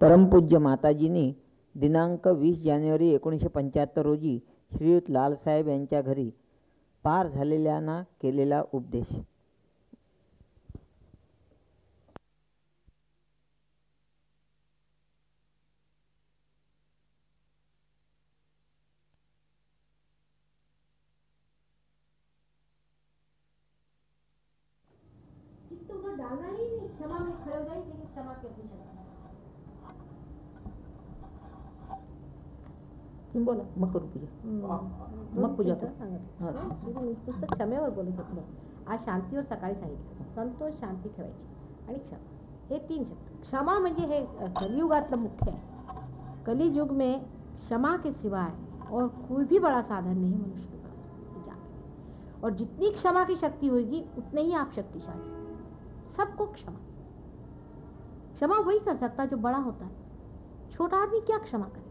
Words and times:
परमपूज्य 0.00 0.58
माताजींनी 0.58 1.32
दिनांक 1.74 2.26
वीस 2.26 2.62
जानेवारी 2.62 3.08
एकोणीसशे 3.08 3.48
पंच्याहत्तर 3.48 4.02
रोजी 4.02 4.38
श्रीयुत 4.76 5.10
लालसाहेब 5.10 5.68
यांच्या 5.68 6.00
घरी 6.02 6.30
पार 7.04 7.28
झालेल्यांना 7.28 8.02
केलेला 8.22 8.62
उपदेश. 8.72 9.20
तुम्ही 33.86 34.60
बोला 34.60 34.74
मग 34.74 34.82
करू 34.82 35.28
पूजा 35.30 35.46
मग 35.46 35.54
पूजा 35.54 35.74
कर. 35.74 35.86
सांगत। 35.86 36.20
हा. 36.40 36.46
हा, 36.46 36.68
पुस्तक 37.26 37.54
क्षमेवर 37.54 37.90
बोलत 37.90 38.16
होतो 38.16 38.44
आज 38.88 39.04
शांतीवर 39.04 39.42
सकाळी 39.42 39.74
सांगितलं 39.74 40.34
संतोष 40.34 40.80
शांती 40.80 41.08
ठेवायची 41.08 41.44
आणि 41.88 41.98
क्षमा। 41.98 42.26
हे 42.70 42.78
तीन 42.78 43.04
शब्द। 43.04 43.40
क्षमा 43.40 43.78
म्हणजे 43.78 44.02
हे 44.02 44.26
कलियुगातलं 44.40 45.16
मुख्य 45.16 45.50
आहे। 45.50 45.60
कलियुग 46.46 46.90
में 46.90 47.24
क्षमा 47.56 47.96
के 47.96 48.12
सिवाय 48.12 48.50
और 48.92 49.08
कोई 49.08 49.44
भी 49.44 49.58
बड़ा 49.58 49.82
साधन 49.82 50.18
नहीं 50.18 50.34
मनुष्य 50.34 50.68
के 50.72 50.76
पास। 50.76 52.44
और 52.44 52.50
जितनी 52.50 52.90
क्षमा 52.90 53.24
की 53.24 53.36
शक्ति 53.36 53.68
होगी 53.68 54.06
उतने 54.18 54.42
ही 54.42 54.52
आप 54.52 54.72
शक्तिशाली 54.76 55.56
सबको 56.16 56.46
क्षमा। 56.46 56.76
क्षमा 58.34 58.56
वही 58.56 58.78
कर 58.78 58.96
सकता 58.96 59.22
है 59.22 59.28
जो 59.28 59.36
बड़ा 59.36 59.58
होता 59.58 59.84
है। 59.84 59.92
छोटा 60.70 60.96
आदमी 60.96 61.20
क्या 61.20 61.38
क्षमा 61.38 61.64
करे? 61.64 61.89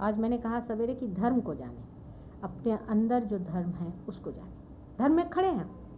आज 0.00 0.18
मैंने 0.18 0.38
कहा 0.38 0.60
सवेरे 0.60 0.94
कि 0.94 1.08
धर्म 1.08 1.40
को 1.40 1.54
जाने, 1.54 1.84
अपने 2.42 2.72
अंदर 2.72 3.24
जो 3.24 3.38
धर्म 3.38 3.70
है 3.70 3.94
उसको 4.08 4.32
जाने। 4.32 4.52
धर्म 4.98 5.12
में 5.12 5.30
खड़े 5.30 5.48
हैं। 5.48 5.88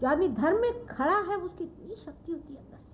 जो 0.00 0.08
आदमी 0.08 0.28
धर्म 0.28 0.60
में 0.60 0.86
खड़ा 0.86 1.18
है, 1.18 1.36
उसकी 1.36 1.64
इतनी 1.64 1.94
शक्ति 1.94 2.32
होती 2.32 2.54
है, 2.54 2.60
अंदर 2.60 2.76
से 2.76 2.92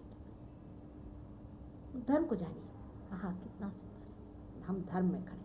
उस 1.99 2.07
धर्म 2.07 2.25
को 2.25 2.37
जानिए 2.37 2.63
कहा 3.11 3.31
कितना 3.31 3.69
सुंदर 3.69 4.65
हम 4.65 4.87
धर्म 4.93 5.13
में 5.13 5.25
खड़े 5.25 5.39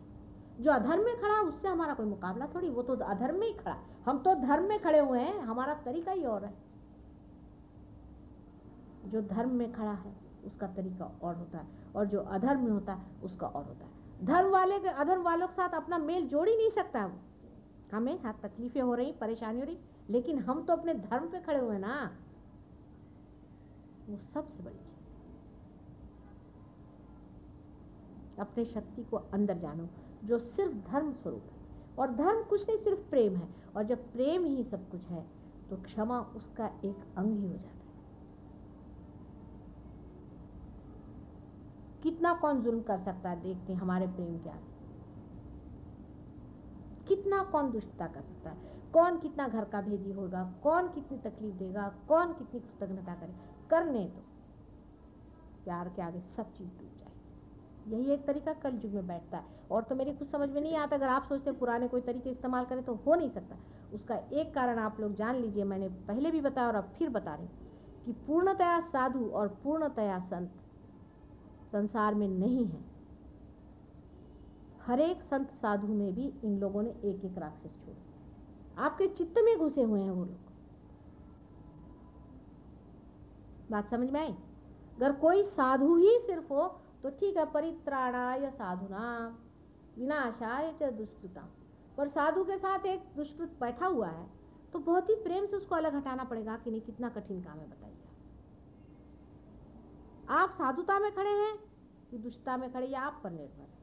जो 0.63 0.71
अधर्म 0.71 1.03
में 1.03 1.21
खड़ा 1.21 1.33
है 1.33 1.41
उससे 1.41 1.67
हमारा 1.67 1.93
कोई 1.93 2.05
मुकाबला 2.05 2.47
थोड़ी, 2.55 2.69
वो 2.69 2.83
तो 2.83 2.95
अधर्म 2.95 3.39
में 3.39 3.47
ही 3.47 3.53
खड़ा 3.53 3.77
हम 4.05 4.17
तो 4.17 4.35
धर्म 4.35 4.63
में 4.63 4.79
खड़े 4.79 4.99
हुए 4.99 5.19
हैं, 5.19 5.39
हमारा 5.39 5.73
तरीका 5.73 6.11
ही 6.11 6.23
और 6.23 6.45
है। 6.45 6.53
जो 9.05 9.21
धर्म 9.21 9.49
में 9.49 9.73
खड़ा 9.73 9.91
है, 9.91 10.15
उसका 10.45 10.67
तरीका 10.67 11.19
और 11.23 11.35
होता 11.35 11.57
है। 11.57 11.67
और 11.95 12.05
जो 12.05 12.19
अधर्म 12.19 12.63
में 12.63 12.71
होता 12.71 12.93
है, 12.93 13.05
उसका 13.23 13.47
और 13.47 13.65
होता 13.65 13.85
है। 13.85 14.02
धर्म 14.23 14.49
वाले 14.49 14.79
के, 14.79 14.87
अधर्म 14.87 15.21
वालों 15.21 15.47
के 15.47 15.53
साथ 15.53 15.69
अपना 15.69 15.97
मेल 15.97 16.27
जोड़ 16.27 16.49
ही 16.49 16.57
नहीं 16.57 16.71
सकता 16.71 17.05
वो 17.05 17.19
हमें 17.93 18.21
हाँ 18.23 18.39
तकलीफें 18.43 18.81
हो 18.81 18.93
रही, 18.95 19.11
परेशानी 19.11 19.59
हो 19.59 19.65
रही, 19.65 19.77
लेकिन 20.09 20.39
हम 20.39 20.63
तो 20.63 20.73
अपने 20.73 20.93
धर्म 20.93 21.27
पे 21.27 21.39
खड़े 21.39 21.59
हुए 21.59 21.77
ना। 21.77 22.17
वो 24.09 24.17
सबसे 24.33 24.63
बड़ी 24.63 24.75
चीज़। 24.75 24.89
अपने 28.39 28.65
शक्ति 28.65 29.03
को 29.03 29.17
अंदर 29.17 29.57
जानो, 29.57 29.89
जो 30.25 30.39
सिर्फ़ 30.39 30.73
धर्म 30.73 31.13
स्वरूप 31.13 31.43
है। 31.43 31.63
और 31.99 32.11
धर्म 32.11 32.43
कुछ 32.43 32.67
नहीं, 32.67 32.77
सिर्फ़ 32.77 32.99
प्रेम 32.99 33.35
है। 33.35 33.47
और 33.75 33.83
जब 33.83 34.11
प्रेम 34.11 34.45
ही 34.45 34.63
सब 34.63 34.89
कुछ 34.89 35.01
है 35.01 35.25
तो 35.69 35.77
क्षमा 35.77 36.19
उसका 36.35 36.67
एक 36.85 36.95
अंग 37.17 37.37
ही 37.37 37.47
हो 37.47 37.53
जाता 37.53 37.67
है 37.67 37.83
कितना 42.03 42.33
कौन 42.33 42.61
जुल्म 42.61 42.81
कर 42.81 42.99
सकता 42.99 43.29
है 43.29 43.41
देखते 43.41 43.73
हैं 43.73 43.79
हमारे 43.79 44.07
प्रेम 44.07 44.37
के 44.37 44.49
आगे। 44.49 44.73
कितना 47.07 47.43
कौन 47.43 47.71
दुष्टता 47.71 48.07
कर 48.07 48.21
सकता 48.21 48.49
है? 48.49 48.57
कौन 48.93 49.19
कितना 49.19 49.47
घर 49.47 49.65
का 49.65 49.81
भेदी 49.81 50.11
होगा? 50.11 50.53
कौन 50.63 50.87
कितनी 50.87 51.17
तकलीफ़ 51.17 51.55
देगा? 51.55 51.95
कौन 52.07 52.33
कितनी 52.33 52.59
कृतज्ञता 52.59 53.15
करे? 53.15 53.33
करने 53.69 54.05
तो 54.05 54.21
प्यार 55.63 55.89
के 55.89 56.01
आगे 56.01 56.19
सब 56.19 56.53
चीज़ 56.53 56.69
डूब 56.69 56.89
जाए। 56.99 57.11
यही 57.87 58.11
एक 58.11 58.27
तरीका 58.27 58.53
कल 58.53 58.81
युग 58.83 58.93
में 58.93 59.07
बैठता 59.07 59.37
है। 59.37 59.45
और 59.71 59.83
तो 59.83 59.95
मेरी 59.95 60.13
कुछ 60.13 60.29
समझ 60.29 60.49
में 60.49 60.61
नहीं 60.61 60.77
आता। 60.77 60.95
अगर 60.95 61.07
आप 61.07 61.23
सोचते 61.23 61.51
पुराने 61.51 61.87
कोई 61.87 62.01
तरीके 62.01 62.29
इस्तेमाल 62.29 62.65
करें 62.65 62.83
तो 62.83 62.95
हो 62.95 63.15
नहीं 63.15 63.29
सकता। 63.29 63.55
उसका 63.93 64.15
एक 64.15 64.53
कारण 64.53 64.79
आप 64.79 64.99
लोग 64.99 65.15
जान 65.15 65.35
लीजिए। 65.35 65.63
मैंने 65.63 65.89
पहले 65.89 66.31
भी 66.31 66.41
बताया 66.41 66.67
और 66.67 66.75
अब 66.75 66.83
फिर 66.83 67.09
बता 67.09 67.35
रही 67.35 67.47
कि 68.05 68.11
पूर्णतया 68.11 68.81
साधु 68.81 69.25
और 69.25 69.47
पूर्णतया 69.47 70.19
संत 70.19 70.51
संसार 71.73 72.15
में 72.15 72.27
नहीं 72.29 72.65
है। 72.65 72.81
हर 74.81 74.99
एक 74.99 75.21
संत 75.23 75.51
साधु 75.61 75.87
में 75.89 76.13
भी 76.15 76.31
इन 76.43 76.57
लोगों 76.59 76.81
ने 76.83 76.89
एक 76.89 77.25
एक 77.25 77.37
राक्षस 77.37 77.75
छोड़े। 77.85 78.01
आपके 78.77 79.07
चित्त 79.07 79.39
में 79.39 79.57
घुसे 79.57 79.83
हुए 79.83 80.01
हैं 80.01 80.11
वो 80.11 80.23
लोग। 80.23 80.51
बात 83.71 83.89
समझ 83.91 84.09
में 84.09 84.19
आई? 84.19 84.33
अगर 84.97 85.11
कोई 85.17 85.43
साधु 85.51 85.95
ही 85.95 86.17
सिर्फ़ 86.19 86.53
हो 86.53 86.67
तो 87.03 87.09
ठीक 87.09 87.37
है, 87.37 87.45
परित्राणाय 87.45 88.49
साधुना 88.51 89.37
विनाशाय 89.97 90.73
च 90.81 90.91
दुष्कृता 90.93 91.41
पर 91.97 92.07
साधु 92.09 92.43
के 92.43 92.57
साथ 92.57 92.85
एक 92.85 93.01
दुष्कृत 93.15 93.57
बैठा 93.59 93.87
हुआ 93.87 94.07
है 94.07 94.27
तो 94.73 94.79
बहुत 94.79 95.09
ही 95.09 95.15
प्रेम 95.15 95.45
से 95.45 95.55
उसको 95.57 95.75
अलग 95.75 95.95
हटाना 95.95 96.23
पड़ेगा 96.23 96.55
कि 96.57 96.71
नहीं, 96.71 96.81
कितना 96.81 97.09
कठिन 97.09 97.41
काम 97.41 97.57
है 97.59 97.65
बताइए 97.67 97.82
आप 100.29 100.49
साधुता 100.49 100.99
में 100.99 101.15
खड़े 101.15 101.29
हैं 101.29 101.55
कि 102.11 102.17
दुष्टता 102.17 102.57
में 102.57 102.73
खड़े 102.73 102.93
आप 102.93 103.21
पर 103.23 103.31
निर्भर 103.31 103.61
है। 103.61 103.81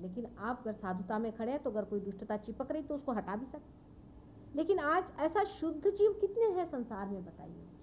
लेकिन 0.00 0.26
आप 0.38 0.60
अगर 0.60 0.72
साधुता 0.72 1.18
में 1.18 1.36
खड़े 1.36 1.52
हैं 1.52 1.62
तो 1.62 1.70
अगर 1.70 1.84
कोई 1.84 2.00
दुष्टता 2.00 2.36
चिपक 2.36 2.70
रही 2.70 2.82
तो 2.82 2.94
उसको 2.94 3.12
हटा 3.12 3.36
भी 3.36 3.46
सकते 3.46 3.78
लेकिन 4.54 4.78
आज 4.78 5.04
ऐसा 5.18 5.44
शुद्ध 5.44 5.90
जीव 5.90 6.12
कितने 6.12 6.46
हैं 6.46 6.66
संसार 6.70 7.08
में, 7.08 7.24
बताइए 7.24 7.52
मुझे। 7.52 7.78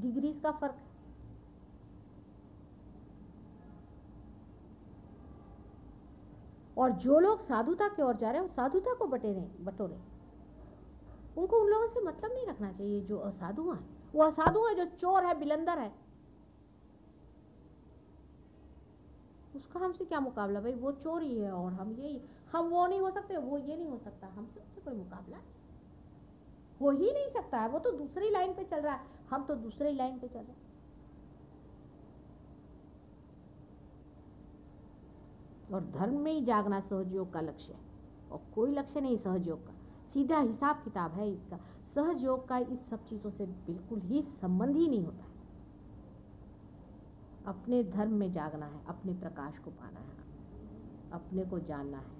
डिग्रीज 0.00 0.40
का 0.42 0.50
फ़र्क 0.50 0.74
है। 0.74 0.94
और 6.76 6.90
जो 6.90 7.18
लोग 7.20 7.44
साधुता 7.44 7.88
की 7.88 8.02
ओर 8.02 8.16
जा 8.16 8.30
रहे 8.30 8.42
हैं 8.42 8.48
साधुता 8.48 8.94
को 8.94 9.06
बटे 9.06 9.28
बटेरे 9.28 9.64
बटोरे। 9.64 10.00
उनको 11.40 11.60
उन 11.60 11.68
लोगों 11.68 11.88
से 11.88 12.00
मतलब 12.00 12.32
नहीं 12.32 12.46
रखना 12.46 12.72
चाहिए, 12.72 13.00
जो 13.00 13.18
असाधु 13.18 13.72
हैं। 13.72 13.95
वो 14.14 14.22
असाधु 14.22 14.66
है 14.66 14.74
जो 14.74 14.84
चोर 14.84 15.26
है, 15.26 15.38
बिलंदर 15.38 15.78
है। 15.78 15.94
उसका 19.56 19.80
हमसे 19.80 20.04
क्या 20.04 20.20
मुकाबला? 20.20 20.60
भाई, 20.60 20.72
वो 20.72 20.92
चोर 20.92 21.22
ही 21.22 21.38
है 21.38 21.52
और 21.52 21.72
हम 21.72 21.92
यही 21.92 22.22
हम 22.52 22.68
वो 22.68 22.86
नहीं 22.86 23.00
हो 23.00 23.10
सकते, 23.10 23.36
वो 23.36 23.58
ये 23.58 23.76
नहीं 23.76 23.88
हो 23.88 23.98
सकता। 23.98 24.26
हमसे 24.26 24.60
उससे 24.60 24.80
कोई 24.80 24.94
मुकाबला 24.94 25.36
हो 26.80 26.90
ही 26.90 27.12
नहीं 27.12 27.30
सकता 27.30 27.60
है। 27.60 27.68
वो 27.68 27.78
तो 27.78 27.90
दूसरी 27.90 28.30
लाइन 28.30 28.54
पे 28.54 28.64
चल 28.64 28.80
रहा 28.80 28.94
है। 28.94 29.06
हम 29.30 29.44
तो 29.44 29.54
दूसरी 29.54 29.92
लाइन 29.92 30.18
पे 30.18 30.28
चल 30.28 30.40
रहे 30.40 30.52
हैं। 30.52 30.66
और 35.74 35.84
धर्म 35.84 36.20
में 36.20 36.32
ही 36.32 36.44
जागना 36.44 36.80
सहयोग 36.80 37.32
का 37.32 37.40
लक्ष्य 37.40 37.72
है। 37.72 37.80
और 38.30 38.42
कोई 38.54 38.70
लक्ष्य 38.70 39.00
नहीं 39.00 39.18
सहयोग 39.18 39.66
का। 39.66 39.72
सीधा 40.12 40.38
हिसाब 40.38 40.84
किताब 40.84 41.12
है 41.12 41.32
इसका। 41.32 41.56
सहयोग 41.96 42.48
का 42.48 42.58
इस 42.58 42.88
सब 42.90 43.04
चीज़ों 43.04 43.30
से 43.30 43.46
बिल्कुल 43.46 44.00
ही 44.00 44.22
संबंध 44.40 44.76
ही 44.76 44.88
नहीं 44.88 45.04
होता 45.04 45.24
है। 45.24 45.34
अपने 47.46 47.82
धर्म 47.84 48.12
में 48.12 48.32
जागना 48.32 48.66
है, 48.66 48.80
अपने 48.88 49.12
प्रकाश 49.12 49.58
को 49.58 49.70
पाना 49.70 50.00
है, 50.00 50.16
अपने 51.12 51.44
को 51.44 51.58
जानना 51.58 51.98
है। 51.98 52.14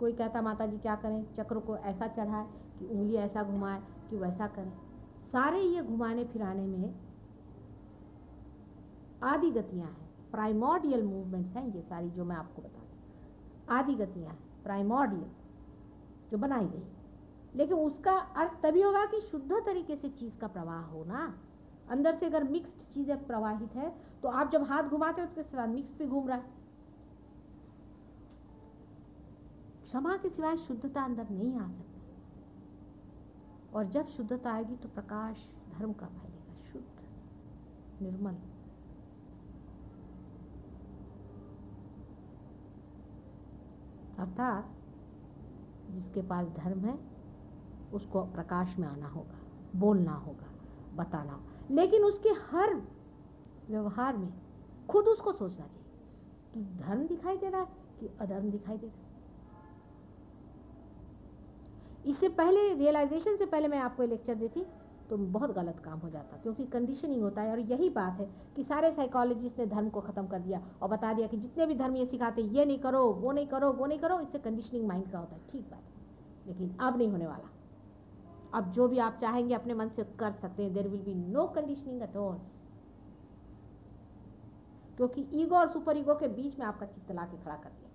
कोई 0.00 0.12
कहता 0.12 0.42
माता 0.42 0.66
जी 0.66 0.78
क्या 0.78 0.96
करें? 0.96 1.34
चक्र 1.34 1.58
को 1.58 1.76
ऐसा 1.76 2.06
चढ़ाए 2.06 2.46
कि 2.78 2.86
उंगली 2.86 3.14
ऐसा 3.16 3.42
घुमाए 3.42 3.82
कि 4.10 4.16
वैसा 4.16 4.46
करें। 4.46 4.72
सारे 5.32 5.60
ये 5.60 5.82
घुमाने 5.82 6.24
फिराने 6.24 6.66
में 6.66 6.94
आदि 9.22 9.50
गतियाँ 9.50 9.88
हैं। 9.88 10.30
प्राइमोडियल 10.30 11.02
मूवमेंट्स 11.02 11.56
हैं 11.56 11.74
ये 11.74 11.82
सारी 11.82 12.10
जो 12.10 12.24
मैं 12.24 12.36
आपको 12.36 12.62
बता 12.62 12.80
रही 12.80 12.90
आदि 13.68 13.94
गतियाँ 13.94 14.32
हैं 14.32 14.62
प्राइमोडियल 14.64 15.30
जो 16.32 16.38
बनाई 16.38 16.66
गई 16.66 16.82
लेकिन 17.54 17.76
उसका 17.78 18.12
अर्थ 18.12 18.52
तभी 18.62 18.82
होगा 18.82 19.04
कि 19.06 19.20
शुद्ध 19.22 19.52
तरीके 19.66 19.96
से 19.96 20.08
चीज़ 20.10 20.36
का 20.38 20.46
प्रवाह 20.48 20.80
हो 20.82 21.04
ना। 21.04 21.22
अंदर 21.88 22.14
से 22.16 22.26
अगर 22.26 22.44
मिक्स्ड 22.44 22.82
चीज़ें 22.94 23.26
प्रवाहित 23.26 23.74
है 23.74 23.88
तो 24.22 24.28
आप 24.30 24.50
जब 24.52 24.62
हाथ 24.64 24.82
घुमाते 24.84 25.22
हो 25.22 25.42
तो 25.42 25.66
मिक्स 25.68 25.98
भी 25.98 26.06
घूम 26.06 26.28
रहा 26.28 26.36
है। 26.36 26.60
क्षमा 29.84 30.16
के 30.16 30.28
सिवाय 30.28 30.56
शुद्धता 30.58 31.02
अंदर 31.02 31.28
नहीं 31.30 31.56
आ 31.56 31.68
सकती। 31.68 32.00
और 33.74 33.88
जब 33.90 34.08
शुद्धता 34.08 34.52
आएगी 34.52 34.76
तो 34.76 34.88
प्रकाश 34.88 35.46
धर्म 35.70 35.92
का 35.92 36.06
फैलेगा, 36.06 36.54
शुद्ध, 36.72 38.02
निर्मल। 38.02 38.36
अर्थात 44.18 44.81
जिसके 45.92 46.22
पास 46.22 46.46
धर्म 46.46 46.78
है, 46.78 46.98
उसको 47.92 48.22
प्रकाश 48.22 48.78
में 48.78 48.88
आना 48.88 49.08
होगा, 49.08 49.38
बोलना 49.76 50.12
होगा, 50.12 50.46
बताना। 50.94 51.32
होगा 51.32 51.74
लेकिन 51.74 52.04
उसके 52.04 52.28
हर 52.28 52.74
व्यवहार 53.68 54.16
में 54.16 54.32
खुद 54.88 55.04
उसको 55.04 55.32
सोचना 55.32 55.66
चाहिए। 55.66 55.82
कि 56.54 56.60
धर्म 56.62 57.06
दिखाई 57.06 57.36
दे 57.36 57.48
रहा 57.48 57.60
है 57.60 57.68
कि 58.00 58.10
अधर्म 58.20 58.50
दिखाई 58.50 58.78
दे 58.78 58.86
रहा 58.86 58.96
है? 58.96 59.02
इससे 62.06 62.28
पहले 62.28 62.74
रियलाइजेशन 62.74 63.36
से 63.36 63.46
पहले 63.46 63.68
मैं 63.68 63.78
आपको 63.78 64.02
लेक्चर 64.02 64.34
देती 64.34 64.66
तो 65.12 65.16
बहुत 65.16 65.50
गलत 65.54 65.78
काम 65.78 65.98
हो 65.98 66.08
जाता, 66.10 66.36
क्योंकि 66.36 66.64
कंडीशनिंग 66.64 67.22
होता 67.22 67.42
है 67.42 67.50
और 67.50 67.58
यही 67.60 67.88
बात 67.90 68.20
है 68.20 68.26
कि 68.56 68.62
सारे 68.64 68.90
साइकोलॉजिस्ट 68.92 69.58
ने 69.58 69.66
धर्म 69.66 69.88
को 69.88 70.00
ख़त्म 70.00 70.26
कर 70.26 70.38
दिया 70.38 70.60
और 70.82 70.88
बता 70.88 71.12
दिया 71.12 71.26
कि 71.26 71.36
जितने 71.36 71.66
भी 71.66 71.74
धर्म 71.74 71.96
ये 71.96 72.06
सिखाते 72.06 72.42
ये 72.42 72.64
नहीं 72.64 72.78
करो, 72.78 73.02
वो 73.12 73.32
नहीं 73.32 73.46
करो, 73.46 73.72
वो 73.72 73.86
नहीं 73.86 73.98
करो, 73.98 74.18
इससे 74.20 74.38
कंडीशनिंग 74.38 74.86
माइंड 74.88 75.10
का 75.12 75.18
होता 75.18 75.34
है। 75.34 75.40
ठीक 75.50 75.62
बात 75.62 75.80
है। 75.80 76.46
लेकिन 76.46 76.76
अब 76.80 76.96
नहीं 76.98 77.08
होने 77.08 77.26
वाला। 77.26 77.50
अब 78.54 78.70
जो 78.72 78.88
भी 78.88 78.98
आप 78.98 79.18
चाहेंगे, 79.20 79.54
अपने 79.54 79.74
मन 79.74 79.88
से 79.88 80.04
कर 80.18 80.32
सकते 80.32 80.62
हैं। 80.62 80.72
There 80.72 80.88
will 80.88 81.02
be 81.02 81.14
no 81.14 81.46
conditioning 81.46 82.02
at 82.02 82.16
all 82.16 82.38
क्योंकि 84.96 85.26
ईगो 85.34 85.56
और 85.56 85.68
सुपर 85.68 85.96
ईगो 85.96 86.14
के 86.14 86.28
बीच 86.28 86.58
में 86.58 86.66
आपका 86.66 86.86
चित्त 86.86 87.12
ला 87.12 87.24
के 87.24 87.42
खड़ा 87.44 87.56
कर 87.56 87.70
दिया। 87.70 87.90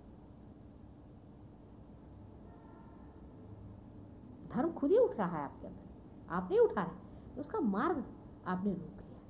धर्म 4.54 4.72
खुद 4.72 4.90
ही 4.90 4.98
उठ 4.98 5.18
रहा 5.18 5.36
है 5.36 5.44
आपके 5.44 5.66
अंदर। 5.66 6.34
आप 6.34 6.48
नहीं 6.50 6.60
उठा 6.60 6.82
रहे। 6.82 7.07
उसका 7.38 7.60
मार्ग 7.60 8.04
आपने 8.46 8.72
रोक 8.72 8.80
लिया। 8.80 9.20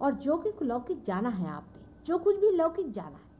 और 0.00 0.12
जो 0.12 0.36
कि 0.36 0.64
लौकिक 0.64 1.04
जाना 1.04 1.28
है 1.28 1.48
आपने, 1.48 1.82
जो 2.06 2.18
कुछ 2.18 2.36
भी 2.36 2.50
लौकिक 2.50 2.90
जाना 2.92 3.16
है, 3.16 3.32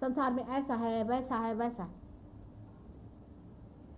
संसार 0.00 0.32
में 0.32 0.44
ऐसा 0.44 0.74
है, 0.74 1.02
वैसा 1.04 1.36
है 1.36 1.54
वैसा 1.54 1.82
है, 1.82 1.94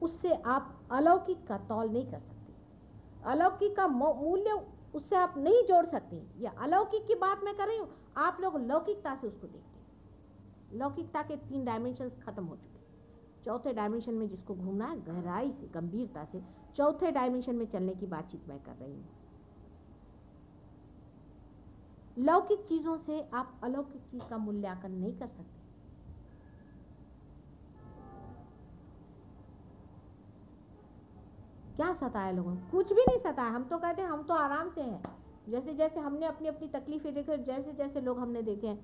उससे 0.03 0.35
आप 0.47 0.89
अलौकिक 0.91 1.47
का 1.47 1.57
तौल 1.59 1.91
नहीं 1.91 2.05
कर 2.07 2.19
सकते। 2.19 2.53
अलौकिक 3.25 3.77
का 3.77 3.87
मूल्य 3.89 4.61
उससे 4.95 5.17
आप 5.17 5.35
नहीं 5.39 5.63
जोड़ 5.65 5.85
सकते। 5.87 6.23
या 6.39 6.51
अलौकिक 6.59 7.07
की 7.07 7.15
बात 7.15 7.41
मैं 7.45 7.57
कर 7.57 7.67
रही 7.67 7.79
हूँ, 7.79 7.89
आप 8.17 8.39
लोग 8.41 8.57
लौकिकता 8.57 9.15
से 9.15 9.27
उसको 9.27 9.47
देखते 9.47 9.59
हैं। 9.59 10.79
लौकिकता 10.79 11.23
के 11.23 11.37
तीन 11.37 11.65
डायमेंशन 11.65 12.09
खत्म 12.09 12.45
हो 12.45 12.57
चुके 12.57 12.77
चौथे 13.45 13.73
डायमेंशन 13.73 14.15
में 14.15 14.29
जिसको 14.29 14.55
घूमना 14.55 14.87
है, 14.87 15.01
गहराई 15.05 15.51
से, 15.53 15.67
गंभीरता 15.67 16.25
से 16.25 16.39
चौथे 16.77 17.11
डायमेंशन 17.11 17.55
में 17.55 17.67
चलने 17.67 17.95
की 17.95 18.07
बातचीत 18.07 18.49
मैं 18.49 18.59
कर 18.59 18.73
रही 18.73 18.93
हूँ। 18.93 19.05
लौकिक 22.17 22.61
चीज़ों 22.61 22.97
से 22.99 23.21
आप 23.35 23.61
अलौकिक 23.65 24.03
चीज़ 24.03 24.29
का 24.31 24.39
मूल्यांकन 24.39 24.91
नहीं 24.91 25.13
कर 25.13 25.27
सकते। 25.27 25.57
क्या 31.77 31.93
सताया 31.95 32.31
लोगों 32.31 32.55
को 32.57 32.71
कुछ 32.71 32.93
भी 32.93 33.05
नहीं 33.09 33.19
सताया। 33.19 33.51
हम 33.51 33.65
तो 33.65 33.79
कहते 33.79 34.03
हैं, 34.03 34.09
हम 34.09 34.23
तो 34.23 34.35
आराम 34.35 34.71
से 34.71 34.81
हैं। 34.81 35.03
जैसे 35.49 35.75
जैसे 35.75 36.01
हमने 36.01 36.27
अपनी 36.27 36.49
अपनी 36.49 36.69
तकलीफें 36.69 37.15
देखे, 37.15 37.37
जैसे 37.39 37.73
जैसे 37.73 38.01
लोग 38.01 38.19
हमने 38.19 38.43
देखे 38.43 38.67
हैं, 38.67 38.79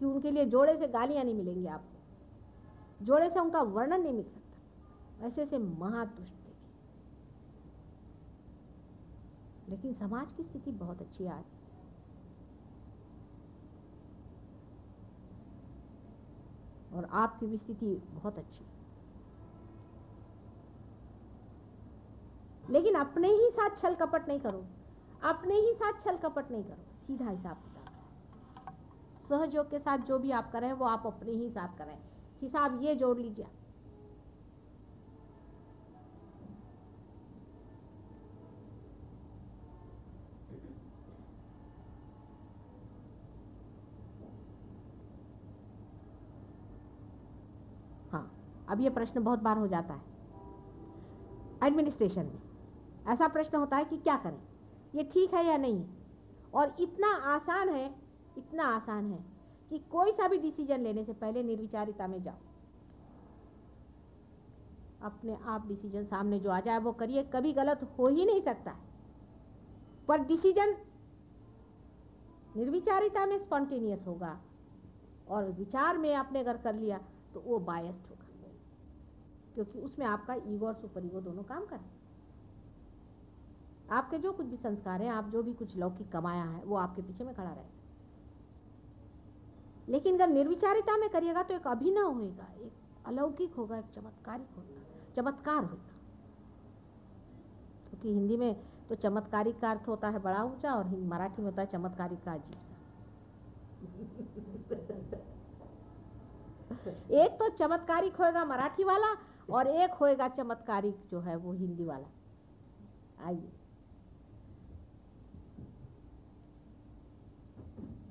कि 0.00 0.04
उनके 0.04 0.30
लिए 0.30 0.44
जोड़े 0.44 0.76
से 0.76 0.88
गालियाँ 0.88 1.24
नहीं 1.24 1.34
मिलेंगी 1.34 1.66
आपको। 1.66 3.04
जोड़े 3.04 3.28
से 3.30 3.40
उनका 3.40 3.60
वर्णन 3.60 4.02
नहीं 4.02 4.12
मिल 4.12 4.24
सकता। 4.24 4.45
ऐसे 5.22 5.42
ऐसे 5.42 5.58
महादुष्ट 5.58 6.32
देखे 6.32 6.64
लेकिन 9.70 9.94
समाज 9.94 10.32
की 10.36 10.42
स्थिति 10.42 10.70
बहुत 10.70 11.00
अच्छी 11.00 11.26
आज 11.26 11.44
और 16.94 17.04
आपकी 17.12 17.46
भी 17.46 17.56
स्थिति 17.56 17.94
बहुत 18.12 18.38
अच्छी। 18.38 18.64
लेकिन 22.70 22.94
अपने 22.94 23.28
ही 23.28 23.50
साथ 23.50 23.76
छल 23.76 23.94
कपट 23.94 24.28
नहीं 24.28 24.40
करो। 24.40 24.64
अपने 25.22 25.54
ही 25.54 25.72
साथ 25.74 26.02
छल 26.04 26.16
कपट 26.16 26.50
नहीं 26.50 26.64
करो। 26.64 26.84
सीधा 27.06 27.30
हिसाब 27.30 27.56
किताब। 27.56 27.74
सहयोग 29.28 29.70
के 29.70 29.78
साथ 29.78 29.98
जो 29.98 30.18
भी 30.18 30.30
आप 30.30 30.52
करें, 30.52 30.72
वो 30.72 30.84
आप 30.84 31.06
अपने 31.06 31.32
ही 31.32 31.50
साथ 31.50 31.78
करें। 31.78 31.98
हिसाब 32.40 32.82
ये 32.82 32.94
जोड़ 32.94 33.18
लीजिए 33.18 33.46
हाँ 48.12 48.32
अब 48.68 48.80
ये 48.80 48.90
प्रश्न 48.90 49.24
बहुत 49.24 49.38
बार 49.38 49.58
हो 49.58 49.66
जाता 49.66 49.94
है 49.94 50.02
एडमिनिस्ट्रेशन 51.62 52.26
में। 52.26 52.40
ऐसा 53.06 53.28
प्रश्न 53.28 53.58
होता 53.58 53.76
है 53.76 53.84
कि 53.84 53.96
क्या 53.96 54.16
करें? 54.16 54.42
ये 54.94 55.04
ठीक 55.04 55.34
है 55.34 55.46
या 55.46 55.56
नहीं? 55.56 55.88
और 56.54 56.76
इतना 56.80 57.08
आसान 57.08 57.68
है, 57.68 57.94
इतना 58.38 58.64
आसान 58.64 59.12
है 59.12 59.24
कि 59.70 59.78
कोई 59.78 60.12
सा 60.12 60.28
भी 60.28 60.38
डिसीज़न 60.38 60.80
लेने 60.80 61.04
से 61.04 61.12
पहले 61.12 61.42
निर्विचारिता 61.42 62.06
में 62.06 62.22
जाओ। 62.22 62.34
अपने 65.02 65.38
आप 65.44 65.66
डिसीज़न 65.66 66.04
सामने 66.04 66.40
जो 66.40 66.50
आ 66.50 66.60
जाए, 66.60 66.78
वो 66.78 66.92
करिए। 66.92 67.22
कभी 67.22 67.52
गलत 67.52 67.96
हो 67.98 68.08
ही 68.08 68.24
नहीं 68.24 68.42
सकता। 68.42 68.76
पर 70.08 70.18
डिसीज़न 70.18 70.76
निर्विचारिता 72.56 73.26
में 73.26 73.38
स्पॉन्टेनियस 73.38 74.06
होगा। 74.06 74.40
और 75.28 75.50
विचार 75.52 75.98
में 75.98 76.14
आपने 76.14 76.40
अगर 76.40 76.56
कर 76.56 76.74
लिया 76.74 76.98
तो 77.34 77.40
वो 77.40 77.58
बायस्ड 77.58 78.05
क्योंकि 79.56 79.78
उसमें 79.80 80.04
आपका 80.06 80.34
ईगो 80.34 80.66
और 80.66 80.74
सुपर 80.74 81.04
ईगो 81.04 81.20
दोनों 81.20 81.42
काम 81.42 81.64
करें 81.66 81.84
आपके 83.90 84.18
जो 84.18 84.32
कुछ 84.32 84.46
भी 84.46 84.56
संस्कार 84.56 85.02
हैं, 85.02 85.10
आप 85.10 85.28
जो 85.30 85.42
भी 85.42 85.52
कुछ 85.52 85.76
लौकिक 85.76 86.10
कमाया 86.12 86.44
है, 86.44 86.62
वो 86.64 86.76
आपके 86.76 87.02
पीछे 87.02 87.24
में 87.24 87.34
खड़ा 87.34 87.50
रहेगा 87.50 87.70
लेकिन 89.88 90.14
अगर 90.14 90.28
निर्विचारिता 90.28 90.96
में 90.96 91.08
करिएगा 91.10 91.42
तो 91.42 91.54
एक 91.54 91.66
अभिनव 91.66 92.12
होगा 92.12 92.46
एक 92.60 92.72
अलौकिक 93.06 93.54
होगा, 93.54 93.76
एक 93.78 93.84
चमत्कारिक 93.94 94.56
होगा 94.56 95.12
चमत्कार 95.16 95.64
होगा 95.64 95.92
क्योंकि 97.88 98.12
हिंदी 98.14 98.36
में 98.36 98.54
तो 98.88 98.94
चमत्कारिक 98.94 99.60
का 99.60 99.70
अर्थ 99.70 99.88
होता 99.88 100.08
है 100.08 100.18
बड़ा 100.18 100.42
ऊँचा 100.44 100.74
और 100.74 100.88
मराठी 101.06 101.42
में 101.42 101.48
होता 101.50 101.62
है 101.62 101.68
चमत्कारिक 101.72 102.24
का 102.24 102.32
अजीब 102.32 102.54
सा। 102.54 102.74
एक 107.22 107.38
तो 107.38 107.48
चमत्कारिक 107.56 108.16
होएगा 108.16 108.44
मराठी 108.44 108.84
वाला 108.84 109.14
और 109.48 109.68
एक 109.68 109.94
होएगा 109.94 110.28
चमत्कारिक 110.28 110.96
जो 111.10 111.20
है 111.20 111.36
वो 111.36 111.52
हिंदी 111.52 111.84
वाला। 111.84 112.08
आइए। 113.26 113.52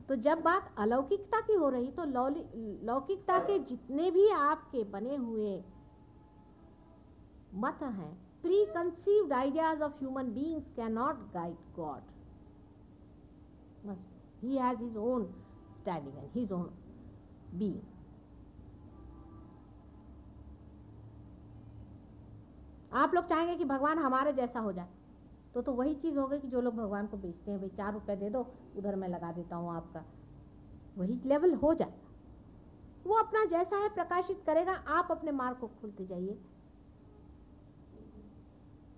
तो 0.07 0.15
जब 0.15 0.41
बात 0.41 0.73
अलौकिकता 0.79 1.39
की 1.41 1.53
हो 1.53 1.69
रही 1.69 1.91
तो 1.91 2.05
लौकिकता 2.85 3.39
के 3.39 3.57
जितने 3.59 4.09
भी 4.11 4.27
आपके 4.29 4.83
बने 4.91 5.15
हुए 5.15 5.55
मत 7.55 7.79
हैं 7.83 8.13
preconceived 8.65 9.33
ideas 9.33 9.81
of 9.83 9.93
human 9.99 10.31
beings 10.33 10.71
cannot 10.91 11.15
guide 11.33 11.55
God 11.75 12.13
he 14.41 14.57
has 14.57 14.79
his 14.83 14.97
own 14.97 15.25
standing 15.79 16.17
and 16.17 16.29
his 16.33 16.51
own 16.51 16.69
being 17.53 17.81
आप 22.95 23.13
लोग 23.15 23.25
चाहेंगे 23.25 23.55
कि 23.55 23.65
भगवान 23.65 23.99
हमारे 23.99 24.33
जैसा 24.33 24.59
हो 24.59 24.71
जाए। 24.73 24.89
तो 25.53 25.61
तो 25.61 25.73
वही 25.73 25.95
चीज़ 25.95 26.17
हो 26.17 26.27
गई 26.27 26.39
कि 26.39 26.47
जो 26.47 26.61
लोग 26.61 26.75
भगवान 26.75 27.07
को 27.07 27.17
बेचते 27.17 27.51
हैं, 27.51 27.59
भाई 27.59 27.69
चार 27.69 27.93
रुपए 27.93 28.15
दे 28.15 28.29
दो, 28.29 28.47
उधर 28.77 28.95
मैं 28.95 29.07
लगा 29.07 29.31
देता 29.31 29.55
हूँ 29.55 29.75
आपका। 29.75 30.03
वही 30.97 31.21
लेवल 31.25 31.53
हो 31.53 31.73
जाएगा 31.73 32.03
वो 33.05 33.15
अपना 33.15 33.43
जैसा 33.45 33.77
है 33.77 33.89
प्रकाशित 33.89 34.41
करेगा, 34.45 34.73
आप 34.73 35.07
अपने 35.11 35.31
मार्ग 35.31 35.57
को 35.57 35.67
खुलते 35.67 36.05
जाइए। 36.05 36.37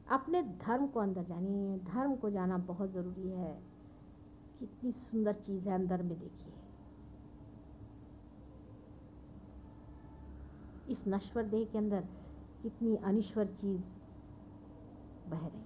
अपने 0.09 0.41
धर्म 0.41 0.87
को 0.87 0.99
अंदर 0.99 1.23
जानिए। 1.23 1.77
धर्म 1.77 2.15
को 2.15 2.29
जाना 2.29 2.57
बहुत 2.57 2.91
ज़रूरी 2.91 3.29
है। 3.29 3.59
कितनी 4.59 4.91
सुंदर 4.91 5.33
चीज़ 5.33 5.67
है 5.69 5.75
अंदर 5.75 6.01
में 6.01 6.19
देखिए। 6.19 6.53
इस 10.89 10.97
नश्वर 11.07 11.43
देह 11.43 11.65
के 11.65 11.77
अंदर 11.77 12.03
कितनी 12.61 12.95
अनिश्वर 13.05 13.45
चीज़ 13.61 13.85
बह 15.29 15.47
रही 15.47 15.61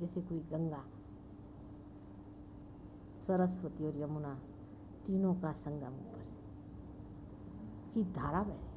जैसे 0.00 0.20
कोई 0.20 0.38
गंगा, 0.52 0.82
सरस्वती 3.26 3.86
और 3.86 3.96
यमुना 3.96 4.34
तीनों 5.06 5.34
का 5.34 5.52
संगम 5.52 5.94
ऊपर 6.00 6.22
से 6.22 6.38
उसकी 7.78 8.04
धारा 8.12 8.42
बह 8.42 8.54
रही 8.54 8.68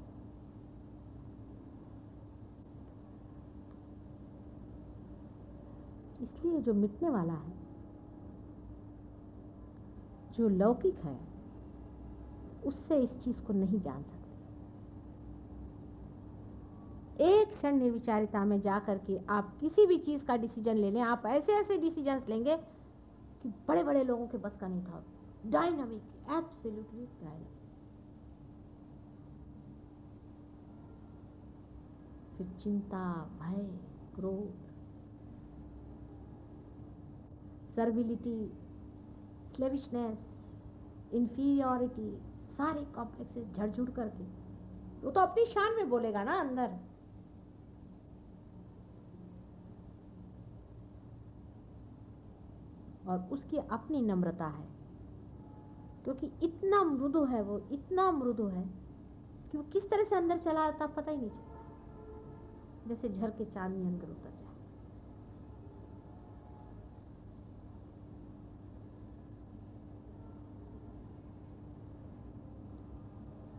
इसलिए 6.24 6.62
जो 6.62 6.74
मिटने 6.74 7.10
वाला 7.10 7.34
है, 7.34 7.54
जो 10.38 10.50
लौकिक 10.50 11.00
है, 11.06 11.18
उससे 12.64 12.98
इस 13.04 13.24
चीज़ 13.24 13.42
को 13.42 13.54
नहीं 13.54 13.80
जान 13.82 14.02
सकते। 14.02 14.13
एक 17.22 17.54
क्षण 17.54 17.76
निर्विचारिता 17.76 18.46
में 18.46 18.62
जा 18.62 18.80
करके 18.80 19.18
आप 19.30 19.58
किसी 19.60 19.86
भी 19.86 19.98
चीज़ 19.98 20.24
का 20.26 20.36
डिसीज़न 20.38 20.76
ले 20.76 20.92
लें। 20.92 21.02
आप 21.02 21.26
ऐसे 21.26 21.54
ऐसे 21.54 21.78
डिसीज़न 21.78 22.22
लेंगे 22.30 22.58
कि 23.44 23.50
बड़े 23.68 23.84
बड़े 23.84 24.04
लोगों 24.04 24.28
के 24.28 24.38
बस 24.38 24.58
का 24.62 24.68
नहीं 24.68 24.84
था। 24.84 25.04
डायनामिक 25.46 26.02
एब्सोल्युटली 26.32 27.06
डायनामिक 27.06 27.46
फिर 32.38 32.48
चिंता, 32.64 33.30
भय, 33.42 33.64
क्रोध 34.16 34.54
सर्विलिटी 37.76 38.52
स्लेविशनेस 39.56 40.18
इंफीरियोरिटी 41.14 42.10
सारे 42.54 42.82
कॉम्प्लेक्सेस 42.86 43.56
झड़झुड़ 43.56 43.90
करके। 43.90 44.24
वो 45.04 45.12
तो 45.12 45.20
अपनी 45.20 45.46
शान 45.46 45.76
में 45.76 45.90
बोलेगा 45.90 46.24
ना 46.24 46.40
अंदर। 46.40 46.80
और 53.14 53.28
उसकी 53.32 53.58
अपनी 53.58 54.02
नम्रता 54.02 54.46
है। 54.46 54.68
क्योंकि 56.04 56.32
इतना 56.44 56.84
मृदु 56.84 57.24
है 57.26 57.42
वो, 57.42 57.60
इतना 57.72 58.12
मृदु 58.12 58.48
है 58.48 58.64
कि 59.52 59.58
वो 59.58 59.64
किस 59.64 59.90
तरह 59.90 60.04
से 60.04 60.16
अंदर 60.16 60.38
चला 60.38 60.62
आता 60.62 60.88
पता 60.88 61.12
ही 61.12 61.18
नहीं 61.18 61.30
चलता। 61.30 61.52
जैसे 62.88 63.10
झर 63.10 63.30
के 63.30 63.46
चांदनी 63.46 63.86
अंदर 63.88 64.10
उतर 64.10 64.30
जाए। 64.30 64.42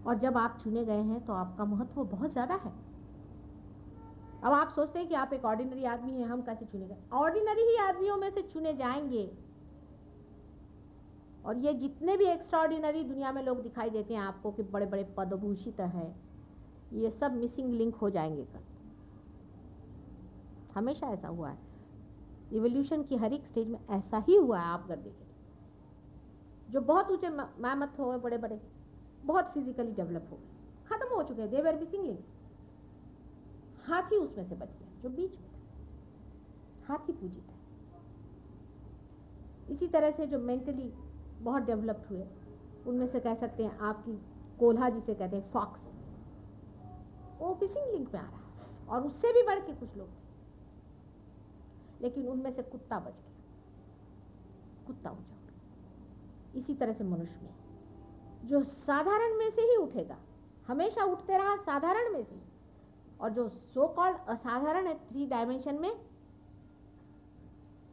और 0.06 0.18
जब 0.18 0.36
आप 0.38 0.58
चुने 0.64 0.84
गए 0.84 1.02
हैं 1.02 1.24
तो 1.26 1.32
आपका 1.32 1.64
महत्व 1.64 2.04
बहुत 2.04 2.32
ज़्यादा 2.32 2.54
है। 2.54 2.72
अब 4.42 4.52
आप 4.52 4.68
सोचते 4.68 4.98
हैं 4.98 5.08
कि 5.08 5.14
आप 5.14 5.32
एक 5.32 5.44
ऑर्डिनरी 5.44 5.84
आदमी 5.84 6.12
हैं, 6.12 6.26
हम 6.26 6.42
कैसे 6.42 6.64
चुने 6.64 6.86
गए? 6.86 6.96
ऑर्डिनरी 7.12 7.62
ही 7.62 7.76
आदमियों 7.76 8.16
में 8.16 8.30
से 8.30 8.42
चुने 8.42 8.72
जाएँगे। 8.74 9.24
और 11.44 11.58
ये 11.58 11.72
जितने 11.74 12.16
भी 12.16 12.24
एक्स्ट्राऑर्डिनरी 12.24 13.02
दुनिया 13.04 13.32
में 13.32 13.42
लोग 13.42 13.62
दिखाई 13.62 13.90
देते 13.90 14.14
हैं 14.14 14.20
आपको 14.20 14.52
कि 14.52 14.62
बड़े 14.64 14.86
बड़े 14.86 15.04
पदभूषित 15.16 15.80
है, 15.80 16.14
ये 16.92 17.10
सब 17.10 17.32
मिसिंग 17.32 17.72
लिंक 17.72 17.94
हो 17.94 18.10
जाएँगे 18.10 18.44
कल। 18.44 18.60
हमेशा 20.74 21.08
ऐसा 21.08 21.28
हुआ 21.28 21.50
है। 21.50 21.58
इवोल्यूशन 22.50 23.02
की 23.02 23.16
हर 23.16 23.32
एक 23.32 23.46
स्टेज 23.46 23.68
में 23.68 23.78
ऐसा 23.90 24.18
ही 24.28 24.36
हुआ 24.36 24.58
है, 24.58 24.66
आप 24.66 24.84
अगर 24.84 24.96
देखें 24.96 25.22
जो 26.68 26.80
बहुत 26.82 27.10
ऊँचे 27.10 27.30
मैमत 27.30 27.96
हो 27.98 28.10
गए 28.10 28.18
बड़े 28.18 28.38
बड़े 28.38 28.60
बहुत 29.24 29.50
फिजिकली 29.54 29.92
डेवलप 29.92 30.28
हो 30.30 30.36
गए, 30.36 30.48
खत्म 30.86 31.14
हो 31.16 31.22
चुके 31.22 31.42
हैं 31.42 31.50
दे 31.50 31.62
वेर 31.62 31.76
मिसिंग 31.76 32.04
लिंक 32.04 32.24
हाथी 33.84 34.16
उसमें 34.16 34.48
से 34.48 34.54
बच 34.54 34.68
गया, 34.70 34.88
जो 35.02 35.08
बीच 35.08 35.32
में 35.32 35.48
हाथी 36.86 37.12
पूजित 37.12 37.42
है। 37.42 37.62
इसी 39.68 39.86
तरह 39.88 40.10
से 40.10 40.26
जो 40.26 40.38
मेंटली 40.38 40.92
बहुत 41.44 41.62
डेवलप्ड 41.62 42.10
हुए। 42.10 42.26
उनमें 42.86 43.06
से 43.06 43.20
कह 43.20 43.34
सकते 43.34 43.62
हैं 43.64 43.78
आपकी 43.78 44.12
कोल्हा 44.58 44.88
जिसे 44.88 45.14
कहते 45.14 45.36
हैं 45.36 45.50
फॉक्स 45.50 45.80
वो 47.40 47.58
मिसिंग 47.62 47.92
लिंक 47.92 48.14
में 48.14 48.20
आ 48.20 48.24
रहा 48.24 48.38
है 48.38 48.86
और 48.88 49.02
उससे 49.02 49.32
भी 49.32 49.42
बढ़ 49.42 49.58
के 49.58 49.72
कुछ 49.72 49.96
लोग 49.96 50.08
लेकिन 52.02 52.28
उनमें 52.28 52.52
से 52.52 52.62
कुत्ता 52.62 52.98
बच 52.98 53.12
गया। 53.12 53.32
कुत्ता 54.86 55.10
जाओगे 55.10 56.60
इसी 56.60 56.74
तरह 56.74 56.92
से 56.92 57.04
मनुष्य 57.04 57.40
में। 57.42 57.54
जो 58.48 58.62
साधारण 58.62 59.36
में 59.38 59.50
से 59.50 59.62
ही 59.62 59.76
उठेगा, 59.76 60.16
हमेशा 60.66 61.04
उठते 61.04 61.38
रहा 61.38 61.56
साधारण 61.56 62.12
में 62.12 62.24
से 62.24 62.40
और 63.20 63.30
जो 63.30 63.48
सो 63.48 63.86
कॉल्ड 63.88 64.16
असाधारण 64.28 64.86
है 64.86 64.94
थ्री 65.08 65.26
डायमेंशन 65.26 65.74
में, 65.74 66.00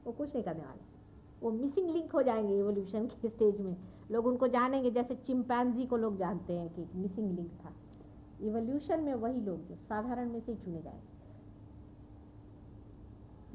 वो 0.06 0.12
कुछ 0.12 0.34
नहीं 0.34 0.44
करने 0.44 0.66
वाले। 0.66 0.91
वो 1.44 1.52
मिसिंग 1.52 1.90
लिंक 1.90 2.12
हो 2.12 2.22
जाएँगे 2.22 2.56
एवोल्यूशन 2.56 3.08
के 3.08 3.30
स्टेज 3.30 3.60
में। 3.60 3.78
लोग 4.12 4.26
उनको 4.26 4.48
जानेंगे, 4.48 4.92
जैसे 4.92 5.16
चिंपैंजी 5.16 5.86
को 5.86 5.98
लोग 5.98 6.18
जानते 6.18 6.54
हैं 6.54 6.70
कि 6.70 6.88
मिसिंग 6.96 7.36
लिंक 7.36 7.52
था। 7.66 7.74
इवोल्यूशन 8.42 9.00
में 9.00 9.14
वही 9.14 9.42
लोग 9.42 9.68
जो 9.68 9.76
साधारण 9.76 10.30
में 10.30 10.40
से 10.40 10.56
चुने 10.56 10.82
जाएँगे। 10.82 11.12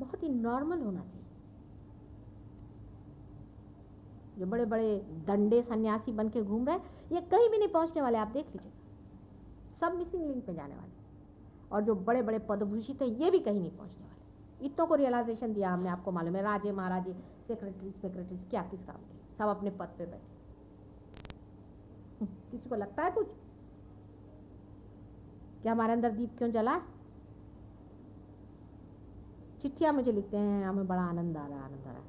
बहुत 0.00 0.22
ही 0.22 0.28
नॉर्मल 0.28 0.80
होना 0.80 1.00
चाहिए। 1.00 1.22
जो 4.38 4.46
बड़े 4.46 4.64
बड़े 4.64 4.98
दंडे 4.98 5.62
सन्यासी 5.62 6.12
बन 6.12 6.28
के 6.28 6.42
घूम 6.42 6.66
रहे 6.66 6.76
हैं, 6.76 6.84
ये 7.12 7.20
कहीं 7.20 7.50
भी 7.50 7.58
नहीं 7.58 7.68
पहुँचने 7.68 8.02
वाले, 8.02 8.18
आप 8.18 8.28
देख 8.28 8.46
लीजिए 8.46 8.72
सब 9.80 9.94
मिसिंग 9.94 10.26
लिंक 10.28 10.46
पे 10.46 10.54
जाने 10.54 10.74
वाले। 10.74 10.96
और 11.72 11.82
जो 11.82 11.94
बड़े 11.94 12.22
बड़े 12.22 12.38
पदभूषित 12.38 13.02
हैं, 13.02 13.08
ये 13.08 13.30
भी 13.30 13.38
कहीं 13.38 13.60
नहीं 13.60 13.76
पहुँचने 13.76 14.05
इतनों 14.62 14.86
को 14.86 14.94
रियलाइजेशन 14.94 15.52
दिया 15.52 15.70
हमने 15.70 15.88
आपको 15.88 16.12
मालूम 16.12 16.36
है, 16.36 16.42
राजे 16.42 16.72
महाराजे 16.72 17.12
सेक्रेटरी 17.48 17.90
सेक्रेटरी 17.90 18.36
क्या 18.36 18.62
किस 18.62 18.80
काम 18.80 18.96
के, 18.96 19.36
सब 19.38 19.44
अपने 19.44 19.70
पद 19.70 19.88
पे 19.98 20.06
बैठे। 20.06 20.36
किसी 22.50 22.68
को 22.68 22.74
लगता 22.74 23.02
है 23.02 23.10
कुछ? 23.10 23.26
क्या 25.62 25.72
हमारे 25.72 25.92
अंदर 25.92 26.10
दीप 26.10 26.38
क्यों 26.38 26.50
जला? 26.50 26.78
चिट्ठियाँ 29.62 29.92
मुझे 29.92 30.12
लिखते 30.12 30.36
हैं, 30.36 30.66
हमें 30.66 30.86
बड़ा 30.86 31.02
आनंद 31.02 31.36
आ 31.36 31.46
रहा 31.46 31.58
है, 31.58 31.64
आनंद 31.64 31.80
आ 31.80 31.90
रहा 31.90 31.92
है। 31.92 32.04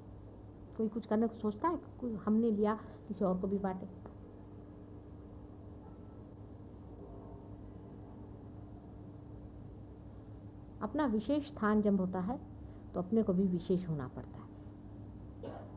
कोई 0.77 0.87
कुछ 0.87 1.05
करने 1.05 1.27
को 1.27 1.35
सोचता 1.35 1.67
है? 1.67 1.77
कोई 1.99 2.15
हमने 2.15 2.51
लिया, 2.51 2.79
किसी 3.07 3.25
और 3.25 3.41
को 3.41 3.47
भी 3.47 3.57
बांटे। 3.57 3.85
अपना 10.81 11.05
विशेष 11.05 11.47
स्थान 11.47 11.81
जब 11.81 11.99
होता 11.99 12.19
है 12.19 12.39
तो 12.93 12.99
अपने 12.99 13.23
को 13.23 13.33
भी 13.33 13.47
विशेष 13.47 13.87
होना 13.89 14.07
पड़ता 14.07 14.37
है। 14.37 14.45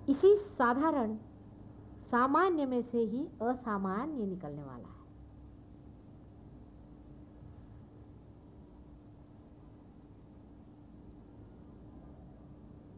इसी 0.08 0.36
साधारण, 0.36 1.16
सामान्य 2.10 2.66
में 2.66 2.82
से 2.82 2.98
ही 2.98 3.26
असामान्य 3.42 4.26
निकलने 4.26 4.62
वाला 4.62 4.88
है। 4.88 5.00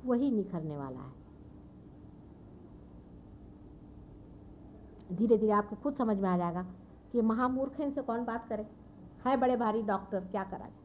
वही 0.04 0.30
निखरने 0.30 0.76
वाला 0.76 1.00
है। 1.00 1.20
धीरे 5.12 5.36
धीरे 5.38 5.52
आपको 5.52 5.76
खुद 5.76 5.94
समझ 5.94 6.16
में 6.18 6.28
आ 6.30 6.36
जाएगा 6.36 6.62
कि 7.12 7.20
महामूर्ख 7.20 7.80
इनसे 7.80 8.02
कौन 8.02 8.24
बात 8.24 8.48
करे? 8.48 8.66
है 9.26 9.36
बड़े 9.36 9.56
भारी 9.56 9.82
डॉक्टर, 9.82 10.20
क्या 10.20 10.44
करा 10.44 10.58
जाए? 10.58 10.81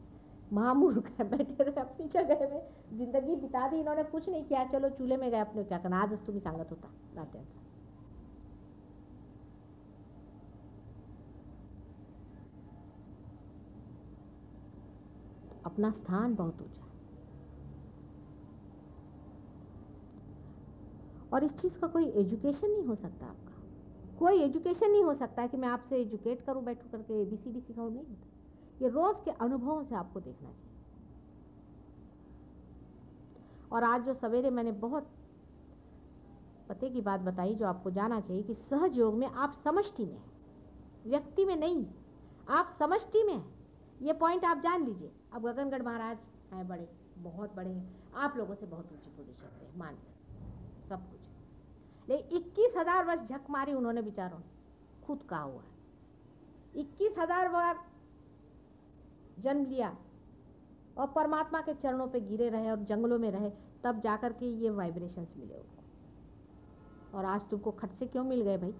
महामूर्ख 0.51 1.11
है 1.19 1.29
बैठे 1.29 1.63
रहे 1.63 1.81
अपनी 1.81 2.07
जगह 2.07 2.47
में। 2.49 2.61
ज़िंदगी 2.97 3.35
बिता 3.35 3.67
दी, 3.67 3.79
इन्होंने 3.79 4.03
कुछ 4.03 4.29
नहीं 4.29 4.45
किया। 4.45 4.63
चलो, 4.65 4.89
चूल्हे 4.89 5.17
में 5.17 5.31
गए 5.31 5.39
अपने 5.39 5.63
क्या 5.63 5.77
करना? 5.77 6.01
आज 6.01 6.13
तुम्हें 6.13 6.41
सांगत 6.41 6.71
होता, 6.71 6.93
रात 7.17 7.31
अपना 15.65 15.91
स्थान 15.91 16.35
बहुत 16.35 16.61
ऊँचा 16.61 16.87
और 21.31 21.43
इस 21.43 21.51
चीज़ 21.51 21.77
का 21.79 21.87
कोई 21.87 22.05
एजुकेशन 22.09 22.71
नहीं 22.71 22.83
हो 22.83 22.95
सकता 22.95 23.25
आपका। 23.25 23.53
कोई 24.17 24.41
एजुकेशन 24.43 24.91
नहीं 24.91 25.03
हो 25.03 25.13
सकता 25.15 25.47
कि 25.47 25.57
मैं 25.57 25.67
आपसे 25.67 26.01
एजुकेट 26.01 26.41
करूँ, 26.41 26.63
बैठू 26.65 26.89
करके 26.89 27.21
ए 27.21 27.25
बी 27.25 27.37
सी 27.37 27.51
डी 27.53 27.61
सिखाऊँ, 27.61 27.93
नहीं 27.93 28.05
होता। 28.07 28.26
ये 28.81 28.89
रोज़ 28.89 29.23
के 29.25 29.31
अनुभवों 29.33 29.83
से 29.83 29.95
आपको 29.95 30.19
देखना 30.19 30.49
चाहिए। 30.49 30.65
और 33.71 33.83
आज 33.83 34.01
जो 34.01 34.13
सवेरे 34.15 34.49
मैंने 34.49 34.71
बहुत 34.81 35.09
पते 36.69 36.89
की 36.89 37.01
बात 37.01 37.19
बताई 37.21 37.55
जो 37.55 37.65
आपको 37.65 37.91
जाना 37.91 38.19
चाहिए 38.21 38.43
कि 38.43 38.53
सहज 38.53 38.97
योग 38.97 39.15
में 39.15 39.27
आप 39.27 39.53
समष्टि 39.63 40.05
में 40.05 40.21
व्यक्ति 41.05 41.45
में 41.45 41.55
नहीं, 41.55 41.85
आप 42.49 42.75
समष्टि 42.79 43.23
में 43.23 43.43
ये 44.01 44.13
पॉइंट 44.15 44.45
आप 44.45 44.61
जान 44.63 44.85
लीजिए। 44.85 45.11
अब 45.33 45.41
गगनगढ़ 45.43 45.81
महाराज 45.81 46.17
हैं, 46.53 46.67
बड़े, 46.67 46.87
बहुत 47.19 47.55
बड़े 47.55 47.69
हैं। 47.69 48.13
आप 48.15 48.37
लोगों 48.37 48.55
से 48.55 48.65
बहुत 48.65 48.91
ऊँची 48.93 49.09
पोजीशन 49.09 49.47
पे 49.59 49.77
मान 49.79 49.95
सब 50.89 51.09
कुछ। 51.11 52.09
लेकिन 52.09 52.37
इक्कीस 52.37 52.77
हज़ार 52.77 53.05
वर्ष 53.05 53.29
झक 53.29 53.49
मारी 53.49 53.73
उन्होंने 53.73 54.01
विचारों 54.01 54.39
खुद 55.07 55.23
कहा 55.29 55.41
हुआ 55.41 55.61
है। 55.61 56.81
इक्कीस 56.81 57.17
हज़ार 57.19 57.49
बार 57.49 57.79
जन्म 59.39 59.65
लिया 59.65 59.97
और 60.97 61.07
परमात्मा 61.07 61.61
के 61.61 61.73
चरणों 61.73 62.07
पे 62.07 62.19
गिरे 62.19 62.49
रहे 62.49 62.71
और 62.71 62.77
जंगलों 62.77 63.19
में 63.19 63.31
रहे, 63.31 63.51
तब 63.83 63.99
जाकर 63.99 64.33
के 64.33 64.45
ये 64.45 64.69
वाइब्रेशंस 64.69 65.33
मिले 65.37 65.53
उनको। 65.53 65.77
और 67.17 67.25
आज 67.25 67.49
तुमको 67.49 67.71
खट 67.71 67.91
से 67.91 68.05
क्यों 68.05 68.23
मिल 68.23 68.41
गए 68.41 68.57
भाई? 68.57 68.71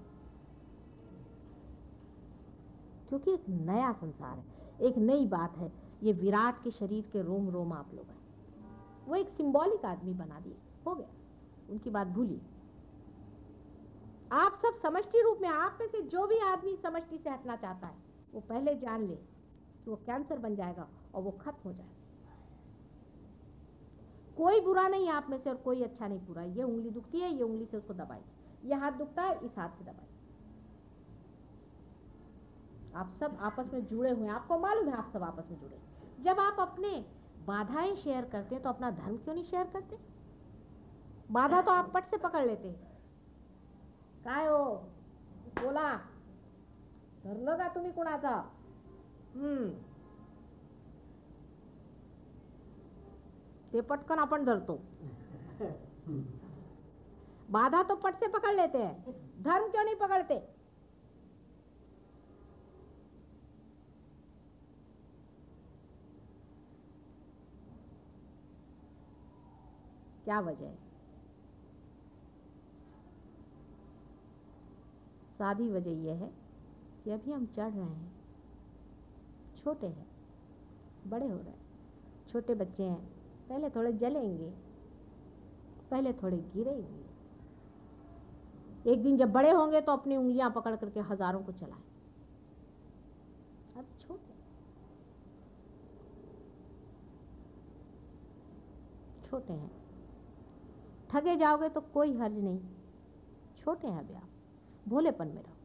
क्योंकि 3.10 3.34
एक 3.34 3.50
नया 3.50 3.94
संसार 3.94 4.38
है, 4.38 4.46
एक 4.82 4.98
नई 4.98 5.28
बात 5.28 5.58
है। 5.58 5.74
ये 6.04 6.14
विराट 6.14 6.64
के 6.64 6.72
शरीर 6.72 7.10
के 7.14 7.22
रोम 7.22 7.50
रोम 7.50 7.74
आप 7.74 7.94
लोग 7.94 8.06
हैं। 8.06 8.18
वो 9.06 9.16
एक 9.16 9.30
सिंबॉलिक 9.30 9.86
आदमी 9.86 10.14
बना 10.14 10.40
दिए, 10.40 10.56
हो 10.88 10.96
गया। 10.96 11.10
उनकी 11.70 11.90
बात 11.90 12.08
भूलिए। 12.08 12.42
आप 14.32 14.62
सब 14.66 14.80
समष्टि 14.82 15.22
रूप 15.22 15.38
में, 15.42 15.50
आप 15.50 15.78
में 15.82 15.88
से 15.88 16.02
जो 16.02 16.28
भी 16.28 16.38
आदमी 16.38 16.76
समष्टि 16.76 17.18
से 17.18 17.30
हटना 17.30 17.56
चाहता 17.56 17.88
है, 17.88 17.96
वो 18.34 18.42
पहले 18.42 18.76
जान 18.76 19.02
ले। 19.02 19.37
कि 19.88 19.92
वो 19.92 19.98
कैंसर 20.06 20.40
बन 20.40 20.56
जाएगा 20.56 20.88
और 21.16 21.22
वो 21.24 21.32
खत्म 21.32 21.62
हो 21.66 21.72
जाएगा। 21.74 21.94
कोई 24.38 24.60
बुरा 24.62 24.88
नहीं 24.88 25.10
आप 25.10 25.28
में 25.30 25.38
से 25.38 25.50
और 25.50 25.56
कोई 25.56 25.84
अच्छा 25.84 26.08
नहीं 26.08 26.20
बुरा। 26.20 26.44
ये 26.44 26.64
उंगली 26.64 26.90
दुखती 26.90 27.20
है, 27.20 27.30
ये 27.30 27.44
उंगली 27.44 27.66
से 27.66 27.78
उसको 27.78 27.94
दबाई 27.94 28.20
ये 28.66 28.76
हाथ 28.76 28.92
दुखता 28.92 29.22
है, 29.22 29.46
इस 29.46 29.58
हाथ 29.58 29.70
से 29.70 29.84
दबाई 29.84 30.06
आप 32.96 33.16
सब 33.20 33.38
आपस 33.42 33.74
में 33.74 33.86
जुड़े 33.86 34.12
हुए 34.12 34.26
हैं। 34.26 34.34
आपको 34.34 34.58
मालूम 34.60 34.88
है 34.88 34.94
आप 34.94 35.10
सब 35.14 35.24
आपस 35.24 35.50
में 35.52 35.60
जुड़े। 35.60 35.80
जब 36.24 36.40
आप 36.40 36.60
अपने 36.60 36.90
बाधाएँ 37.48 37.96
शेयर 37.96 38.26
करते 38.26 38.56
हैं 38.56 38.64
तो 38.64 38.70
अपना 38.70 38.92
धर्म 38.92 39.18
क्यों 39.18 39.36
नहीं 39.36 39.46
शेयर 39.46 39.68
करते? 39.68 39.98
बाधा 41.32 41.62
तो 41.62 41.72
आप 41.72 41.92
पट 41.94 42.04
से 42.04 42.18
पकड़ 42.18 42.46
लेते 42.46 42.68
हैं। 42.68 42.98
काय 44.26 44.48
हो? 44.48 44.64
बोला। 45.62 45.96
धरलं 47.24 47.58
का 47.58 47.68
तुम्ही 47.70 47.92
कुणाचा? 47.92 48.36
हम्म. 49.38 49.70
ते 53.74 53.82
पटकन 53.82 54.20
आपण 54.20 54.46
धरतो. 54.46 54.74
बाधा 57.52 57.84
तो 57.84 57.96
पट 57.96 58.16
से 58.16 58.28
पकड़ 58.28 58.56
लेते 58.56 58.78
हैं. 58.78 59.06
धर्म 59.44 59.72
क्यों 59.72 59.84
नहीं 59.84 59.96
पकड़ते? 59.96 60.42
क्या 70.26 70.40
वजह 70.40 70.66
है? 70.66 70.78
सादी 75.40 75.72
वजह 75.72 75.92
यह 75.92 76.16
है 76.16 76.32
कि 77.04 77.12
अभी 77.12 77.32
हम 77.32 77.46
चढ़ 77.46 77.72
रहे 77.72 77.84
हैं। 77.84 78.17
छोटे 79.58 79.88
हैं, 79.88 80.06
बड़े 81.08 81.28
हो 81.28 81.38
रहे 81.38 81.50
हैं, 81.50 81.60
छोटे 82.30 82.54
बच्चे 82.56 82.84
हैं, 82.84 83.02
पहले 83.50 83.70
थोड़े 83.70 83.92
जलेंगे, 83.94 84.50
पहले 85.92 86.14
थोड़े 86.14 86.38
गिरेंगे। 86.38 87.06
एक 88.86 89.04
दिन 89.04 89.18
जब 89.18 89.32
बड़े 89.32 89.50
होंगे 89.52 89.82
तो 89.82 89.92
अपनी 89.92 90.16
उंगलियाँ 90.16 90.50
पकड़ 90.52 90.76
करके 90.76 91.00
हज़ारों 91.02 91.44
को 91.44 91.52
चलाएँ। 91.52 91.84
अब 93.78 93.86
छोटे। 94.00 94.36
छोटे 99.28 99.54
हैं। 99.54 99.72
ठगे 101.10 101.36
जाओगे 101.36 101.70
तो 101.70 101.82
कोई 101.94 102.14
हर्ज 102.18 102.38
नहीं। 102.40 102.60
छोटे 103.58 103.88
हैं 103.88 104.00
अभी 104.00 104.14
आप। 104.14 104.30
भोलेपन 104.86 105.28
में 105.28 105.42
रहो। 105.44 105.57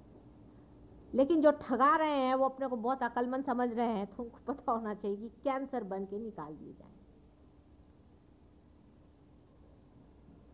लेकिन 1.14 1.42
जो 1.42 1.50
ठगा 1.50 1.97
रहे 1.97 2.16
हैं, 2.16 2.35
वो 2.35 2.45
अपने 2.45 2.69
को 2.69 2.76
बहुत 2.76 3.02
अकलमंद 3.02 3.45
समझ 3.45 3.73
रहे 3.73 3.87
हैं 3.87 4.07
तो 4.07 4.23
उनको 4.23 4.52
पता 4.52 4.73
होना 4.73 4.95
चाहिए 4.95 5.16
कि 5.16 5.28
कैंसर 5.28 5.85
बन 5.85 6.05
के 6.05 6.18
निकाल 6.18 6.57
दिए 6.57 6.72
जाए। 6.72 6.90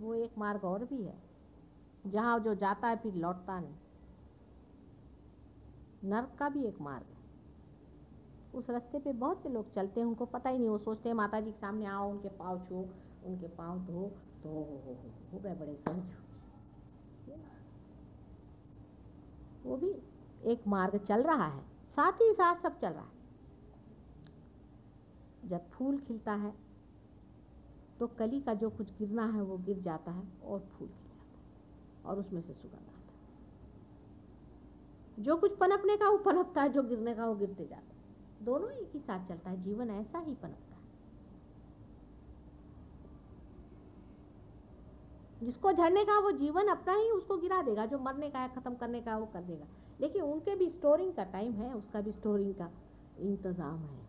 वो 0.00 0.14
एक 0.14 0.38
मार्ग 0.38 0.64
और 0.64 0.84
भी 0.84 1.02
है। 1.02 1.18
जहाँ 2.06 2.40
जो 2.40 2.54
जाता 2.54 2.88
है, 2.88 2.96
फिर 2.96 3.14
लौटता 3.14 3.60
नहीं। 3.60 3.74
नर्क 6.04 6.32
का 6.38 6.48
भी 6.48 6.64
एक 6.64 6.80
मार्ग 6.80 7.06
है। 7.06 7.18
उस 8.54 8.70
रास्ते 8.70 8.98
पे 8.98 9.12
बहुत 9.12 9.42
से 9.42 9.48
लोग 9.48 9.74
चलते 9.74 10.00
हैं, 10.00 10.06
उनको 10.06 10.26
पता 10.26 10.50
ही 10.50 10.58
नहीं, 10.58 10.68
वो 10.68 10.78
सोचते 10.78 11.08
हैं 11.08 11.16
माता 11.16 11.40
जी 11.40 11.52
के 11.52 11.58
सामने 11.58 11.86
आओ, 11.86 12.10
उनके 12.10 12.28
पाँव 12.28 12.58
छो, 12.58 12.88
उनके 13.24 13.48
पाँव 13.48 13.78
धो 13.78 14.12
तो 14.42 14.48
हो 14.48 14.54
हो 14.54 14.60
हो 14.60 15.10
हो 15.32 15.38
गए 15.38 15.54
बड़े 15.54 15.74
संत 15.74 16.04
वो 19.66 19.76
भी 19.76 20.07
एक 20.42 20.66
मार्ग 20.66 20.98
चल 20.98 21.22
रहा 21.22 21.46
है, 21.46 21.62
साथ 21.96 22.12
ही 22.12 22.32
साथ 22.32 22.62
सब 22.62 22.78
चल 22.80 22.88
रहा 22.88 23.04
है। 23.04 23.16
जब 25.44 25.68
फूल 25.70 25.98
खिलता 25.98 26.32
है 26.32 26.52
तो 28.00 28.06
कली 28.06 28.40
का 28.40 28.54
जो 28.54 28.70
कुछ 28.70 28.90
गिरना 28.98 29.26
है, 29.26 29.42
वो 29.42 29.58
गिर 29.58 29.78
जाता 29.78 30.12
है 30.12 30.22
और 30.44 30.60
फूल 30.60 30.88
खिल 30.88 31.08
जाता 31.08 31.32
है 31.32 32.04
और 32.04 32.18
उसमें 32.18 32.40
से 32.42 32.54
सुगंध 32.54 32.74
आता 32.74 33.12
है। 35.16 35.24
जो 35.24 35.36
कुछ 35.36 35.56
पनपने 35.56 35.96
का, 35.96 36.08
वो 36.08 36.18
पनपता 36.18 36.62
है, 36.62 36.68
जो 36.68 36.82
गिरने 36.82 37.14
का, 37.14 37.26
वो 37.26 37.34
गिरते 37.34 37.66
जाता 37.66 37.94
है। 37.94 38.44
दोनों 38.44 38.70
एक 38.70 38.90
ही 38.94 39.00
साथ 39.00 39.28
चलता 39.28 39.50
है, 39.50 39.62
जीवन 39.62 39.90
ऐसा 39.90 40.18
ही 40.18 40.34
पनपता 40.34 40.76
है। 40.76 40.82
जिसको 45.40 45.72
झड़ने 45.72 46.04
का, 46.04 46.18
वो 46.18 46.30
जीवन 46.30 46.68
अपना 46.68 46.94
ही 46.94 47.10
उसको 47.10 47.36
गिरा 47.36 47.62
देगा, 47.62 47.86
जो 47.86 47.98
मरने 47.98 48.30
का 48.30 48.38
है, 48.38 48.54
खत्म 48.54 48.74
करने 48.74 49.00
का 49.00 49.12
है, 49.12 49.20
वो 49.20 49.26
कर 49.26 49.42
देगा। 49.42 49.66
लेकिन 50.00 50.22
उनके 50.22 50.54
भी 50.56 50.68
स्टोरिंग 50.70 51.12
का 51.12 51.24
टाइम 51.24 51.52
है, 51.52 51.72
उसका 51.74 52.00
भी 52.00 52.12
स्टोरिंग 52.12 52.54
का 52.54 52.70
इंतज़ाम 53.16 53.78
है। 53.78 54.06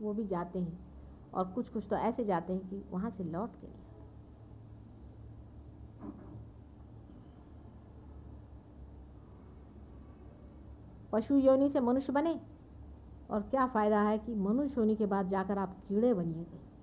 वो 0.00 0.12
भी 0.14 0.24
जाते 0.24 0.58
हैं 0.58 0.78
और 1.32 1.44
कुछ 1.44 1.68
कुछ 1.68 1.84
तो 1.90 1.96
ऐसे 1.96 2.24
जाते 2.24 2.52
हैं 2.52 2.68
कि 2.68 2.82
वहाँ 2.90 3.10
से 3.10 3.24
लौट 3.24 3.56
के 3.60 3.66
नहीं 3.66 3.82
पशु 11.12 11.36
योनि 11.38 11.68
से 11.68 11.80
मनुष्य 11.80 12.12
बने 12.12 12.38
और 13.30 13.42
क्या 13.42 13.66
फ़ायदा 13.66 14.00
है 14.00 14.18
कि 14.18 14.34
मनुष्य 14.34 14.80
होने 14.80 14.94
के 14.94 15.06
बाद 15.06 15.30
जाकर 15.30 15.58
आप 15.58 15.76
कीड़े 15.88 16.14
बनिएगे 16.14 16.73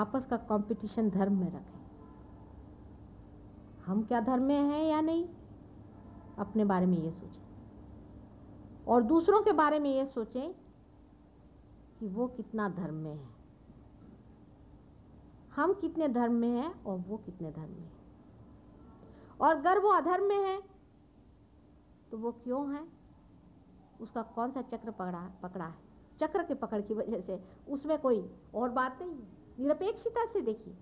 आपस 0.00 0.26
का 0.26 0.36
कंपटीशन 0.36 1.10
धर्म 1.10 1.40
में 1.40 1.52
रखें। 1.52 1.80
हम 3.84 4.02
क्या 4.02 4.20
धर्म 4.20 4.42
में 4.42 4.60
हैं 4.60 4.84
या 4.84 5.00
नहीं? 5.00 5.28
अपने 6.38 6.64
बारे 6.64 6.86
में 6.86 6.98
ये 6.98 7.10
सोचें। 7.10 7.42
और 8.88 9.02
दूसरों 9.02 9.42
के 9.42 9.52
बारे 9.52 9.78
में 9.78 9.90
ये 9.90 10.06
सोचें 10.06 10.52
कि 11.98 12.06
वो 12.08 12.26
कितना 12.26 12.68
धर्म 12.68 12.94
में 12.94 13.14
है। 13.14 13.28
हम 15.56 15.72
कितने 15.72 16.08
धर्म 16.08 16.32
में 16.32 16.48
हैं 16.48 16.84
और 16.84 16.98
वो 16.98 17.16
कितने 17.16 17.50
धर्म 17.50 17.70
में 17.70 17.82
है। 17.82 17.92
और 19.40 19.56
अगर 19.56 19.78
वो 19.78 19.88
अधर्म 19.88 20.24
में 20.24 20.38
है 20.38 20.62
तो 22.10 22.18
वो 22.18 22.32
क्यों 22.32 22.74
है? 22.74 22.84
उसका 24.00 24.22
कौन 24.22 24.50
सा 24.50 24.62
चक्र 24.62 24.90
पकड़ा 24.90 25.30
पकड़ा 25.42 25.64
है? 25.64 25.74
चक्र 26.20 26.44
के 26.44 26.54
पकड़ 26.54 26.80
की 26.80 26.94
वजह 26.94 27.20
से 27.20 27.44
उसमें 27.68 27.98
कोई 27.98 28.30
और 28.54 28.70
बात 28.70 29.02
नहीं 29.02 29.14
है। 29.14 29.39
निरपेक्षता 29.60 30.24
से 30.26 30.40
देखिए। 30.40 30.74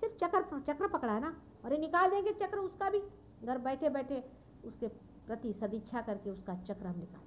सिर्फ़ 0.00 0.14
चक्र 0.14 0.60
चक्र 0.60 0.88
पकड़ा 0.88 1.12
है 1.12 1.20
ना? 1.20 1.34
और 1.64 1.72
ये 1.72 1.78
निकाल 1.78 2.10
देंगे 2.10 2.32
चक्र 2.32 2.58
उसका 2.58 2.90
भी। 2.90 2.98
घर 3.44 3.58
बैठे 3.58 3.88
बैठे 3.88 4.24
उसके 4.64 4.88
प्रति 5.26 5.52
सदिच्छा 5.52 6.00
करके 6.00 6.30
उसका 6.30 6.54
चक्र 6.54 6.86
हम 6.86 6.98
निकाल। 6.98 7.22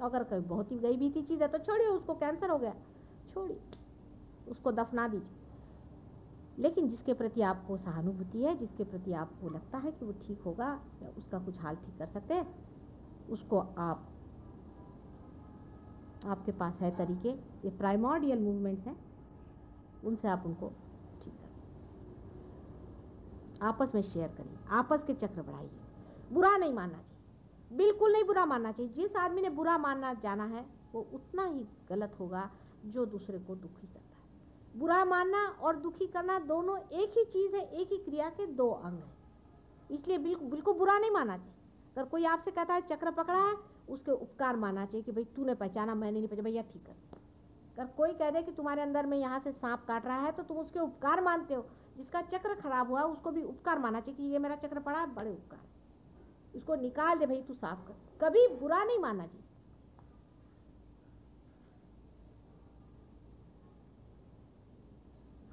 देंगे 0.00 0.06
अगर 0.06 0.24
कोई 0.24 0.40
बहुत 0.40 0.72
ही 0.72 0.78
गई 0.78 0.96
बीती 0.96 1.22
चीज़ 1.22 1.42
है 1.42 1.48
तो 1.48 1.58
छोड़िए, 1.58 1.86
उसको 1.86 2.14
कैंसर 2.14 2.50
हो 2.50 2.58
गया। 2.58 2.74
छोड़िए, 3.34 3.60
उसको 4.48 4.72
दफना 4.72 5.08
दीजिए। 5.08 5.38
लेकिन 6.58 6.88
जिसके 6.88 7.14
प्रति 7.14 7.40
आपको 7.40 7.76
सहानुभूति 7.76 8.42
है, 8.42 8.58
जिसके 8.58 8.84
प्रति 8.84 9.12
आपको 9.12 9.50
लगता 9.50 9.78
है 9.78 9.92
कि 9.92 10.04
वो 10.04 10.12
ठीक 10.12 10.42
होगा 10.42 10.80
या 11.02 11.08
उसका 11.18 11.38
कुछ 11.38 11.60
हाल 11.60 11.76
ठीक 11.76 11.98
कर 11.98 12.06
सकते 12.06 12.34
हैं, 12.34 12.54
उसको 13.30 13.58
आप, 13.58 14.08
आपके 16.26 16.52
पास 16.52 16.74
है 16.74 16.96
तरीके। 16.96 17.28
ये 17.64 17.70
प्राइमोडियल 17.70 18.38
मूवमेंट्स 18.38 18.86
हैं। 18.86 19.11
उनसे 20.04 20.28
आप 20.28 20.42
उनको, 20.46 20.72
ठीक 21.24 21.34
आपस 23.62 23.94
में 23.94 24.02
शेयर 24.02 24.28
करिए, 24.28 24.56
आपस 24.68 25.04
के 25.06 25.14
चक्र 25.14 25.42
बढ़ाइए। 25.42 25.70
बुरा 26.32 26.56
नहीं 26.56 26.72
मानना 26.72 26.98
चाहिए। 26.98 27.76
बिल्कुल 27.76 28.12
नहीं 28.12 28.24
बुरा 28.24 28.46
मानना 28.46 28.72
चाहिए। 28.72 28.92
जिस 28.92 29.16
आदमी 29.16 29.42
ने 29.42 29.50
बुरा 29.50 29.78
मानना 29.78 30.14
जाना 30.14 30.44
है, 30.44 30.66
वो 30.94 31.00
उतना 31.14 31.44
ही 31.44 31.64
गलत 31.88 32.16
होगा 32.20 32.50
जो 32.84 33.06
दूसरे 33.06 33.38
को 33.38 33.54
दुखी 33.54 33.86
करता 33.86 34.16
है। 34.16 34.80
बुरा 34.80 35.04
मानना 35.04 35.46
और 35.46 35.76
दुखी 35.76 36.06
करना 36.06 36.38
दोनों 36.38 36.78
एक 36.78 37.10
ही 37.18 37.24
चीज़ 37.24 37.56
है, 37.56 37.62
एक 37.72 37.92
ही 37.92 37.98
क्रिया 37.98 38.30
के 38.30 38.46
दो 38.46 38.70
अंग 38.70 38.98
हैं। 38.98 39.16
इसलिए 39.90 40.18
बिल्कुल 40.18 40.48
बिल्कुल 40.48 40.74
बुरा 40.74 40.98
नहीं 40.98 41.10
मानना 41.10 41.36
चाहिए। 41.36 41.54
अगर 41.96 42.08
कोई 42.08 42.24
आपसे 42.24 42.50
कहता 42.50 42.74
है, 42.74 42.80
चक्र 42.80 43.10
पकड़ा 43.10 43.38
है, 43.38 43.54
उसके 43.88 44.10
उपकार 44.10 44.56
मानना 44.56 44.86
चाहिए 44.86 45.02
कि, 45.02 45.12
भाई, 45.12 45.24
तूने 45.24 45.54
पहचाना, 45.54 45.94
मैंने 45.94 46.18
नहीं 46.18 46.28
पहचाना। 46.28 46.42
भैया, 46.42 46.62
ठीक 46.62 46.86
कर 46.86 46.92
अगर 47.72 47.86
कोई 47.86 48.12
कह 48.12 48.30
दे 48.30 48.42
कि 48.42 48.52
तुम्हारे 48.52 48.82
अंदर 48.82 49.06
में 49.06 49.18
यहाँ 49.18 49.40
से 49.40 49.52
सांप 49.52 49.84
काट 49.88 50.06
रहा 50.06 50.20
है 50.20 50.32
तो 50.32 50.42
तुम 50.42 50.56
उसके 50.56 50.78
उपकार 50.78 51.20
मानते 51.20 51.54
हो। 51.54 51.66
जिसका 51.96 52.22
चक्र 52.22 52.54
खराब 52.54 52.90
हुआ, 52.90 53.02
उसको 53.02 53.30
भी 53.30 53.42
उपकार 53.42 53.78
मानना 53.78 54.00
चाहिए 54.00 54.16
कि 54.16 54.32
ये 54.32 54.38
मेरा 54.38 54.56
चक्र 54.56 54.80
पड़ा, 54.80 55.06
बड़े 55.06 55.30
उपकार। 55.30 55.60
इसको 56.54 56.74
निकाल 56.74 57.18
दे 57.18 57.26
भाई, 57.26 57.42
तू 57.42 57.54
साफ़ 57.54 57.88
कर। 57.88 57.94
कभी 58.20 58.48
बुरा 58.48 58.84
नहीं 58.84 58.98
मानना 58.98 59.26
चाहिए। 59.26 59.42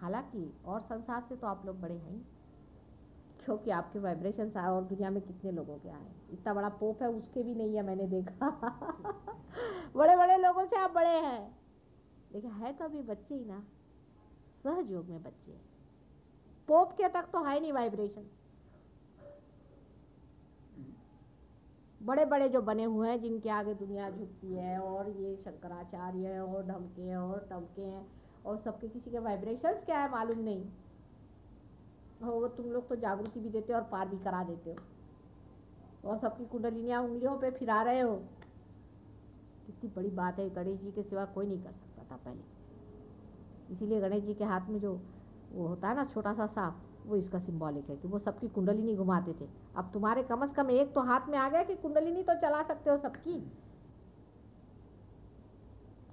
हालाँकि 0.02 0.54
और 0.66 0.82
संसार 0.82 1.26
से 1.30 1.36
तो 1.36 1.48
आप 1.48 1.64
लोग 1.66 1.82
बड़े 1.82 1.96
हैं 1.96 2.28
क्योंकि 3.46 3.72
आपके 3.72 4.00
वाइब्रेशन 4.00 4.52
आए 4.58 4.68
और 4.68 4.84
दुनिया 4.84 5.10
में 5.10 5.22
कितने 5.22 5.52
लोगों 5.52 5.78
के 5.78 5.90
आए 5.90 6.12
इतना 6.34 6.54
बड़ा 6.54 6.70
पोप 6.70 7.02
है, 7.04 7.10
उसके 7.10 7.44
भी 7.44 7.56
नहीं 7.56 7.76
है 7.76 7.82
मैंने 7.82 8.08
देखा। 8.08 8.50
बड़े 9.96 10.16
बड़े 10.16 10.38
लोगों 10.38 10.66
से 10.66 10.76
आप 10.76 10.92
बड़े 10.92 11.10
हैं। 11.10 11.69
लेकिन 12.34 12.52
है 12.52 12.74
तो 12.74 12.86
अभी 12.86 13.02
बच्चे 13.02 13.36
ही 13.36 13.46
ना। 13.46 13.64
सहज 14.64 14.92
योग 14.92 15.06
में 15.06 15.24
बच्चे 15.24 15.52
हैं। 15.52 15.62
पोप 16.68 16.92
के 16.92 17.10
तक 17.10 17.22
तो 17.22 17.44
है 17.44 17.60
नहीं 17.60 17.74
वाइब्रेशन 17.74 18.30
बड़े 22.04 22.26
बड़े 22.26 22.50
जो 22.50 22.62
बने 22.62 22.84
हुए 22.84 23.10
हैं, 23.10 23.22
जिनके 23.22 23.50
आगे 23.50 23.74
दुनिया 23.74 24.10
झुकती 24.10 24.54
है, 24.54 24.80
और 24.80 25.10
ये 25.10 25.36
शंकराचार्य 25.36 26.28
है, 26.28 26.44
और 26.44 26.66
ढमके 26.66 27.16
और 27.16 27.48
टमके 27.50 27.82
हैं, 27.82 28.06
और 28.46 28.58
सबके 28.58 28.88
किसी 28.88 29.12
के 29.12 29.20
वाइब्रेशंस 29.20 29.86
क्या 29.86 30.00
है 30.00 30.12
मालूम 30.12 30.40
नहीं। 30.40 30.66
हो 32.24 32.48
तुम 32.48 32.66
लोग 32.66 32.88
तो 32.88 32.96
जागृति 32.96 33.40
भी 33.40 33.50
देते 33.50 33.74
हो 33.74 33.80
और 33.80 33.86
पार 33.86 34.08
भी 34.08 34.18
करा 34.18 34.44
देते 34.44 34.70
हो। 34.70 36.10
और 36.10 36.20
सबकी 36.20 36.46
कुंडलिनियाँ 36.46 37.04
उंगलियों 37.04 37.38
पे 37.38 37.52
फिरा 37.52 37.82
रहे 37.82 38.00
हो। 38.00 38.16
कितनी 39.66 39.92
बड़ी 39.96 40.10
बात 40.10 40.40
है, 40.40 40.50
गणेश 40.50 40.80
जी 40.80 40.92
के 40.92 41.04
सिवा 41.04 41.26
कोई 41.26 41.48
नहीं 41.48 41.64
कर 41.64 41.72
सकता। 41.72 41.89
था 42.12 42.16
पहले। 42.16 43.74
इसीलिए 43.74 44.02
गणेश 44.02 44.24
जी 44.24 44.34
के 44.34 44.44
हाथ 44.44 44.70
में 44.70 44.80
जो 44.80 45.00
वो 45.52 45.68
होता 45.68 45.90
है 45.90 45.96
ना 45.96 46.06
छोटा 46.06 46.34
सा 46.34 46.48
सांप, 46.48 46.82
वो 47.06 47.16
इसका 47.16 47.40
सिंबॉलिक 47.40 47.90
है, 47.90 47.96
कि 47.98 48.08
वो 48.08 48.20
सबकी 48.20 48.48
कुंडलिनी 48.48 48.96
घुमाते 48.96 49.34
थे। 49.34 49.50
अब 49.76 49.90
तुम्हारे 49.94 50.24
कम 50.24 50.46
से 50.48 50.54
कम 50.54 50.70
एक 50.70 50.94
तो 50.96 51.02
हाथ 51.02 51.30
में 51.30 51.38
आ 51.38 51.50
गया 51.50 51.64
कि 51.64 51.76
कुंडलिनी 51.76 52.24
तो 52.24 52.34
चला 52.34 52.64
सकते 52.64 52.90
हो 52.90 52.98
सबकी। 52.98 53.40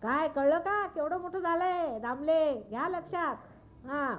काय 0.03 0.29
कळलं 0.29 0.59
का? 0.59 0.87
केवढं 0.87 1.19
मोठं 1.19 1.41
झालंय 1.41 1.99
दामले 1.99 2.55
घ्या 2.69 2.89
लक्षात 2.89 3.37
हा। 3.87 4.15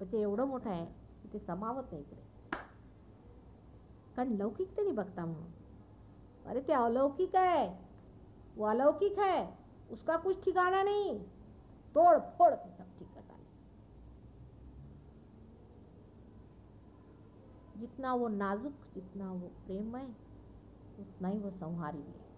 पण 0.00 0.06
ते 0.12 0.20
एवढं 0.20 0.44
मोठं 0.44 0.70
आहे 0.70 0.86
ते 1.32 1.38
समावत 1.38 1.92
नाही 1.92 2.02
इकडे 2.02 2.22
कारण 4.16 4.32
लौकिकतेने 4.32 4.92
बघता 4.92 5.24
म्हणून 5.24 6.50
अरे 6.50 6.60
ते 6.60 6.72
अलौकिक 6.72 7.36
है? 7.36 7.87
वो 8.58 8.66
अलौकिक 8.66 9.18
है, 9.18 9.58
उसका 9.90 10.16
कुछ 10.16 10.44
ठिकाना 10.44 10.82
नहीं। 10.82 11.20
तोड़ 11.94 12.18
फोड़ 12.18 12.54
के 12.54 12.70
सब 12.70 12.98
ठीक 12.98 13.08
कर 13.14 13.20
डाले 13.20 13.48
जितना 17.80 18.14
वो 18.14 18.28
नाजुक, 18.28 18.72
जितना 18.94 19.32
वो 19.32 19.48
प्रेमय 19.66 20.14
उतना 20.98 21.28
ही 21.28 21.38
वो 21.38 21.50
संहारी 21.50 21.98
है। 21.98 22.28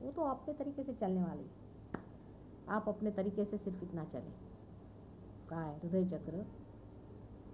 वो 0.00 0.12
तो 0.12 0.22
अपने 0.22 0.54
तरीके 0.54 0.82
से 0.84 0.94
चलने 0.94 1.22
वाली 1.24 1.50
आप 2.68 2.88
अपने 2.88 3.10
तरीके 3.10 3.44
से 3.44 3.58
सिर्फ़ 3.58 3.84
इतना 3.84 4.04
चलें। 4.04 4.32
काय, 5.48 5.78
हृदय 5.78 6.04
चक्र? 6.04 6.34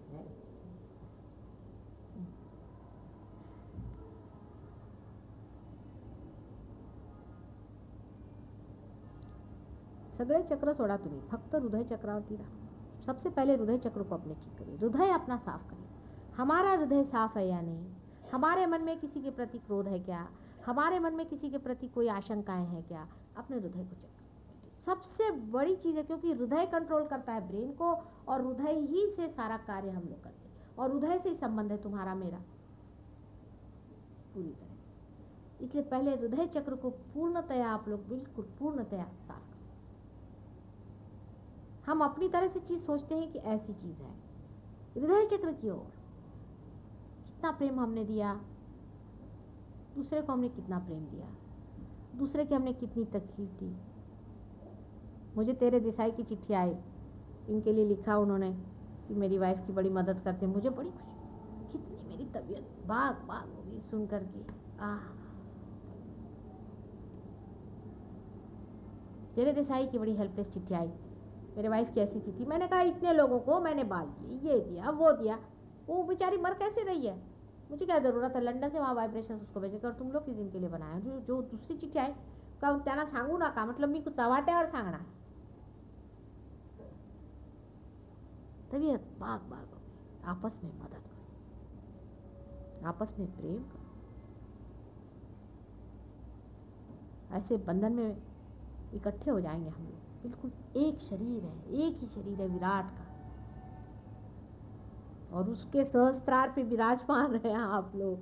है। 0.09 0.42
सगळे 10.23 10.43
चक्र 10.43 10.73
सोडा 10.73 10.97
तुम्ही. 10.97 11.21
फक्त 11.21 11.55
हृदय 11.55 11.85
चक्रावरती 11.85 12.37
रहा. 12.37 12.49
सबसे 13.07 13.31
पहले 13.31 13.57
हृदय 13.57 13.79
चक्र 13.79 14.03
को 14.03 14.15
अपने 14.15 14.35
ठीक 14.35 14.59
करिए. 14.59 14.77
हृदय 14.77 15.11
अपना 15.11 15.37
साफ़ 15.37 15.71
करिए. 15.71 15.85
हमारा 16.37 16.71
हृदय 16.71 17.05
साफ़ 17.05 17.39
है 17.39 17.49
या 17.49 17.61
नहीं? 17.61 17.95
हमारे 18.33 18.67
मन 18.67 18.83
में 18.83 19.01
किसी 19.01 19.23
के 19.23 19.31
प्रति 19.31 19.59
क्रोध 19.59 19.89
है 19.89 19.99
क्या? 19.99 20.29
हमारे 20.67 20.99
मन 20.99 21.15
में 21.15 21.27
किसी 21.27 21.51
के 21.51 21.59
प्रति 21.59 21.89
कोई 21.89 22.09
आशंकाएँ 22.09 22.67
हैं 22.67 22.83
क्या? 22.89 23.09
अपने 23.37 23.57
हृदय 23.57 23.85
को 23.85 23.97
चेक 23.97 24.11
सबसे 24.87 25.31
बड़ी 25.31 25.77
चीज़ 25.77 25.97
है 25.97 26.03
क्योंकि 26.03 26.33
हृदय 26.33 26.67
कंट्रोल 26.67 27.07
करता 27.07 27.33
है 27.33 27.49
ब्रेन 27.49 27.73
को 27.73 27.93
और 28.29 28.47
हृदय 28.47 28.73
ही 28.73 29.13
से 29.17 29.29
सारा 29.29 29.57
कार्य 29.57 29.91
हम 29.91 30.03
लोग 30.03 30.25
करते 30.25 30.49
हैं. 30.49 30.77
और 30.77 30.93
हृदय 30.93 31.19
से 31.19 31.29
ही 31.29 31.37
संबंध 31.37 31.71
है 31.71 31.83
तुम्हारा, 31.83 32.15
मेरा. 32.15 32.39
पूरी 34.35 34.51
तरह. 34.51 35.65
इसलिए 35.65 35.85
पहले 35.85 36.17
हृदय 36.17 36.47
चक्र 36.47 36.77
को 36.77 36.91
पूर्णतया 36.91 37.71
आप 37.71 37.89
लोग 37.89 38.09
बिल्कुल 38.09 38.45
पूर्णतया 38.45 39.05
साफ़ 39.05 39.52
हम 41.87 42.05
अपनी 42.05 42.29
तरह 42.29 42.49
से 42.49 42.61
चीज़ 42.61 42.81
सोचते 42.83 43.15
हैं 43.15 43.33
कि 43.33 43.39
ऐसी 43.39 43.73
चीज़ 43.73 43.97
है। 43.97 44.15
हृदय 44.97 45.37
चक्र 45.37 45.53
की 45.53 45.71
ओर। 45.71 45.79
कितना 45.79 47.51
प्रेम 47.51 47.81
हमने 47.81 48.05
दिया। 48.05 48.35
दूसरे 49.97 50.23
को 50.23 50.33
हमने 50.33 50.49
कितना 50.49 50.79
प्रेम 50.79 51.05
दिया। 51.05 51.27
दूसरे 52.19 52.45
की 52.45 52.55
हमने 52.55 52.73
कितनी 52.73 53.05
तकलीफ़ 53.05 53.51
दी। 53.51 53.77
मुझे 55.37 55.53
तेरे 55.53 55.81
देसाई 55.81 56.11
की 56.11 56.23
चिट्ठी 56.23 56.55
आई। 56.55 56.77
इनके 57.49 57.73
लिए 57.73 57.85
लिखा 57.85 58.17
उन्होंने 58.17 58.53
कि 59.09 59.15
मेरी 59.15 59.39
वाइफ 59.39 59.67
की 59.67 59.73
बड़ी 59.73 59.91
मदद 59.91 60.21
करते 60.21 60.47
मुझे 60.47 60.71
बड़ी 60.71 60.91
खुशी। 60.91 61.73
कितनी 61.73 62.09
मेरी 62.09 62.25
तबीयत 62.25 62.85
बाग 62.87 63.17
बाग 63.17 63.53
हो 63.55 63.63
गई 63.63 63.81
सुन 63.81 64.07
करके। 64.07 64.47
आह। 64.81 64.99
तेरे 69.35 69.53
देसाई 69.53 69.87
की 69.87 69.99
बड़ी 69.99 70.15
हेल्पलेस 70.15 70.53
चिट्ठी 70.53 70.75
आई। 70.75 70.93
मेरे 71.57 71.69
वाइफ 71.69 71.95
की 71.95 72.01
ऐसी 72.01 72.21
स्थिति। 72.21 72.45
मैंने 72.45 72.69
कहा, 72.69 72.81
इतने 72.81 73.13
लोगों 73.13 73.41
को 73.41 73.61
मैंने 73.61 73.85
बाल 73.85 74.07
दिए, 74.07 74.53
ये 74.53 74.61
दिया, 74.61 74.91
वो 74.91 75.13
दिया। 75.13 75.39
वो 75.87 76.03
बेचारी 76.03 76.37
मर 76.39 76.55
कैसे 76.55 76.85
रही 76.85 77.07
है? 77.07 77.17
मुझे 77.71 77.87
क्या 77.87 77.99
ज़रूरत 77.99 78.37
है? 78.37 78.41
लंडन 78.41 78.69
से 78.69 78.79
वहाँ 78.79 78.95
वाइब्रेशन 78.95 79.35
उसको 79.35 79.61
भेजे 79.61 79.79
तर 79.79 79.93
तुम 79.93 80.11
लोग 80.13 80.25
किस 80.27 80.35
दिन 80.35 80.51
के 80.51 80.59
लिए 80.59 80.69
बनाया 80.69 80.99
जो 81.01 81.21
जो 81.21 81.43
दुसरी 81.43 81.77
चिठ्ठी 81.77 81.99
आहे 81.99 82.13
का 82.61 82.79
त्यांना 82.79 83.05
सांगू 83.05 83.39
नका 83.39 83.65
म्हटलं 83.65 83.87
मी 83.87 84.01
चव्हाट्यावर 84.01 84.67
सांगणार 84.67 85.05
तबीयत 88.73 89.01
बाग 89.19 89.41
बाग 89.41 89.69
आपस 90.25 90.61
में 90.65 90.73
मदद 90.79 91.03
करो। 91.07 92.87
आपस 92.89 93.19
में 93.19 93.29
प्रेम 93.37 93.63
करो। 93.63 93.89
ऐसे 97.37 97.57
बंधन 97.57 97.93
में 97.93 98.17
इकट्ठे 98.95 99.31
हो 99.31 99.41
जाएँगे 99.41 99.69
हम 99.69 99.85
लोग। 99.85 100.02
बिल्कुल 100.23 100.51
एक 100.77 101.01
शरीर 101.01 101.45
है, 101.45 101.73
एक 101.75 101.99
ही 102.01 102.07
शरीर 102.07 102.41
है 102.41 102.49
विराट 102.49 102.85
का। 102.85 103.07
और 105.37 105.51
उसके 105.51 105.85
सहस्त्रार 105.85 106.53
पे 106.57 106.63
विराजमान 106.63 107.33
रहे 107.37 107.53
हैं 107.53 107.59
आप 107.59 107.93
लोग। 107.97 108.19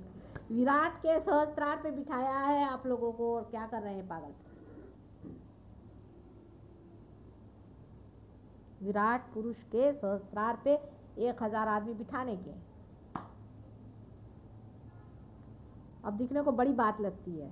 विराट 0.51 0.97
के 0.97 1.19
सहस्त्रार 1.19 1.77
पे 1.77 1.91
बिठाया 1.91 2.39
है 2.39 2.65
आप 2.65 2.87
लोगों 2.87 3.11
को 3.11 3.35
और 3.35 3.43
क्या 3.43 3.67
कर 3.67 3.81
रहे 3.81 3.95
हैं 3.95 4.07
पागल? 4.07 4.33
विराट 8.85 9.33
पुरुष 9.33 9.63
के 9.63 9.93
सहस्त्रार 9.93 10.61
पे 10.63 10.73
एक 11.17 11.43
हज़ार 11.43 11.67
आदमी 11.67 11.93
बिठाने 11.93 12.35
के। 12.37 12.51
अब 16.03 16.13
दिखने 16.13 16.41
को 16.41 16.51
बड़ी 16.51 16.73
बात 16.73 17.01
लगती 17.01 17.39
है। 17.39 17.51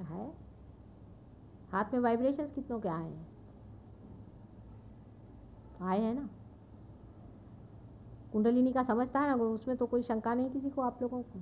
है? 0.00 0.34
हाथ 1.72 1.84
में 1.92 2.00
वाइब्रेशंस 2.00 2.52
कितनों 2.54 2.80
के 2.80 2.88
आए 2.88 3.02
हैं? 3.02 3.33
आए 5.80 6.00
हैं 6.00 6.14
ना। 6.14 6.28
कुंडलिनी 8.32 8.72
का 8.72 8.82
समझता 8.82 9.20
है 9.20 9.28
ना 9.28 9.34
उसमें 9.44 9.76
तो 9.76 9.86
कोई 9.86 10.02
शंका 10.02 10.34
नहीं 10.34 10.50
किसी 10.50 10.70
को, 10.70 10.82
आप 10.82 10.98
लोगों 11.02 11.22
को। 11.22 11.40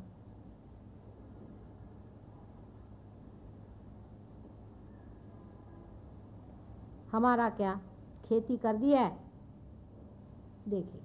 हमारा 7.13 7.49
क्या 7.51 7.75
खेती 8.25 8.57
कर 8.57 8.77
दी 8.77 8.93
है? 8.93 9.09
देखिए। 10.67 11.02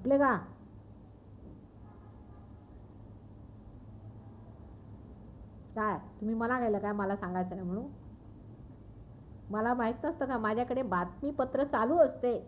सुटले 0.00 0.18
का? 0.18 0.34
काय? 5.76 5.98
तुम्ही 6.20 6.34
मला 6.34 6.58
गेलं 6.60 6.78
काय? 6.78 6.92
मला 6.92 7.16
सांगायचं 7.16 7.50
नाही 7.50 7.62
म्हणून? 7.62 7.88
मला 9.50 9.74
माहीत 9.74 10.04
नसतं 10.04 10.26
का? 10.26 10.38
माझ्याकडे 10.38 10.82
बातमीपत्र 10.82 11.64
चालू 11.64 11.96
असते. 11.96 12.38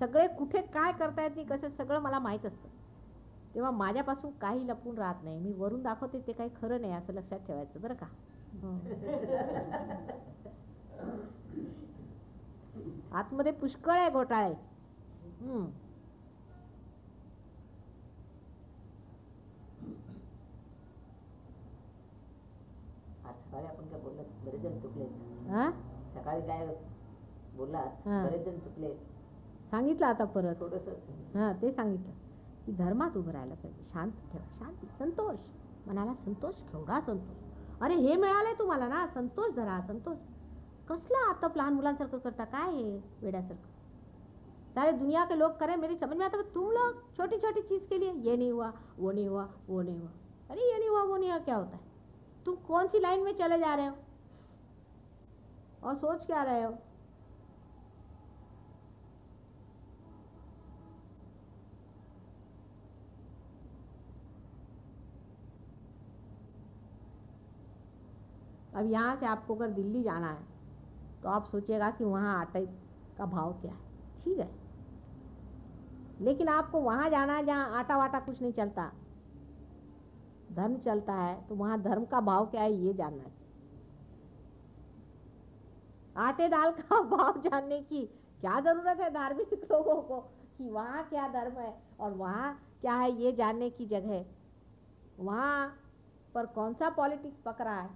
सगळे 0.00 0.26
कुठे 0.28 0.60
काय 0.60 0.92
करतायत 0.92 1.30
मी 1.36 1.44
कसं? 1.44 1.68
सगळं 1.68 1.98
मला 1.98 2.18
माहीत 2.18 2.46
असतं. 2.46 2.68
तेव्हा 3.54 3.70
माझ्यापासून 3.70 4.30
काही 4.30 4.66
लपून 4.68 4.98
राहत 4.98 5.24
नाही. 5.24 5.38
मी 5.38 5.52
वरून 5.52 5.82
दाखवते 5.82 6.20
ते 6.26 6.32
काही 6.32 6.50
खरं 6.62 6.80
नाही 6.80 6.92
असं 6.92 7.12
लक्षात 7.12 7.38
ठेवायचं 7.38 7.80
बरं 7.80 7.94
का? 7.94 8.06
हं. 8.52 8.78
आतमध्ये 13.12 13.52
पुष्कळ 13.52 13.98
आहे 13.98 14.10
घोटाळे. 14.10 14.54
सकाळी 23.48 23.66
आपण 23.66 23.86
काय 23.88 24.00
बोललात 24.00 24.24
बरेच 24.44 24.60
जण 24.60 24.78
चुकले. 24.78 25.04
हा? 25.50 25.70
सकाळी 26.14 26.40
काय 26.40 26.76
बोललात 27.56 28.08
हा. 28.08 28.26
बरेच 28.26 28.44
जण 28.44 28.58
चुकले. 28.58 28.94
सांगितलं 29.70 30.06
आता 30.06 30.24
परत. 30.24 30.54
थोडंसं. 30.60 30.90
हां 31.38 31.52
ते 31.62 31.72
सांगितलं. 31.72 32.12
की 32.66 32.72
धर्मात 32.72 33.16
उभं 33.16 33.32
राहायला 33.32 33.54
पाहिजे. 33.54 33.84
शांत 33.92 34.12
ठेवा. 34.32 34.44
शांती 34.58 34.86
संतोष. 34.98 35.36
मनाला 35.86 36.14
संतोष 36.14 36.54
केवढा 36.54 37.00
संतोष. 37.00 37.36
अरे 37.82 37.94
हे 37.94 38.16
मिळालंय 38.16 38.54
तुम्हाला 38.54 38.88
ना? 38.88 39.06
संतोष 39.06 39.54
धरा 39.54 39.80
संतोष. 39.80 40.16
कसला 40.88 41.28
आता 41.30 41.46
लहान 41.56 41.72
मुलांसारखं 41.72 42.18
करता? 42.18 42.44
काय 42.44 42.70
हे 42.70 43.00
वेड्यासारखं? 43.22 43.66
सारे 44.74 44.92
दुनिया 44.92 45.24
के 45.24 45.38
लोग 45.38 45.50
करें 45.50 45.76
मेरी 45.76 45.96
समझ 45.96 46.16
में 46.16 46.26
आता 46.26 46.36
है, 46.36 46.42
तुम 46.42 46.70
लोग? 46.70 46.94
छोटी 47.16 47.36
छोटी 47.36 47.60
चीज़ 47.60 47.84
के 47.88 47.98
लिए 47.98 48.12
ये 48.12 48.36
नहीं 48.36 48.50
हुआ 48.52 48.72
वो 48.98 49.12
नहीं 49.12 49.28
हुआ 49.28 49.48
वो 49.68 49.82
नहीं 49.82 49.98
हुआ. 49.98 50.08
अरे 50.50 50.72
ये 50.72 50.78
नहीं 50.78 50.88
हुआ 50.88 51.02
वो 51.02 51.16
नहीं 51.16 51.30
हुआ. 51.30 51.38
क्या 51.38 51.56
होता 51.56 51.76
है? 51.76 51.87
तुम 52.48 52.56
कौन 52.56 52.86
सी 52.88 52.98
लाइन 52.98 53.24
में 53.24 53.32
चले 53.32 53.58
जा 53.58 53.74
रहे 53.74 53.86
हो? 53.86 53.96
और 55.82 55.94
सोच 55.96 56.24
क्या 56.26 56.42
रहे 56.42 56.62
हो? 56.62 56.70
अब 68.72 68.90
यहाँ 68.92 69.16
से 69.16 69.26
आपको 69.26 69.54
अगर 69.54 69.70
दिल्ली 69.70 70.02
जाना 70.02 70.30
है 70.32 70.46
तो 71.22 71.28
आप 71.28 71.44
सोचिएगा 71.44 71.90
कि 71.90 72.04
वहाँ 72.04 72.38
आटे 72.40 72.64
का 73.16 73.26
भाव 73.26 73.52
क्या 73.60 73.72
है। 73.72 73.78
ठीक 74.24 74.38
है? 74.38 74.48
लेकिन 76.20 76.48
आपको 76.48 76.80
वहाँ 76.80 77.10
जाना 77.10 77.36
है 77.36 77.44
जहाँ 77.46 77.78
आटा 77.78 77.96
वाटा 77.96 78.20
कुछ 78.20 78.42
नहीं 78.42 78.52
चलता। 78.52 78.90
धर्म 80.50 80.76
चलता 80.78 81.14
है 81.14 81.34
तो 81.48 81.54
वहाँ 81.54 81.80
धर्म 81.82 82.04
का 82.06 82.20
भाव 82.22 82.46
क्या 82.46 82.62
है, 82.62 82.72
ये 82.74 82.94
जानना 82.94 83.28
चाहिए। 83.28 83.46
आटे 86.16 86.48
दाल 86.48 86.70
का 86.72 87.00
भाव 87.10 87.40
जानने 87.42 87.80
की 87.82 88.04
क्या 88.42 88.58
ज़रूरत 88.60 89.00
है 89.00 89.10
धार्मिक 89.10 89.52
लोगों 89.72 90.00
को 90.02 90.20
कि 90.58 90.68
वहाँ 90.70 91.04
क्या 91.08 91.28
धर्म 91.28 91.58
है 91.60 91.72
और 92.00 92.12
वहाँ 92.14 92.52
क्या 92.80 92.94
है, 92.94 93.10
ये 93.12 93.32
जानने 93.32 93.70
की 93.70 93.86
जगह। 93.86 94.24
वहाँ 95.18 95.68
पर 96.34 96.46
कौन 96.54 96.74
सा 96.74 96.90
पॉलिटिक्स 96.90 97.40
पकड़ा 97.46 97.80
है? 97.80 97.90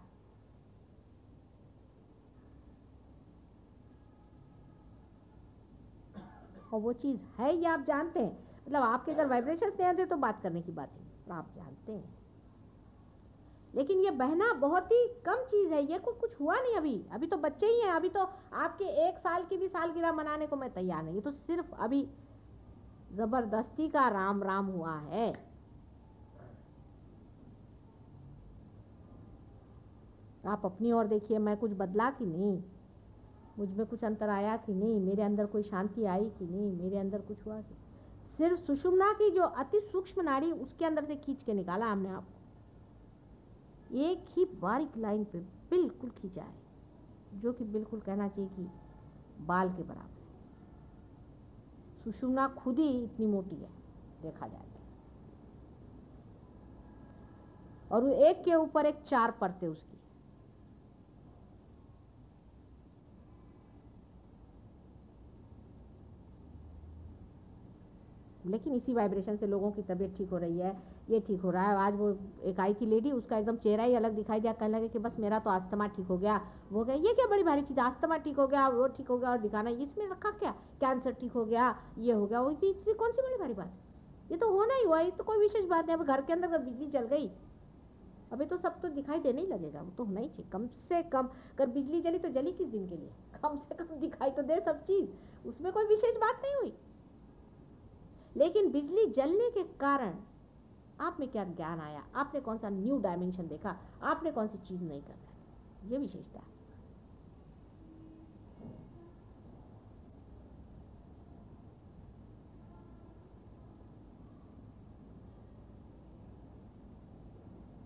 और 6.73 6.81
वो 6.81 6.93
चीज़ 6.93 7.21
है, 7.39 7.55
ये 7.57 7.67
आप 7.67 7.85
जानते 7.87 8.21
हैं। 8.21 8.33
मतलब 8.67 8.83
आपके 8.83 9.13
अगर 9.13 9.27
वाइब्रेशन 9.27 9.69
नहीं 9.71 9.87
आते 9.87 10.07
तो 10.07 10.17
बात 10.17 10.43
करने 10.43 10.63
की 10.63 10.73
बात 10.73 10.95
है 10.97 11.37
आप 11.37 11.53
जानते 11.57 11.93
हैं। 11.93 12.22
लेकिन 13.75 14.01
ये 14.01 14.11
बहना 14.11 14.53
बहुत 14.53 14.91
ही 14.93 15.07
कम 15.27 15.45
चीज़ 15.45 15.73
है, 15.73 15.83
ये 15.93 15.99
को 15.99 16.13
कुछ 16.13 16.41
हुआ 16.41 16.57
नहीं 16.57 16.75
अभी। 16.77 16.95
अभी 17.13 17.27
तो 17.27 17.37
बच्चे 17.37 17.67
ही 17.67 17.81
हैं, 17.81 17.91
अभी 17.91 18.09
तो 18.09 18.21
आपके 18.55 18.85
एक 19.09 19.19
साल 19.19 19.45
की 19.45 19.57
भी 19.57 19.69
सालगिरह 19.69 20.13
मनाने 20.13 20.47
को 20.47 20.57
मैं 20.57 20.73
तैयार 20.75 21.03
नहीं 21.03 21.15
ये 21.15 21.21
तो 21.21 21.31
सिर्फ़ 21.31 21.73
अभी 21.75 22.07
ज़बरदस्ती 23.13 23.89
का 23.89 24.09
राम 24.09 24.43
राम 24.43 24.67
हुआ 24.67 24.95
है। 24.97 25.33
आप 30.47 30.63
अपनी 30.65 30.93
ओर 30.93 31.07
देखिए, 31.07 31.39
मैं 31.39 31.57
कुछ 31.57 31.71
बदला 31.71 32.11
कि 32.11 32.27
नहीं? 32.27 32.63
मुझमें 33.59 33.87
कुछ 33.87 34.05
अंतर 34.05 34.29
आया 34.29 34.57
कि 34.57 34.75
नहीं? 34.75 35.01
मेरे 35.01 35.23
अंदर 35.23 35.47
कोई 35.47 35.63
शांति 35.63 36.05
आई 36.05 36.25
कि 36.39 36.47
नहीं? 36.47 36.73
मेरे 36.73 36.99
अंदर 36.99 37.21
कुछ 37.21 37.47
हुआ 37.47 37.61
कि 37.61 37.75
सिर्फ़ 38.39 38.61
सुषुम्ना 38.61 39.13
की 39.13 39.31
जो 39.31 39.43
अति 39.43 39.81
सूक्ष्म 39.83 40.23
नाड़ी 40.23 40.51
उसके 40.53 40.85
अंदर 40.85 41.05
से 41.05 41.17
खींच 41.17 41.43
के 41.43 41.55
निकाला 41.55 41.87
हमने 41.87 42.09
आपको। 42.09 42.42
एक 43.93 44.25
ही 44.37 44.45
बारीक 44.61 44.97
लाइन 44.99 45.25
पे 45.25 45.39
बिल्कुल 45.71 46.11
खींचा 46.11 46.43
है, 46.43 46.55
जो 47.33 47.53
कि 47.53 47.65
बिल्कुल 47.65 48.01
कहना 48.01 48.29
चाहिए 48.29 48.51
कि 48.51 48.69
बाल 49.47 49.69
के 49.69 49.83
बराबर 49.83 50.21
है 50.21 50.31
सुषुम्ना 52.05 52.47
खुद 52.49 52.79
ही 52.79 52.89
इतनी 53.05 53.27
मोटी 53.27 53.57
है, 53.57 53.69
देखा 54.23 54.47
जाए 54.47 54.61
तो। 54.61 54.81
और 57.91 58.05
वो 58.05 58.15
एक 58.27 58.45
के 58.45 58.55
ऊपर 58.55 58.87
एक 58.87 59.03
चार 59.09 59.31
परतें 59.31 59.67
उसकी 59.69 59.99
लेकिन 68.45 68.75
इसी 68.75 68.93
वाइब्रेशन 68.93 69.37
से 69.37 69.47
लोगों 69.47 69.71
की 69.71 69.83
तबीयत 69.83 70.17
ठीक 70.17 70.31
हो 70.31 70.39
रही 70.39 70.59
है 70.59 70.92
ये 71.11 71.21
ठीक 71.21 71.41
हो 71.41 71.51
रहा 71.51 71.71
है। 71.71 71.77
आज 71.77 71.95
वो 71.97 72.19
एक 72.43 72.61
आई 72.61 72.75
थी 72.75 72.87
लेडी, 72.87 73.13
उसका 73.13 73.39
एकदम 73.39 73.57
चेहरा 73.57 73.85
ही 73.85 73.95
अलग 73.95 74.13
दिखाई 74.13 74.41
दिया। 74.41 74.53
कहने 74.53 74.79
लगे 74.79 74.89
कि 74.89 74.99
बस 74.99 75.13
मेरा 75.19 75.39
तो 75.39 75.51
आस्थमा 75.51 75.87
ठीक 75.87 76.07
हो 76.07 76.19
गया। 76.19 76.41
वो 76.73 76.85
गया 76.85 76.95
ये 76.95 77.15
क्या 77.15 77.27
बड़ी 77.27 77.43
भारी 77.43 77.63
चीज़, 77.63 77.81
आस्थमा 77.81 78.17
ठीक 78.17 78.37
हो 78.37 78.47
गया, 78.47 78.69
वो 78.69 78.87
ठीक 78.87 79.09
हो 79.09 79.19
गया 79.19 79.31
और 79.31 79.39
दिखाना, 79.39 79.71
इसमें 79.71 80.11
रखा 80.11 80.31
क्या? 80.31 80.51
कैंसर 80.81 81.13
ठीक 81.13 81.33
हो 81.33 81.45
गया, 81.45 81.83
ये 81.99 82.13
हो 82.13 82.27
गया, 82.27 82.41
वो 82.41 82.51
इतनी 82.51 82.95
कौन 82.95 83.13
सी 83.13 83.23
बड़ी 83.23 83.37
भारी 83.37 83.55
बात? 83.55 83.73
ये 84.31 84.37
तो 84.37 84.51
होना 84.51 84.75
ही 84.75 84.85
हुआ, 84.85 85.01
ये 85.01 85.11
तो 85.11 85.25
कोई 85.25 85.39
विशेष 85.39 85.65
बात 85.65 85.87
नहीं, 85.87 85.97
अब 85.97 86.05
घर 86.05 86.21
के 86.21 86.33
अंदर 86.33 86.49
अगर 86.49 86.59
बिजली 86.59 86.87
जल 86.87 87.05
गई, 87.05 87.31
अभी 88.33 88.45
तो 88.45 88.57
सब 88.57 88.81
तो 88.81 88.89
दिखाई 88.89 89.19
देने 89.19 89.41
ही 89.41 89.47
लगेगा, 89.47 89.81
वो 89.83 89.91
तो 89.91 90.05
होना 90.05 90.21
ही 90.21 90.29
चाहिए, 90.29 90.51
कम 90.51 90.67
से 90.67 91.03
कम, 91.03 91.27
अगर 91.27 91.67
बिजली 91.67 92.01
जली 92.01 92.19
तो 92.19 92.29
जली 92.29 92.53
किस 92.53 92.69
दिन 92.69 92.89
के 92.89 92.97
लिए? 92.97 93.11
कम 93.43 93.59
से 93.59 93.75
कम 93.75 93.85
दिखाई 93.85 94.31
तो 94.31 94.43
दे 94.43 94.61
सब 94.61 94.83
चीज़, 94.83 95.49
उसमें 95.49 95.73
कोई 95.73 95.85
विशेष 95.85 96.17
बात 96.17 96.41
नहीं 96.43 96.55
हुई। 96.55 96.75
लेकिन 98.37 98.73
बिजली 98.73 99.07
जलने 99.07 99.51
के 99.51 99.63
कारण 99.63 100.15
आप 101.03 101.17
में 101.21 101.29
क्या 101.29 101.45
ज्ञान 101.45 101.81
आया? 101.81 102.03
आपने 102.17 102.41
कौन 102.41 102.59
सा 102.59 102.69
न्यू 102.69 102.99
डायमेंशन 102.99 103.49
देखा? 103.49 103.77
आपने 104.03 104.31
कौन 104.33 104.49
सी 104.49 104.59
चीज़ 104.59 104.83
नहीं 104.83 105.01
करना? 105.03 105.89
ये 105.91 105.99
विशेषता 105.99 106.39
है। 106.39 106.51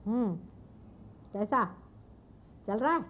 हम्म 0.06 0.36
कैसा? 1.32 1.64
चल 2.66 2.78
रहा 2.78 2.92
है? 2.92 3.04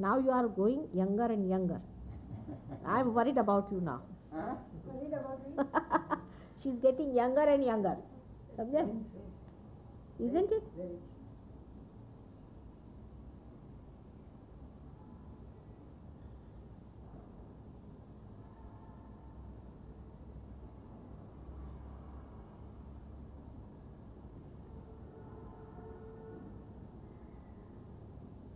Now 0.00 0.20
you 0.20 0.30
are 0.32 0.46
going 0.54 0.96
younger 0.96 1.30
and 1.30 1.50
younger 1.50 1.80
I 2.86 3.00
am 3.00 3.08
worried 3.10 3.38
about 3.38 3.72
you 3.72 3.80
now 3.80 3.98
she 6.64 6.70
is 6.70 6.82
getting 6.82 7.10
younger 7.16 7.46
and 7.54 7.64
younger. 7.64 7.96
समझे 8.56 8.82
isn't 10.18 10.52
it? 10.56 10.64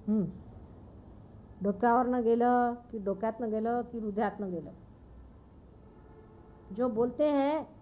हम्म 0.08 0.26
डोक्यावरनं 1.62 2.22
गेलं 2.24 2.74
की 2.90 2.98
डोक्यातनं 2.98 3.50
गेलं 3.50 3.82
की 3.82 3.98
हृदयातनं 3.98 4.50
गेलं? 4.52 4.72
जो 6.76 6.88
बोलते 6.88 7.24
हैं 7.24 7.77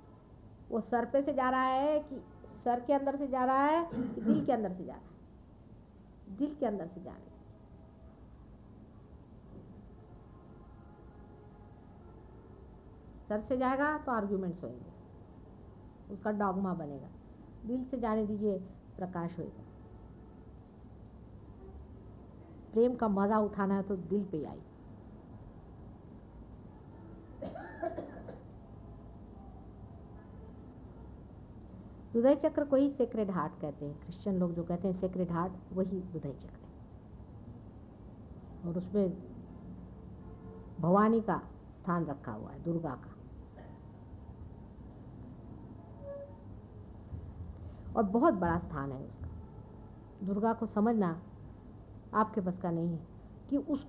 वो 0.76 0.80
सर 0.82 1.04
पे 1.04 1.20
से 1.22 1.32
जा 1.34 1.48
रहा 1.50 1.64
है 1.64 1.98
कि 2.00 2.16
सर 2.64 2.80
के 2.86 2.92
अंदर 2.92 3.16
से 3.16 3.26
जा 3.28 3.44
रहा 3.44 3.66
है 3.66 3.84
कि 3.92 4.20
दिल 4.20 4.44
के 4.46 4.52
अंदर 4.52 4.72
से 4.72 4.84
जा 4.84 4.92
रहा 4.92 5.00
है? 5.00 6.36
दिल 6.38 6.54
के 6.54 6.66
अंदर 6.66 6.86
से 6.86 7.00
जा 7.02 7.10
रहा 7.10 7.20
है। 7.20 7.34
सर 13.28 13.40
से 13.48 13.56
जाएगा 13.56 13.96
तो 13.98 14.12
आर्ग्यूमेंट्स 14.12 14.62
होंगे 14.64 16.12
उसका 16.14 16.30
डॉगमा 16.34 16.74
बनेगा। 16.74 17.08
दिल 17.66 17.84
से 17.84 18.00
जाने 18.00 18.26
दीजिए, 18.26 18.58
प्रकाश 18.98 19.38
होएगा। 19.38 19.64
प्रेम 22.72 22.94
का 22.96 23.08
मज़ा 23.10 23.38
उठाना 23.40 23.74
है 23.74 23.82
तो 23.82 23.96
दिल 23.96 24.24
पे 24.32 24.44
आई 24.44 24.60
हृदय 32.16 32.34
चक्र 32.34 32.64
को 32.64 32.76
ही 32.76 32.90
सेक्रेड 32.90 33.30
हार्ट 33.30 33.52
कहते 33.60 33.86
हैं। 33.86 34.00
क्रिश्चियन 34.00 34.36
लोग 34.36 34.52
जो 34.52 34.64
कहते 34.64 34.88
हैं 34.88 35.00
सेक्रेड 35.00 35.30
हार्ट 35.30 35.52
वही 35.72 36.00
हृदय 36.00 36.32
चक्र 36.32 36.56
है। 36.56 36.66
और 38.66 38.78
उसमें 38.78 39.22
भवानी 40.80 41.20
का 41.20 41.42
स्थान 41.78 42.06
रखा 42.06 42.32
हुआ 42.32 42.50
है, 42.50 42.62
दुर्गा 42.62 42.94
का। 42.94 43.12
और 47.96 48.02
बहुत 48.02 48.34
बड़ा 48.34 48.58
स्थान 48.58 48.92
है 48.92 49.06
उसका। 49.06 49.28
दुर्गा 50.26 50.52
को 50.52 50.66
समझना 50.66 51.22
आपके 52.14 52.40
बस 52.40 52.58
का 52.58 52.70
नहीं 52.70 52.88
है 52.88 53.06
कि 53.50 53.56
उस, 53.56 53.86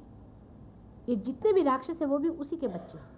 ये 1.09 1.15
जितने 1.15 1.53
भी 1.53 1.63
राक्षस 1.63 1.97
है, 2.01 2.07
वो 2.07 2.17
भी 2.17 2.29
उसी 2.29 2.57
के 2.57 2.67
बच्चे 2.67 2.97
हैं। 2.97 3.09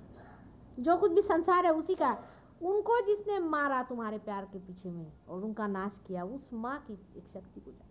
जो 0.79 0.97
कुछ 0.97 1.11
भी 1.11 1.21
संसार 1.21 1.65
है, 1.65 1.71
उसी 1.71 1.95
का 1.95 2.17
उनको 2.61 3.01
जिसने 3.01 3.39
मारा 3.39 3.83
तुम्हारे 3.83 4.17
प्यार 4.17 4.45
के 4.45 4.59
पीछे 4.59 4.91
में 4.91 5.13
और 5.29 5.43
उनका 5.43 5.67
नाश 5.67 6.03
किया, 6.07 6.23
उस 6.23 6.49
माँ 6.53 6.85
की 6.87 6.93
एक 6.93 7.23
शक्ति 7.33 7.59
को 7.59 7.71
जाए 7.71 7.89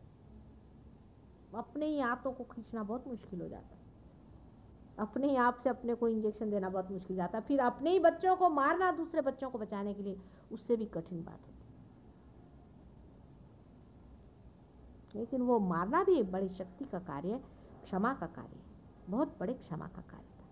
अपने 1.54 1.86
ही 1.86 2.00
हाथों 2.00 2.32
को 2.32 2.44
खींचना 2.44 2.82
बहुत 2.82 3.08
मुश्किल 3.08 3.40
हो 3.40 3.48
जाता 3.48 3.66
है। 3.66 3.78
अपने 4.98 5.28
ही 5.28 5.36
आप 5.36 5.60
से 5.62 5.70
अपने 5.70 5.94
को 5.94 6.08
इंजेक्शन 6.08 6.50
देना 6.50 6.68
बहुत 6.68 6.90
मुश्किल 6.90 7.16
जाता 7.16 7.38
है। 7.38 7.44
फिर 7.44 7.60
अपने 7.60 7.90
ही 7.90 7.98
बच्चों 7.98 8.36
को 8.36 8.48
मारना, 8.48 8.92
दूसरे 8.92 9.20
बच्चों 9.20 9.50
को 9.50 9.58
बचाने 9.58 9.94
के 9.94 10.02
लिए, 10.02 10.20
उससे 10.52 10.76
भी 10.76 10.86
कठिन 10.86 11.24
बात 11.24 11.40
होती 11.40 11.58
लेकिन 15.14 15.42
वो 15.42 15.58
मारना 15.58 16.04
भी 16.04 16.22
बड़ी 16.22 16.48
शक्ति 16.48 16.84
का 16.84 16.98
कार्य 16.98 17.32
है, 17.32 17.38
क्षमा 17.84 18.14
का 18.14 18.26
कार्य 18.26 18.56
है। 18.56 18.62
बहुत 19.08 19.36
बड़े 19.40 19.54
क्षमा 19.54 19.86
का 19.86 20.02
कार्य 20.02 20.24
था। 20.24 20.44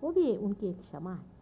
वो 0.00 0.12
भी 0.12 0.36
उनकी 0.36 0.66
एक 0.66 0.80
क्षमा 0.80 1.14
है। 1.14 1.33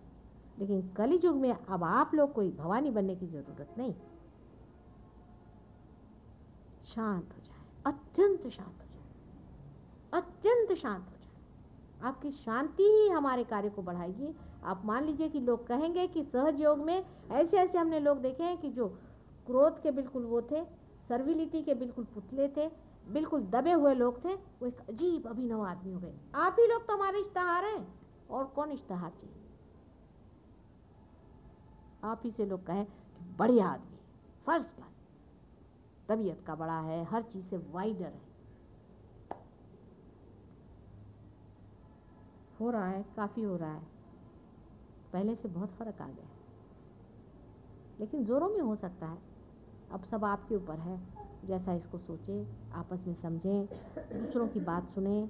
लेकिन 0.58 0.88
कली 0.88 1.20
युग 1.24 1.36
में 1.36 1.52
अब 1.52 1.84
आप 1.84 2.14
लोग 2.14 2.32
कोई 2.32 2.50
भवानी 2.50 2.90
बनने 2.90 3.16
की 3.16 3.26
ज़रूरत 3.26 3.74
नहीं। 3.78 3.94
शांत 6.84 7.32
हो 7.32 7.40
जाए, 7.40 7.64
अत्यंत 7.86 8.46
शांत 8.48 8.80
हो 8.80 8.86
जाए, 8.86 9.02
अत्यंत 10.12 10.78
शांत 10.78 11.04
हो 11.04 11.16
जाए। 11.16 12.08
आपकी 12.08 12.30
शांति 12.30 12.82
ही 12.82 13.08
हमारे 13.08 13.44
कार्य 13.44 13.70
को 13.70 13.82
बढ़ाएगी। 13.82 14.34
आप 14.64 14.82
मान 14.84 15.04
लीजिए 15.04 15.28
कि 15.28 15.40
लोग 15.40 15.66
कहेंगे 15.66 16.06
कि 16.06 16.22
सहज 16.24 16.60
योग 16.60 16.78
में 16.78 17.04
ऐसे 17.30 17.56
ऐसे 17.56 17.78
हमने 17.78 18.00
लोग 18.00 18.18
देखे 18.18 18.42
हैं 18.42 18.56
कि 18.58 18.70
जो 18.70 18.88
क्रोध 19.46 19.82
के 19.82 19.90
बिल्कुल 19.90 20.24
वो 20.24 20.42
थे, 20.42 20.64
सर्विलिटी 21.08 21.62
के 21.62 21.74
बिल्कुल 21.74 22.04
पुतले 22.04 22.48
थे, 22.48 22.68
बिल्कुल 23.08 23.40
दबे 23.42 23.72
हुए 23.72 23.94
लोग 23.94 24.24
थे, 24.24 24.34
वो 24.34 24.66
एक 24.66 24.80
अजीब 24.88 25.26
अभिनव 25.26 25.62
आदमी 25.62 25.92
हो 25.92 26.00
गए। 26.00 26.14
आप 26.34 26.56
ही 26.60 26.66
लोग 26.66 26.86
तो 26.86 26.94
हमारे 26.94 27.20
इश्तहार 27.20 27.64
हैं। 27.64 27.86
और 28.30 28.44
कौन 28.44 28.70
इश्तहार 28.70 29.10
चाहिए? 29.10 29.41
आप 32.04 32.20
ही 32.24 32.30
से 32.30 32.46
लोग 32.46 32.66
कहें 32.66 32.84
कि 32.84 33.24
बढ़िया 33.36 33.66
आदमी 33.66 33.98
फ़र्स्ट 34.46 34.68
क्लास 34.68 34.92
तबीयत 36.08 36.44
का 36.46 36.54
बड़ा 36.54 36.80
है, 36.80 37.04
हर 37.04 37.22
चीज़ 37.22 37.46
से 37.46 37.56
वाइडर 37.56 38.04
है। 38.04 38.20
हो 42.60 42.70
रहा 42.70 42.86
है, 42.86 43.02
काफ़ी 43.16 43.42
हो 43.42 43.56
रहा 43.56 43.74
है। 43.74 43.86
पहले 45.12 45.34
से 45.34 45.48
बहुत 45.48 45.70
फ़र्क 45.70 46.02
आ 46.02 46.06
गया 46.06 46.28
लेकिन 48.00 48.24
जोरों 48.24 48.48
में 48.48 48.60
हो 48.60 48.76
सकता 48.76 49.06
है। 49.06 49.18
अब 49.90 50.04
सब 50.04 50.24
आपके 50.24 50.56
ऊपर 50.56 50.78
है। 50.78 51.00
जैसा 51.44 51.74
इसको 51.74 51.98
सोचें, 51.98 52.46
आपस 52.72 53.04
में 53.06 53.14
समझें, 53.14 53.66
दूसरों 53.98 54.48
की 54.48 54.60
बात 54.60 54.94
सुने, 54.94 55.28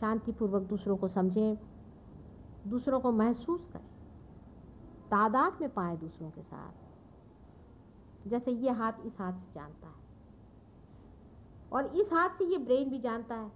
शांतिपूर्वक 0.00 0.62
दूसरों 0.62 0.96
को 0.96 1.08
समझें, 1.08 1.56
दूसरों 2.66 3.00
को 3.00 3.12
महसूस 3.12 3.60
करें। 3.72 3.89
तादाद 5.10 5.58
में 5.60 5.70
पाए 5.70 5.96
दूसरों 5.96 6.30
के 6.30 6.42
साथ। 6.42 8.28
जैसे 8.28 8.50
ये 8.50 8.70
हाथ 8.70 8.92
इस 9.06 9.12
हाथ 9.18 9.32
से 9.32 9.52
जानता 9.54 9.88
है। 9.88 9.94
और 11.72 11.86
इस 11.96 12.12
हाथ 12.12 12.28
से 12.28 12.44
ये 12.44 12.58
ब्रेन 12.58 12.90
भी 12.90 12.98
जानता 12.98 13.34
है, 13.34 13.50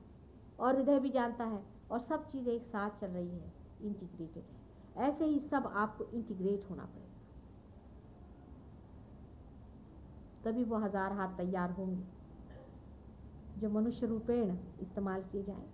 और 0.58 0.76
हृदय 0.76 0.98
भी 1.00 1.10
जानता 1.10 1.44
है, 1.44 1.62
और 1.90 2.00
सब 2.00 2.28
चीज़ें 2.28 2.52
एक 2.52 2.66
साथ 2.66 2.90
चल 3.00 3.06
रही 3.06 3.28
है 3.28 3.52
इंटीग्रेटेड 3.82 4.42
है। 4.42 5.08
ऐसे 5.08 5.24
ही 5.24 5.40
सब 5.40 5.72
आपको 5.76 6.04
इंटीग्रेट 6.04 6.70
होना 6.70 6.84
पड़ेगा। 6.84 7.12
तभी 10.44 10.64
वो 10.64 10.78
हज़ार 10.78 11.12
हाथ 11.12 11.36
तैयार 11.36 11.70
होंगे, 11.70 12.02
जो 13.60 13.70
मनुष्य 13.70 14.06
रूपेण 14.06 14.56
इस्तेमाल 14.80 15.22
किए 15.22 15.42
जाए। 15.42 15.66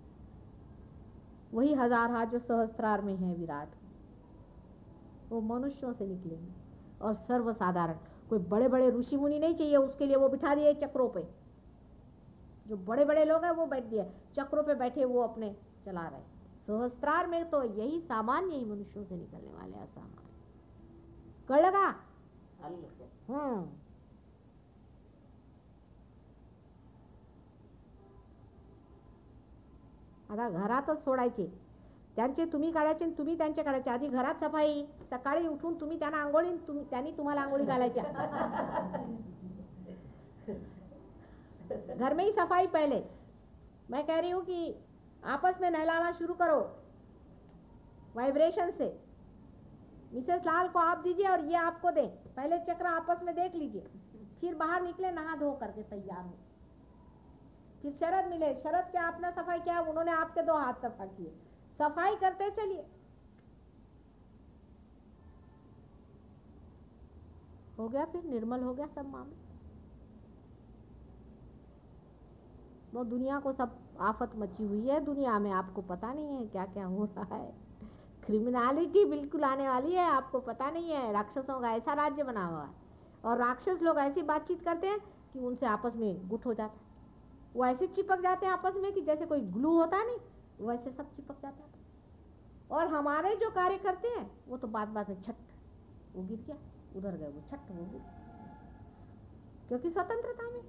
वही 1.52 1.74
हज़ार 1.74 2.10
हाथ 2.10 2.26
जो 2.26 2.38
सहस्त्रार 2.38 3.02
में 3.02 3.16
है, 3.16 3.34
विराट। 3.34 3.79
वो 5.30 5.40
मनुष्यों 5.40 5.92
से 5.92 6.06
निकलेंगे। 6.06 6.52
और 7.02 7.14
सर्वसाधारण 7.14 7.96
कोई 8.30 8.38
बड़े 8.38 8.68
बड़े 8.68 8.90
ऋषि 8.90 9.16
मुनि 9.16 9.38
नहीं 9.38 9.54
चाहिए 9.54 9.76
उसके 9.76 10.06
लिए 10.06 10.16
वो 10.16 10.28
बिठा 10.28 10.54
दिए 10.54 10.74
चक्रों 10.74 11.08
पे। 11.08 11.28
जो 12.68 12.76
बड़े 12.76 13.04
बड़े 13.04 13.24
लोग 13.24 13.44
हैं 13.44 13.50
वो 13.50 13.66
बैठ 13.66 13.84
दिए। 13.84 14.10
चक्रों 14.36 14.62
पे 14.62 14.74
बैठे 14.74 15.04
वो 15.04 15.20
अपने 15.20 15.56
चला 15.84 16.08
रहे। 16.08 16.20
सहस्त्रार 16.66 17.26
में 17.26 17.50
तो 17.50 17.62
यही 17.62 18.00
सामान्य 18.00 18.54
ही 18.54 18.64
मनुष्यों 18.64 19.04
से 19.04 19.16
निकलने 19.16 19.52
वाले 19.52 19.76
असामान्य। 19.76 20.30
कर 21.48 21.66
लगा? 21.66 21.86
हम्म। 23.28 23.68
आता 30.30 30.50
घरातच 30.50 30.98
सोडायचे। 30.98 31.69
त्यांचे 32.20 32.44
तुम्ही 32.44 32.70
काढायचे 32.72 33.04
आणि 33.04 33.12
तुम्ही 33.18 33.37
त्यांचे 33.38 33.62
काढायचे 33.62 33.90
आधी 33.90 34.09
घरात 34.09 34.35
सफ़ाई, 34.40 34.83
सकाळी 35.11 35.46
उठून 35.48 35.80
तुम्ही 35.80 35.98
त्यांना 35.98 36.18
आंघोळी 36.18 36.50
तुम्ही 36.66 36.85
त्यांनी 36.90 37.11
तुम्हाला 37.11 37.40
आंघोळी 37.40 37.64
घालायच्या. 37.64 38.02
घर 41.96 42.14
में 42.14 42.24
ही 42.24 42.33
सफ़ाई 42.33 42.66
पहले. 42.66 43.00
मैं 43.90 44.04
कह 44.06 44.20
रही 44.20 44.30
हूँ 44.30 44.42
कि 44.44 44.74
आपस 45.22 45.61
में 45.61 45.70
नहलाना 45.72 46.11
शुरू 46.18 46.35
करो 46.35 46.61
वाइब्रेशन 48.16 48.70
से. 48.70 48.92
मिसेस 50.12 50.46
लाल 50.46 50.68
को 50.68 50.78
आप 50.78 51.02
दीजिए 51.02 51.28
और 51.28 51.44
ये 51.44 51.56
आपको 51.56 51.90
दें. 51.90 52.09
पहले 52.37 52.59
चक्र 52.68 52.87
आपस 52.87 53.22
में 53.22 53.35
देख 53.35 53.54
लीजिए. 53.54 53.87
फिर 54.40 54.54
बाहर 54.54 54.83
निकले, 54.83 55.11
नहा 55.11 55.37
धो 55.37 55.52
करके 55.52 55.83
तैयार 55.90 56.24
हो. 56.24 56.35
फिर 57.83 57.92
शरद 57.92 58.30
मिले. 58.30 58.54
शरद 58.54 58.90
क्या 58.90 59.02
आपने 59.02 59.30
सफ़ाई 59.33 59.61
किया, 59.61 59.80
उन्होंने 59.80 60.12
आपके 60.12 60.42
दो 60.42 60.54
हाथ 60.54 60.74
सफ़ा 60.83 61.06
किए. 61.06 61.33
सफ़ाई 61.82 62.16
करते 62.16 62.50
चलिए। 62.50 62.86
हो 67.78 67.88
गया 67.88 68.04
फिर, 68.04 68.24
निर्मल 68.24 68.60
हो 68.60 68.74
गया 68.74 68.86
सब 68.86 69.12
मामला। 69.12 69.46
वो 72.94 73.04
दुनिया 73.04 73.40
को 73.40 73.52
सब 73.52 73.78
आफत 74.00 74.30
मची 74.36 74.66
हुई 74.66 74.88
है, 74.88 75.00
दुनिया 75.00 75.38
में 75.38 75.50
आपको 75.50 75.82
पता 75.82 76.12
नहीं 76.12 76.36
है 76.36 76.46
क्या 76.46 76.66
क्या 76.66 76.86
हो 76.86 77.04
रहा 77.04 77.36
है। 77.36 77.54
क्रिमिनलिटी 78.26 79.04
बिल्कुल 79.04 79.44
आने 79.44 79.68
वाली 79.68 79.92
है, 79.92 80.04
आपको 80.04 80.40
पता 80.40 80.70
नहीं 80.70 80.90
है, 80.90 81.12
राक्षसों 81.12 81.60
का 81.60 81.70
ऐसा 81.70 81.92
राज्य 81.92 82.22
बना 82.22 82.46
हुआ 82.46 82.64
है। 82.64 82.74
और 83.24 83.38
राक्षस 83.38 83.78
लोग 83.82 83.98
ऐसी 83.98 84.22
बातचीत 84.22 84.62
करते 84.62 84.86
हैं 84.86 85.00
कि 85.32 85.38
उनसे 85.38 85.66
आपस 85.66 85.92
में 85.96 86.28
गुट 86.28 86.46
हो 86.46 86.54
जाता 86.54 86.74
है। 86.74 86.80
वो 87.56 87.66
ऐसे 87.66 87.86
चिपक 87.86 88.20
जाते 88.20 88.46
हैं 88.46 88.52
आपस 88.52 88.74
में 88.76 88.92
कि 88.92 89.00
जैसे 89.00 89.26
कोई 89.26 89.40
ग्लू 89.40 89.78
होता 89.78 90.04
नहीं 90.04 90.18
वैसे 90.60 90.90
सब 90.90 91.14
चिपक 91.16 91.42
जाता 91.42 91.66
था। 91.66 91.78
और 92.70 92.86
हमारे 92.86 93.34
जो 93.36 93.50
कार्य 93.50 93.78
करते 93.78 94.08
हैं, 94.08 94.30
वो 94.48 94.56
तो 94.56 94.66
बात 94.68 94.88
बात 94.88 95.08
में 95.08 95.22
छट, 95.22 95.34
वो 96.14 96.22
गिर 96.22 96.44
गया, 96.46 96.56
उधर 96.96 97.16
गए, 97.16 97.30
वो 97.30 97.42
छट, 97.50 97.70
वो 97.70 97.84
गिर 97.84 98.02
क्योंकि 99.68 99.90
स्वतंत्रता 99.90 100.50
में। 100.50 100.62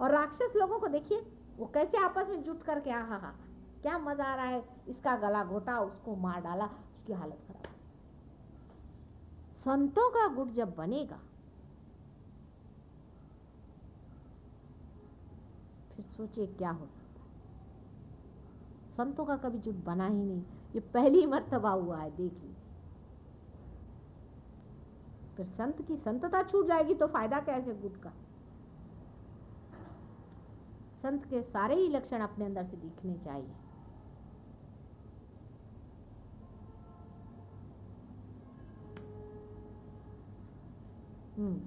और 0.00 0.10
राक्षस 0.10 0.56
लोगों 0.56 0.78
को 0.78 0.88
देखिए, 0.88 1.18
वो 1.58 1.66
कैसे 1.66 1.98
आपस 1.98 2.28
में 2.28 2.42
जुट 2.42 2.62
करके 2.62 2.90
आ 2.90 3.00
हा 3.00 3.16
हा, 3.16 3.34
क्या 3.82 3.98
मज़ा 3.98 4.24
आ 4.24 4.34
रहा 4.34 4.46
है, 4.46 4.62
इसका 4.88 5.16
गला 5.16 5.44
घोटा, 5.44 5.78
उसको 5.80 6.16
मार 6.16 6.40
डाला, 6.40 6.64
उसकी 6.64 7.12
हालत 7.12 7.38
खराब। 7.48 7.72
संतों 9.66 10.10
का 10.10 10.26
गुट 10.28 10.52
जब 10.54 10.74
बनेगा, 10.76 11.20
फिर 15.90 16.04
सोचिए 16.06 16.46
क्या 16.46 16.70
हो 16.70 16.86
सकता 16.86 17.03
संतों 18.96 19.24
का 19.24 19.36
कभी 19.36 19.58
जुट 19.58 19.84
बना 19.84 20.06
ही 20.06 20.24
नहीं। 20.24 20.42
ये 20.74 20.80
पहली 20.80 21.26
मर्तबा 21.26 21.70
हुआ 21.70 21.98
है 21.98 22.10
देख 22.10 22.32
लीजिए। 22.32 22.54
फिर 25.36 25.46
संत 25.46 25.82
की 25.88 25.96
संतता 25.96 26.42
छूट 26.42 26.66
जाएगी 26.66 26.94
तो 26.94 27.06
फ़ायदा 27.06 27.40
कैसे 27.40 27.74
गुट 27.74 27.96
का? 27.96 28.10
संत 31.02 31.24
के 31.24 31.42
सारे 31.42 31.74
ही 31.74 31.88
लक्षण 31.88 32.20
अपने 32.20 32.44
अंदर 32.44 32.64
से 32.64 32.76
दिखने 32.76 33.14
चाहिए। 33.14 33.50
हम्म। 41.36 41.60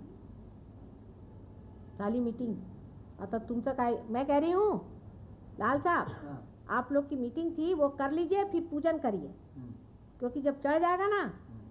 झाली 1.98 2.20
मीटिंग 2.20 2.56
आता 3.22 3.38
तुमचं 3.38 3.74
काय 3.74 4.04
मैं 4.10 4.26
कह 4.26 4.38
रही 4.38 4.52
हूँ 4.52 4.76
लाल 5.60 5.80
साहब? 5.80 6.08
हाँ, 6.08 6.42
आप 6.70 6.92
लोग 6.92 7.10
की 7.10 7.16
मीटिंग 7.16 7.58
थी 7.58 7.74
वो 7.74 7.90
कर 7.90 8.12
लीजिए 8.12 8.46
फिर 8.46 8.68
पूजन 8.72 8.98
करिए। 8.98 9.28
हम्म, 9.56 9.74
क्योंकि 10.20 10.42
जब 10.42 10.62
चढ़ 10.62 10.80
जाएगा 10.80 11.08
ना 11.08 11.22
हम्म, 11.22 11.70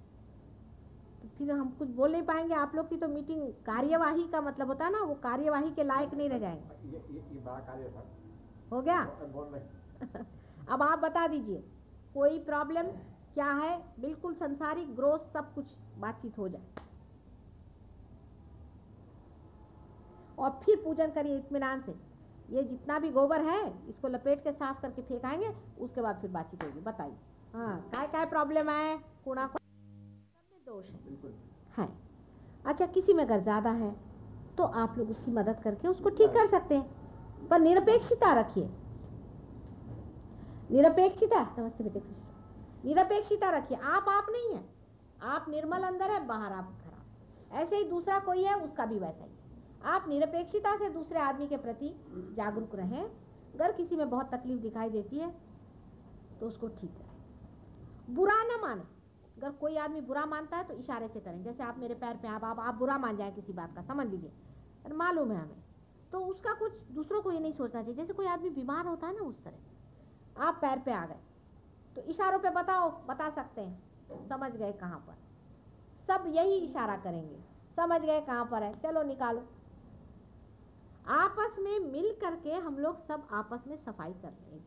तो 1.23 1.29
फिर 1.39 1.51
हम 1.53 1.71
कुछ 1.71 1.89
बोल 1.89 2.13
नहीं 2.13 2.23
पाएँगे। 2.23 2.55
आप 2.55 2.75
लोग 2.75 2.89
की 2.89 2.97
तो 2.97 3.09
मीटिंग 3.09 3.53
कार्यवाही 3.53 4.29
का 4.29 4.41
मतलब 4.41 4.67
होता 4.67 4.85
है 4.85 4.93
ना 4.93 5.01
वो 5.01 5.15
कार्यवाही 5.15 5.71
के 5.71 5.85
लायक 5.85 6.15
नहीं 6.15 6.29
रह 6.29 6.39
जाएँगे। 6.39 6.89
ये 6.89 7.05
ये 7.35 7.41
बड़ा 7.41 7.77
हो 8.73 8.83
गया? 8.83 9.01
अब 10.69 10.83
आप 10.83 10.99
बता 10.99 11.27
दीजिए 11.27 11.65
कोई 12.15 12.39
प्रॉब्लम 12.39 12.83
क्या 13.35 13.53
है? 13.53 13.85
बिल्कुल 14.01 14.35
संसारिक 14.35 14.97
ग्रोथ 14.97 15.33
सब 15.33 15.55
कुछ 15.55 15.67
बातचीत 15.99 16.39
हो 16.39 16.49
जाए। 16.49 16.63
और 20.39 20.51
फिर 20.51 20.77
पूजन 20.85 21.11
करिए 21.11 21.39
इतमान 21.39 21.81
से। 21.81 22.16
ये 22.51 22.63
जितना 22.63 22.99
भी 22.99 23.09
गोबर 23.11 23.41
है 23.43 23.61
इसको 23.89 24.09
लपेट 24.09 24.43
के 24.45 24.53
साफ़ 24.53 24.81
करके 24.83 25.03
फेंकाएँगे 25.03 25.49
उसके 25.81 26.01
बाद 26.01 26.19
फिर 26.21 26.31
बातचीत 26.31 26.63
होगी। 26.63 26.81
बताइए। 26.81 27.17
हाँ 27.55 27.79
काय 27.93 28.07
काय 28.07 28.27
प्रॉब्लम 28.27 28.71
है 28.71 28.97
कूड़ा 29.25 29.45
में 29.45 30.61
दोष 30.67 30.87
है। 30.87 30.99
है। 31.79 31.89
अच्छा 32.65 32.87
किसी 32.87 33.13
में 33.13 33.25
अगर 33.25 33.41
ज़्यादा 33.41 33.71
है 33.73 33.91
तो 34.59 34.65
आप 34.75 34.95
लोग 34.99 35.11
उसकी 35.11 35.31
मदद 35.31 35.61
करके 35.65 35.89
उसको 35.89 36.11
ठीक 36.11 36.31
कर 36.31 36.47
सकते 36.51 36.75
हैं। 36.75 37.49
पर 37.49 37.61
निरपेक्षता 37.61 38.33
रखिए। 38.41 38.69
निरपेक्षिता 40.71 41.41
नमस्ते 41.59 41.85
बेटे 41.85 42.01
कृष्ण। 42.01 42.85
निरपेक्षिता 42.85 43.51
रखिए। 43.51 43.79
आप 43.79 44.09
आप 44.09 44.27
नहीं 44.31 44.55
है। 44.55 44.65
आप 45.25 45.47
निर्मल 45.49 45.83
अंदर 45.83 46.11
है 46.11 46.27
बाहर 46.27 46.53
आप 46.53 46.73
खराब 46.83 47.57
ऐसे 47.57 47.77
ही 47.77 47.85
दूसरा 47.91 48.19
कोई 48.19 48.43
है 48.45 48.55
उसका 48.57 48.87
भी 48.87 48.99
वैसा 48.99 49.25
है। 49.25 49.36
आप 49.87 50.09
निरपेक्षिता 50.09 50.77
से 50.77 50.89
दूसरे 50.91 51.19
आदमी 51.19 51.47
के 51.47 51.57
प्रति 51.57 51.89
जागरूक 52.37 52.75
रहें। 52.75 53.03
अगर 53.03 53.73
किसी 53.73 53.97
में 53.97 54.09
बहुत 54.11 54.31
तकलीफ़ 54.31 54.61
दिखाई 54.61 54.91
देती 54.91 55.19
है 55.19 55.31
तो 56.41 56.47
उसको 56.47 56.69
ठीक 56.71 56.91
करें। 56.91 58.15
बुरा 58.15 58.43
ना 58.45 58.57
माने। 58.59 58.83
अगर 59.37 59.51
कोई 59.51 59.77
आदमी 59.77 60.01
बुरा 60.01 60.25
मानता 60.27 60.57
है 60.57 60.65
तो 60.65 60.75
इशारे 60.75 61.09
से 61.09 61.21
करें। 61.21 61.43
जैसे 61.45 61.63
आप 61.63 61.79
मेरे 61.79 61.95
पैर 61.95 62.17
पे 62.17 62.29
आप 62.29 62.45
आप, 62.45 62.61
आप 62.61 62.75
बुरा 62.75 62.99
मान 62.99 63.17
जाए 63.17 63.31
किसी 63.33 63.53
बात 63.53 63.75
का 63.75 63.83
समझ 63.83 64.07
लीजिए। 64.07 64.33
मालूम 64.95 65.31
है 65.33 65.39
हमें। 65.39 65.63
तो 66.13 66.19
उसका 66.21 66.53
कुछ 66.55 66.73
दूसरों 66.93 67.23
को 67.23 67.33
ये 67.33 67.41
नहीं 67.41 67.53
सोचना 67.53 67.83
चाहिए। 67.83 67.97
जैसे 67.97 68.13
कोई 68.13 68.27
आदमी 68.27 68.51
बीमार 68.51 68.87
होता 68.87 69.07
है 69.07 69.15
ना 69.17 69.23
उस 69.23 69.43
तरह 69.45 69.57
से। 69.57 70.43
आप 70.43 70.59
पैर 70.61 70.79
पे 70.79 70.93
आ 70.93 71.05
गए। 71.07 71.21
तो 71.97 72.03
इशारों 72.03 72.39
पे 72.39 72.51
बताओ 72.51 72.91
बता 73.07 73.29
सकते 73.31 73.61
हैं। 73.61 74.29
समझ 74.29 74.51
गए 74.53 74.73
कहाँ 74.73 74.99
पर। 74.99 75.15
सब 76.07 76.25
यही 76.27 76.59
इशारा 76.59 76.97
करेंगे। 76.97 77.39
समझ 77.77 78.01
गए 78.01 78.21
कहाँ 78.21 78.45
पर 78.45 78.63
है। 78.63 78.75
चलो 78.81 79.03
निकालो। 79.03 79.47
आपस 81.09 81.59
में 81.59 81.79
मिल 81.79 82.13
करके 82.21 82.53
हम 82.53 82.79
लोग 82.79 83.07
सब 83.07 83.27
आपस 83.33 83.67
में 83.67 83.77
सफ़ाई 83.77 84.13
कर 84.13 84.29
रहे 84.29 84.55
हैं। 84.55 84.65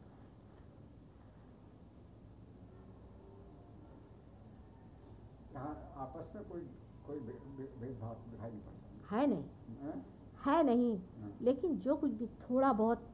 आपस 5.98 6.36
में 6.36 6.44
कोई 6.50 6.62
कोई 7.08 7.20
भेदभाव 7.20 8.14
दिखाई 8.32 8.50
नहीं 8.52 8.62
पड़ता। 8.62 9.16
है 9.16 9.28
नहीं। 9.28 9.44
हैं? 9.84 10.06
है 10.46 10.64
नहीं। 10.64 10.98
हाँ। 11.22 11.32
लेकिन 11.42 11.78
जो 11.80 11.96
कुछ 11.96 12.12
भी 12.12 12.28
थोड़ा 12.28 12.72
बहुत 12.74 13.08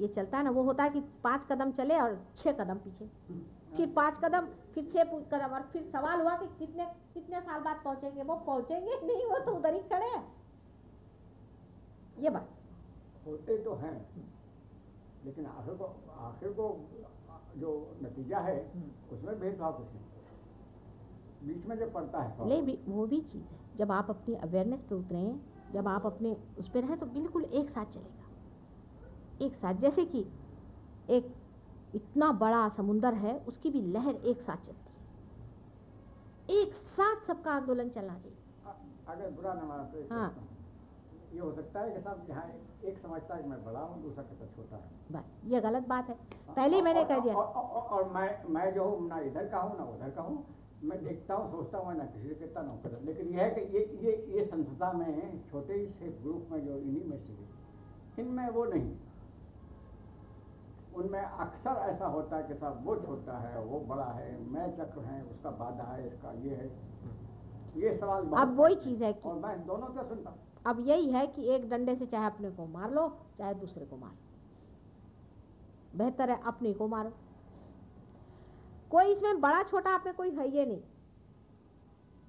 ये 0.00 0.08
चलता 0.08 0.38
है 0.38 0.44
ना 0.44 0.50
वो 0.50 0.62
होता 0.62 0.84
है 0.84 0.90
कि 0.90 1.00
पाँच 1.24 1.46
कदम 1.50 1.72
चले 1.72 1.98
और 2.00 2.14
छह 2.36 2.52
कदम 2.52 2.78
पीछे। 2.78 3.06
फिर 3.76 3.92
पाँच 3.96 4.18
कदम 4.24 4.46
फिर 4.74 4.84
छह 4.92 5.04
कदम 5.04 5.54
और 5.54 5.62
फिर 5.62 5.82
सवाल 5.82 6.20
हुआ 6.20 6.36
कि 6.36 6.46
कितने 6.58 6.86
कितने 7.14 7.40
साल 7.40 7.60
बाद 7.60 7.80
पहुँचेंगे? 7.84 8.22
वो 8.22 8.36
पहुँचेंगे 8.36 9.00
नहीं 9.02 9.26
वो 9.26 9.38
तो 9.38 9.52
उधर 9.52 9.74
ही 9.74 9.80
खड़े 9.80 10.06
हैं। 10.06 10.41
ये 12.22 12.30
बात। 12.30 12.48
होते 13.26 13.56
तो 13.58 13.74
हैं 13.74 13.92
लेकिन 15.24 15.46
आखिर 15.46 15.74
को 15.74 15.84
आखिर 16.10 16.48
को 16.50 16.66
जो 17.56 17.70
नतीजा 18.02 18.38
है 18.38 18.56
उसमें 19.12 19.40
भेदभाव 19.40 19.72
कुछ 19.72 19.86
नहीं। 19.86 20.04
बीच 21.48 21.66
में 21.66 21.78
जो 21.78 21.86
पड़ता 21.90 22.22
है 22.22 22.62
भी 22.62 22.78
वो 22.88 23.06
भी 23.06 23.20
चीज़ 23.20 23.44
है। 23.44 23.58
जब 23.76 23.92
आप 23.92 24.10
अपनी 24.10 24.34
अवेयरनेस 24.34 24.80
पे 24.80 24.94
उतरे 24.94 25.40
जब 25.72 25.88
आप 25.88 26.06
अपने 26.06 26.36
उस 26.58 26.68
पर 26.68 26.80
रहें 26.80 26.98
तो 26.98 27.06
बिल्कुल 27.06 27.44
एक 27.44 27.70
साथ 27.70 27.84
चलेगा। 27.84 29.44
एक 29.46 29.54
साथ 29.54 29.74
जैसे 29.74 30.04
कि 30.04 30.24
एक 31.08 31.34
इतना 31.94 32.32
बड़ा 32.32 32.68
समुंदर 32.68 33.14
है 33.14 33.38
उसकी 33.38 33.70
भी 33.70 33.80
लहर 33.80 34.14
एक 34.14 34.40
साथ 34.40 34.56
चलती 34.56 34.90
है। 34.90 36.60
एक 36.60 36.74
साथ 36.74 37.26
सबका 37.26 37.52
आंदोलन 37.52 37.88
चलना 37.88 38.18
चाहिए। 38.18 38.38
अगर 39.08 39.30
बुरा 39.30 39.54
न 39.54 39.62
माना 39.62 39.84
तो 39.84 40.14
हाँ। 40.14 40.51
हूँ, 41.32 41.40
ये 41.40 41.40
हो 41.40 41.52
सकता 41.52 41.80
है 41.80 41.90
कि 41.90 42.00
साहब 42.00 42.24
जहाँ 42.28 42.44
एक 42.84 42.98
समझता 42.98 43.34
है 43.34 43.42
कि 43.42 43.48
मैं 43.48 43.64
बड़ा 43.64 43.80
हूँ 43.80 44.02
दूसरा 44.02 44.22
कहता 44.22 44.46
छोटा 44.46 44.76
है। 44.76 44.90
बस 45.12 45.24
ये 45.44 45.60
गलत 45.60 45.86
बात 45.88 46.08
है। 46.08 46.14
पहले 46.56 46.76
ही 46.76 46.82
मैंने 46.82 47.04
कह 47.04 47.20
दिया। 47.20 47.34
और, 47.34 47.44
और, 47.44 47.64
और, 47.64 47.82
और 47.82 48.12
मैं 48.12 48.44
मैं 48.48 48.74
जो 48.74 48.84
हूँ 48.84 49.08
ना 49.08 49.18
इधर 49.20 49.48
का 49.48 49.58
हूँ 49.58 49.78
ना 49.78 49.84
उधर 49.84 50.10
का 50.10 50.22
हूँ। 50.22 50.44
मैं 50.82 51.04
देखता 51.04 51.34
हूँ 51.34 51.50
सोचता 51.50 51.78
हूँ 51.78 51.94
ना 51.96 52.04
किसी 52.04 52.28
से 52.28 52.34
कहता 52.34 52.62
ना 52.62 52.72
कहता 52.84 53.04
लेकिन 53.04 53.28
यह 53.28 53.42
है 53.42 53.50
कि 53.50 53.60
ये 53.76 53.84
ये 54.02 54.36
ये 54.36 54.44
संस्था 54.46 54.92
में 54.92 55.42
छोटे 55.50 55.86
से 55.98 56.08
ग्रुप 56.22 56.48
में 56.52 56.66
जो 56.66 56.76
इन्हीं 56.76 57.04
में 57.04 57.18
से 57.18 58.22
इनमें 58.22 58.48
वो 58.48 58.64
नहीं। 58.64 58.96
उनमें 60.94 61.22
अक्सर 61.22 61.76
ऐसा 61.90 62.06
होता 62.06 62.36
है 62.36 62.42
कि 62.42 62.54
साहब 62.54 62.82
वो 62.84 62.96
छोटा 62.96 63.38
है 63.38 63.64
वो 63.64 63.80
बड़ा 63.80 64.04
है 64.04 64.40
मैं 64.44 64.76
चक्र 64.76 65.00
है 65.00 65.22
उसका 65.24 65.50
बाधा 65.50 65.84
है 65.84 66.06
इसका 66.06 66.32
ये 66.32 66.54
है। 66.54 66.70
ये 67.76 67.96
सवाल 67.98 68.26
अब 68.36 68.56
वही 68.58 68.74
चीज़ 68.74 69.04
है 69.04 69.12
कि 69.12 69.28
और 69.28 69.36
मैं 69.36 69.66
दोनों 69.66 69.86
का 69.86 70.02
सुनता 70.02 70.30
हूँ। 70.30 70.38
अब 70.66 70.84
यही 70.88 71.10
है 71.10 71.26
कि 71.26 71.48
एक 71.48 71.68
डंडे 71.70 71.94
से 71.96 72.06
चाहे 72.06 72.26
अपने 72.26 72.50
को 72.50 72.66
मार 72.66 72.90
लो, 72.90 73.08
चाहे 73.38 73.54
दूसरे 73.54 73.84
को 73.84 73.96
मार 73.96 74.16
बेहतर 75.96 76.30
है 76.30 76.40
अपने 76.42 76.72
को 76.72 76.88
मारो। 76.88 77.12
कोई 78.90 79.12
इसमें 79.12 79.40
बड़ा 79.40 79.62
छोटा 79.62 79.90
आप 79.90 80.02
में 80.06 80.14
कोई 80.14 80.30
है 80.30 80.48
ये 80.50 80.66
नहीं। 80.66 80.82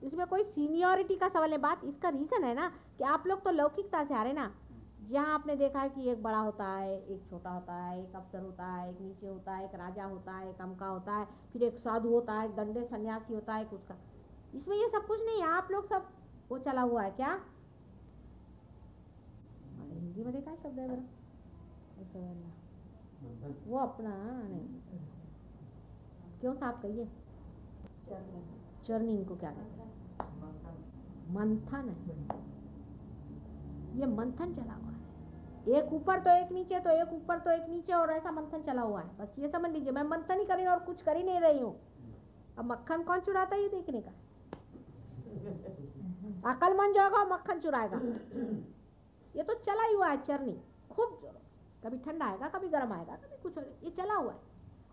इसमें 0.03 0.25
कोई 0.27 0.43
सीनियरिटी 0.43 1.15
का 1.15 1.27
सवाल 1.29 1.51
है। 1.51 1.57
बात 1.57 1.81
इसका 1.83 2.09
रीजन 2.09 2.43
है 2.43 2.53
ना 2.55 2.67
कि 2.97 3.03
आप 3.03 3.27
लोग 3.27 3.43
तो 3.43 3.51
लौकिकता 3.51 4.03
से 4.03 4.13
आ 4.13 4.23
रहे 4.23 4.33
ना। 4.33 4.51
जहाँ 5.11 5.33
आपने 5.33 5.55
देखा 5.55 5.79
है 5.79 5.89
कि 5.89 6.09
एक 6.09 6.21
बड़ा 6.23 6.37
होता 6.37 6.65
है, 6.67 6.97
एक 7.07 7.23
छोटा 7.29 7.49
होता 7.49 7.73
है, 7.73 8.03
एक 8.03 8.15
अफसर 8.15 8.39
होता 8.39 8.65
है, 8.65 8.89
एक 8.89 9.01
नीचे 9.01 9.27
होता 9.27 9.55
है, 9.55 9.65
एक 9.65 9.75
राजा 9.75 10.05
होता 10.05 10.31
है, 10.31 10.49
एक 10.49 10.61
अमका 10.61 10.87
होता 10.87 11.15
है, 11.15 11.27
फिर 11.53 11.63
एक 11.63 11.79
साधु 11.79 12.09
होता 12.09 12.33
है, 12.33 12.49
एक 12.49 12.55
दंडे 12.55 12.83
सन्यासी 12.83 13.33
होता 13.33 13.53
है 13.53 13.65
कुछ 13.65 13.81
का 13.81 13.95
इसमें 14.55 14.77
ये 14.77 14.89
सब 14.89 15.07
कुछ 15.07 15.19
नहीं 15.25 15.41
है। 15.41 15.47
आप 15.47 15.67
लोग 15.71 15.87
सब 15.87 16.07
वो 16.49 16.57
चला 16.59 16.81
हुआ 16.81 17.03
है 17.03 17.11
क्या? 17.11 17.39
अरे 19.83 19.99
हिंदी 19.99 20.23
में 20.23 20.31
शब्द 20.55 20.79
है 20.79 20.87
बड़ा 20.87 21.03
ऐसा 22.01 22.19
वाला। 22.19 22.49
वो 23.67 23.77
अपना, 23.77 24.11
नहीं. 24.49 24.67
क्यों 26.41 26.53
साफ़ 26.53 26.81
कहिए 26.81 27.07
चर्निंग 28.87 29.25
को 29.25 29.35
क्या 29.35 29.51
कहते 29.51 29.81
मंथन 31.33 31.89
है। 31.89 31.95
ये 33.99 34.05
मंथन 34.05 34.53
चला 34.53 34.73
हुआ 34.73 34.91
है। 34.91 35.01
एक 35.77 35.93
ऊपर 35.93 36.19
तो 36.19 36.29
एक 36.29 36.51
नीचे 36.51 36.79
तो 36.79 36.89
एक 36.89 37.13
ऊपर 37.13 37.39
तो 37.39 37.51
एक 37.51 37.69
नीचे, 37.69 37.93
और 37.93 38.11
ऐसा 38.11 38.31
मंथन 38.31 38.61
चला 38.61 38.81
हुआ 38.81 39.01
है। 39.01 39.17
बस 39.17 39.35
ये 39.39 39.49
समझ 39.49 39.71
लीजिए, 39.71 39.91
मैं 39.91 40.03
मंथन 40.03 40.39
ही 40.39 40.45
कर 40.45 40.67
और 40.67 40.79
कुछ 40.79 41.01
कर 41.01 41.17
ही 41.17 41.23
नहीं 41.23 41.39
रही 41.39 41.59
हूँ। 41.59 41.75
अब 42.57 42.65
मक्खन 42.65 43.03
कौन 43.03 43.19
चुराता 43.19 43.55
है 43.55 43.61
ये 43.61 43.69
देखने 43.69 44.01
का? 44.01 44.11
अकलमंद 46.51 46.95
जो 46.95 47.03
होगा 47.03 47.23
मक्खन 47.25 47.59
चुराएगा। 47.59 47.97
ये 49.35 49.43
तो 49.43 49.53
चला 49.53 49.83
ही 49.83 49.93
हुआ 49.93 50.07
है 50.07 50.17
चरनी 50.25 50.55
खूब 50.91 51.19
जोरों। 51.21 51.39
कभी 51.83 51.97
ठंडा 51.97 52.25
आएगा 52.25 52.47
कभी 52.47 52.67
गर्म 52.67 52.93
आएगा 52.93 53.15
कभी 53.15 53.37
कुछ 53.43 53.57
ये 53.83 53.91
चला 53.91 54.15
हुआ 54.15 54.33
है। 54.33 54.39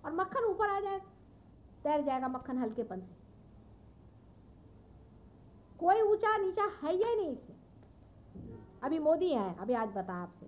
और 0.05 0.12
मक्खन 0.12 0.45
ऊपर 0.45 0.70
आ 0.70 0.80
जाए 0.80 0.99
तैर 1.84 2.05
जाएगा 2.05 2.28
मक्खन 2.28 2.59
हल्केपन 2.59 3.01
से। 3.01 3.18
कोई 5.80 6.01
ऊँचा 6.03 6.36
नीचा 6.36 6.64
है 6.82 6.93
ही 6.93 7.14
नहीं 7.16 7.32
इसमें। 7.32 7.57
अभी 8.82 8.99
मोदी 8.99 9.28
है 9.28 9.55
अभी 9.59 9.74
आज 9.74 9.88
बता 9.88 10.14
आपसे। 10.14 10.47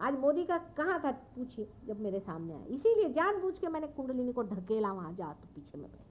आज 0.00 0.18
मोदी 0.18 0.44
का 0.44 0.56
कहाँ 0.76 1.00
था 1.04 1.10
पूछिए 1.34 1.66
जब 1.86 2.00
मेरे 2.00 2.20
सामने 2.20 2.54
आया 2.54 2.64
इसीलिए 2.66 3.08
जान 3.08 3.32
जानबूझ 3.32 3.58
के 3.58 3.68
मैंने 3.68 3.86
कुंडलिनी 3.86 4.32
को 4.32 4.42
ढकेला 4.42 4.92
वहाँ 4.92 5.12
जा 5.12 5.32
तो 5.32 5.48
पीछे 5.54 5.78
में 5.78 5.90
बैठ। 5.90 6.10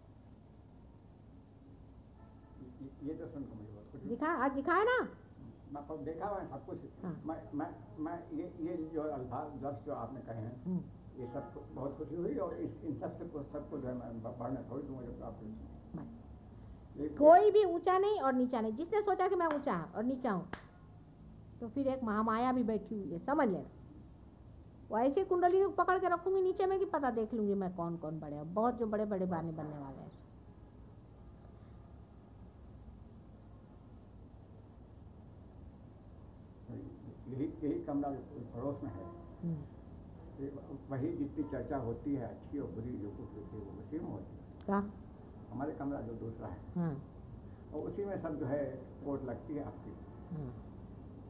दिखा 4.07 4.27
आज 4.45 4.51
दिखाया 4.51 4.83
ना? 4.83 4.97
मैं 5.73 5.81
सब 5.87 6.03
देखा 6.05 6.27
हुआ 6.27 6.39
है 6.39 6.47
सब 6.49 6.65
कुछ। 6.65 6.79
हाँ। 7.03 7.11
मैं 7.25 7.35
मैं 7.59 7.67
मैं 8.05 8.15
ये 8.37 8.45
ये 8.67 8.75
जो 8.93 9.01
अल्फाज 9.17 9.63
लफ्ज 9.65 9.85
जो 9.85 9.93
आपने 9.95 10.21
कहे 10.21 10.41
हैं 10.45 10.55
हम्म, 10.65 10.81
ये 11.19 11.27
सब 11.33 11.53
बहुत 11.75 11.97
खुशी 11.97 12.15
हुई 12.15 12.35
और 12.45 12.55
इस 12.65 12.83
इन 12.85 12.99
सबसे 12.99 13.25
कुछ 13.35 13.45
सब 13.51 13.69
कुछ 13.69 13.81
जो 13.81 13.87
है 13.87 13.93
मैं 13.95 14.21
बढ़ने 14.39 14.63
थोड़ी 14.71 14.83
दूँगा 14.87 15.05
जब 15.05 15.23
आप 15.23 15.39
कोई 17.19 17.51
भी 17.51 17.63
ऊँचा 17.65 17.97
नहीं 17.97 18.19
और 18.21 18.33
नीचा 18.33 18.61
नहीं। 18.61 18.73
जिसने 18.77 19.01
सोचा 19.01 19.27
कि 19.27 19.35
मैं 19.35 19.47
ऊँचा 19.55 19.75
और 19.95 20.03
नीचा 20.03 20.31
हूँ 20.31 20.47
तो 21.61 21.67
फिर 21.69 21.87
एक 21.87 22.03
महामाया 22.03 22.51
भी 22.51 22.63
बैठी 22.63 22.95
हुई 22.95 23.11
है 23.11 23.19
समझ 23.25 23.47
लेना 23.47 23.69
वो 24.91 24.97
ऐसी 24.99 25.23
कुंडली 25.25 25.65
पकड़ 25.77 25.97
के 25.99 26.07
रखूँगी 26.13 26.41
नीचे 26.41 26.65
में 26.65 26.77
कि 26.79 26.85
पता 26.93 27.09
देख 27.17 27.33
लूँगी 27.33 27.53
मैं 27.55 27.73
कौन 27.75 27.95
कौन 27.97 28.19
बड़े 28.19 28.35
हैं। 28.35 28.53
बहुत 28.53 28.79
जो 28.79 28.85
बड़े 28.87 29.05
बड़े 29.05 29.25
बाने 29.25 29.51
बनने 29.51 29.77
वाले 29.79 30.01
हैं। 30.01 30.11
यही 37.41 37.67
यही 37.67 37.83
कमरा 37.83 38.09
पड़ोस 38.55 38.83
में 38.83 38.91
है। 38.91 39.05
हम्म, 39.43 39.61
वही 40.89 41.11
जितनी 41.17 41.43
चर्चा 41.43 41.77
होती 41.77 42.15
है 42.15 42.27
अच्छी 42.27 42.59
और 42.59 42.67
बुरी 42.67 42.97
जो 42.97 43.09
कुछ 43.09 43.35
होती 43.35 43.57
है 43.57 43.63
वो 43.63 43.81
उसी 43.81 43.99
में 43.99 44.11
होती 44.11 44.71
है। 44.71 44.81
हमारे 45.51 45.71
कमरा 45.71 46.01
जो 46.01 46.13
दूसरा 46.13 46.47
है। 46.47 46.59
हाँ। 46.75 47.03
और 47.73 47.87
उसी 47.87 48.05
में 48.05 48.21
सब 48.21 48.39
जो 48.39 48.45
है 48.45 48.65
कोट 49.05 49.23
लगती 49.23 49.53
है 49.53 49.63
आपकी। 49.63 49.91
हाँ। 50.35 50.53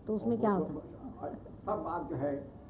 तो 0.08 0.16
उसमें 0.16 0.40
क्या 0.40 0.52
होता 0.52 0.74
है? 0.74 1.36
सब 1.66 1.84
बात 1.84 2.10
जो 2.10 2.16
है 2.16 2.62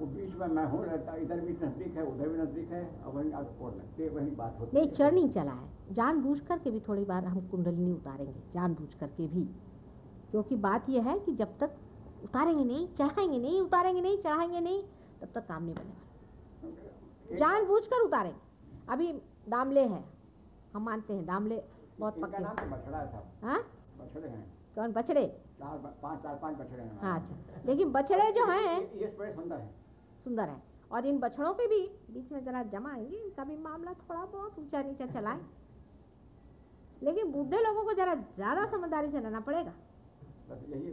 वो 0.00 0.06
बीच 0.06 0.34
में 0.34 0.46
मैं 0.46 0.64
हूँ 0.66 0.84
रहता 0.84 1.14
इधर 1.16 1.40
भी 1.40 1.52
नज़दीक 1.52 1.96
है 1.96 2.04
उधर 2.06 2.28
भी 2.28 2.38
नज़दीक 2.38 2.72
है 2.72 3.02
और 3.06 3.12
वहीं 3.14 3.32
आगे 3.32 3.58
कोट 3.58 3.76
लगती 3.76 4.02
है 4.02 4.08
वही 4.08 4.30
बात 4.30 4.56
होती 4.60 4.76
नहीं 4.76 4.88
है। 4.88 4.94
चढ़नी 4.94 5.28
चला 5.28 5.52
है। 5.52 5.68
जानबूझ 5.92 6.40
करके 6.40 6.70
भी 6.70 6.80
थोड़ी 6.80 7.04
बार 7.04 7.24
हम 7.24 7.48
कुंडलिनी 7.48 7.92
उतारेंगे 7.92 8.42
जानबूझ 8.54 8.94
करके 8.94 9.26
भी। 9.26 9.44
क्योंकि 10.30 10.56
बात 10.56 10.88
यह 10.88 11.08
है 11.08 11.18
कि 11.18 11.32
जब 11.32 11.58
तक 11.58 11.76
उतारेंगे 12.24 12.64
नहीं 12.64 12.86
चढ़ाएँगे 12.98 13.38
नहीं 13.38 13.60
उतारेंगे 13.60 14.00
नहीं 14.00 14.18
चढ़ाएँगे 14.18 14.60
नहीं 14.60 14.82
तब 15.20 15.28
तक 15.34 15.46
काम 15.48 15.62
नहीं 15.62 15.74
बनेगा। 15.74 16.68
एक- 17.30 17.38
जानबूझ 17.38 17.82
कर 17.86 18.00
उतारेंगे। 18.04 18.38
अभी 18.92 19.12
दामले 19.48 19.80
हैं 19.80 20.04
हम 20.74 20.82
मानते 20.84 21.12
हैं 21.14 21.24
दामले 21.26 21.62
बहुत 21.98 22.20
पक्के 22.20 22.38
नाम 22.38 22.54
तो 22.56 22.62
है 22.62 22.80
साहब 23.10 23.44
हाँ? 23.44 23.58
बछड़े 23.98 24.28
हैं। 24.28 24.44
कौन 24.74 24.92
बछड़े? 24.92 25.26
चार 25.58 25.76
पाँच 26.02 26.22
चार 26.22 26.34
पाँच 26.42 26.56
बछड़े 26.56 26.82
हैं। 26.82 27.00
हाँ 27.00 27.18
अच्छा। 27.20 27.60
लेकिन 27.66 27.92
बछड़े 27.92 28.30
जो 28.32 28.46
हैं 28.46 28.78
सुंदर 29.34 29.56
है। 29.56 29.68
सुंदर 30.24 30.48
है। 30.48 30.62
और 30.92 31.06
इन 31.06 31.18
बछड़ों 31.18 31.52
के 31.54 31.66
भी 31.66 31.80
बीच 32.14 32.32
में 32.32 32.44
जरा 32.44 32.62
जमा 32.72 32.92
आएँगे 32.92 33.16
इनका 33.16 33.44
भी 33.44 33.56
मामला 33.58 33.92
थोड़ा 33.92 34.24
बहुत 34.24 34.58
ऊँचा 34.58 34.82
नीचा 34.82 35.06
चलाए 35.06 35.40
लेकिन 37.02 37.30
बूढ़े 37.32 37.62
लोगों 37.62 37.82
को 37.84 37.92
जरा 37.92 38.14
ज़्यादा 38.14 38.66
समझदारी 38.70 39.10
से 39.10 39.20
रहना 39.20 39.40
पड़ेगा। 39.40 39.72
बस 40.50 40.64
यही 40.68 40.90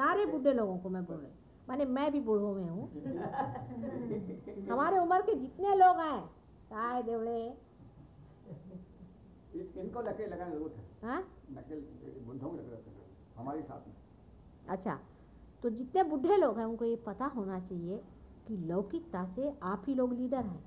सारे 0.00 0.26
बूढ़े 0.26 0.52
लोगों 0.52 0.78
को 0.78 0.88
मैं 0.88 1.04
बोल 1.04 1.16
रही 1.16 1.26
हूँ। 1.26 1.38
माने 1.68 1.84
मैं 1.84 2.12
भी 2.12 2.20
बूढ़ों 2.20 2.54
में 2.54 2.68
हूँ। 2.68 2.84
हमारे 4.70 4.98
उम्र 4.98 5.20
के 5.22 5.34
जितने 5.34 5.74
लोग 5.74 5.96
हैं 5.96 6.20
ताए 6.70 7.02
देवड़े। 7.02 7.56
इनको 9.80 10.00
लके 10.00 10.26
लगाने 10.26 10.54
ज़रूरत 10.54 10.74
है। 10.76 11.08
हाँ? 11.08 11.20
हमारे 13.36 13.62
साथ 13.62 13.88
में। 13.88 13.94
अच्छा 14.68 14.98
तो 15.62 15.70
जितने 15.70 16.02
बूढ़े 16.02 16.36
लोग 16.36 16.58
हैं 16.58 16.64
उनको 16.64 16.84
ये 16.84 16.96
पता 16.96 17.26
होना 17.26 17.60
चाहिए 17.60 18.02
कि 18.48 18.56
लौकिकता 18.56 19.24
से 19.34 19.52
आप 19.62 19.84
ही 19.88 19.94
लोग 19.94 20.12
लीडर 20.12 20.44
हैं। 20.44 20.64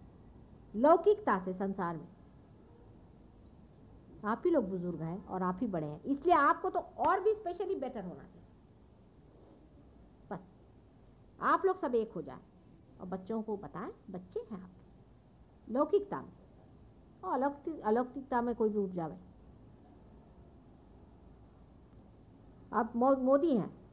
लौकिकता 0.76 1.40
से 1.46 1.54
संसार 1.54 1.96
में। 1.96 2.08
आप 4.26 4.42
ही 4.46 4.52
लोग 4.52 4.70
बुज़ुर्ग 4.70 5.02
हैं 5.02 5.26
और 5.26 5.44
आप 5.44 5.58
ही 5.62 5.68
बड़े 5.68 5.88
हैं। 5.88 6.04
इसलिए 6.04 6.36
आपको 6.36 6.70
तो 6.70 6.80
और 6.80 7.20
भी 7.20 7.34
स्पेशली 7.34 7.76
बेटर 7.76 8.04
होना 8.04 8.24
चाहिए 8.24 8.42
बस 10.32 10.40
आप 11.44 11.66
लोग 11.66 11.80
सब 11.80 11.96
एक 11.96 12.12
हो 12.12 12.22
जाए। 12.22 12.40
और 13.02 13.08
बच्चों 13.08 13.42
को 13.42 13.58
बताएँ 13.58 13.92
बच्चे 14.10 14.40
हैं 14.40 14.64
आप। 14.64 14.70
लौकिकता 15.70 16.22
में। 16.22 16.34
और 17.24 17.34
अलौकिक 17.34 17.80
अलौकिकता 17.80 18.42
में 18.42 18.56
कोई 18.56 18.70
भी 18.70 18.78
उठ 18.78 18.90
जावे। 18.90 19.18
आप 22.74 22.94
मो, 22.96 23.16
मोदी 23.16 23.58
हैं। 23.58 23.84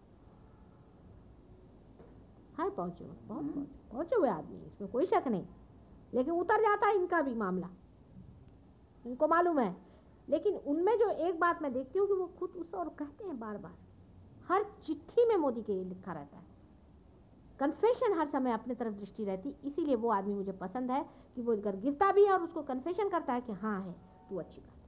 हाय 2.57 2.71
पहुँचे 2.71 3.05
हुए 3.05 3.17
बहुत 3.27 3.43
हम्म। 3.43 3.65
पहुँचे 3.65 4.17
हुए 4.17 4.29
आदमी 4.29 4.67
इसमें 4.67 4.91
कोई 4.91 5.07
शक 5.07 5.25
नहीं। 5.27 5.47
लेकिन 6.15 6.35
उतर 6.35 6.61
जाता 6.61 6.87
है 6.87 6.97
इनका 6.97 7.23
भी 7.23 7.35
मामला। 7.35 7.69
इनको 9.07 9.29
मालूम 9.29 9.59
है। 9.59 9.77
लेकिन 10.29 10.57
उनमें 10.57 10.99
जो 10.99 11.11
एक 11.11 11.41
बात 11.41 11.63
मैं 11.63 11.73
देखती 11.73 11.99
हूँ 11.99 12.07
कि 12.07 12.15
वो 12.15 12.27
खुद 12.27 12.51
उस 12.51 12.75
और 12.75 12.89
कहते 12.89 13.25
हैं 13.25 13.41
बार 13.41 13.59
बार 13.59 13.75
हर 14.49 14.65
चिट्ठी 14.85 15.27
में 15.27 15.37
मोदी 15.37 15.63
के 15.63 15.85
लिखा 15.85 16.13
रहता 16.13 16.37
है। 16.37 16.50
कन्फेशन 17.61 18.19
हर 18.19 18.29
समय 18.29 18.53
अपने 18.53 18.75
तरफ़ 18.75 18.95
दृष्टि 18.95 19.25
रहती, 19.25 19.55
इसीलिए 19.65 19.95
वो 19.97 20.11
आदमी 20.11 20.35
मुझे 20.35 20.53
पसंद 20.61 20.91
है 20.91 21.05
कि 21.37 21.43
वो 21.43 21.53
अगर 21.53 21.77
गिरता 21.77 22.11
भी 22.13 22.25
है 22.25 22.33
और 22.33 22.43
उसको 22.43 22.63
कन्फेशन 22.65 23.09
करता 23.09 23.33
है 23.33 23.41
कि 23.41 23.53
हाँ 23.55 23.81
है, 23.83 23.93
तू 24.31 24.37
अच्छी 24.37 24.61
बात 24.61 24.79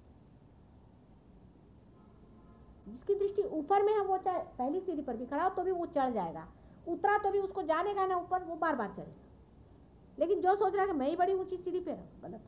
जिसकी 2.86 3.14
दृष्टि 3.14 3.42
ऊपर 3.50 3.82
में 3.82 3.92
है, 3.92 4.00
वो 4.00 4.16
चाहे 4.18 4.38
पहली 4.58 4.80
सीढ़ी 4.80 5.02
पर 5.02 5.16
भी 5.16 5.26
खड़ा 5.26 5.42
हो 5.42 5.50
तो 5.50 5.62
भी 5.62 5.70
वो 5.70 5.86
चढ़ 5.88 6.12
जाएगा। 6.12 6.46
उतरा 6.86 7.18
तो 7.18 7.30
भी 7.30 7.38
उसको 7.38 7.62
जाने 7.62 7.94
का 7.94 8.06
ना 8.06 8.16
ऊपर, 8.16 8.44
वो 8.44 8.56
बार 8.56 8.76
बार 8.76 8.88
चढ़ेगा। 8.88 9.20
लेकिन 10.18 10.40
जो 10.40 10.54
सोच 10.54 10.72
रहा 10.74 10.82
है 10.82 10.86
कि 10.88 10.98
मैं 10.98 11.08
ही 11.08 11.16
बड़ी 11.16 11.34
ऊँची 11.34 11.56
सीढ़ी 11.56 11.80
पे 11.80 11.90
रहूँ, 11.90 12.20
गलत 12.22 12.40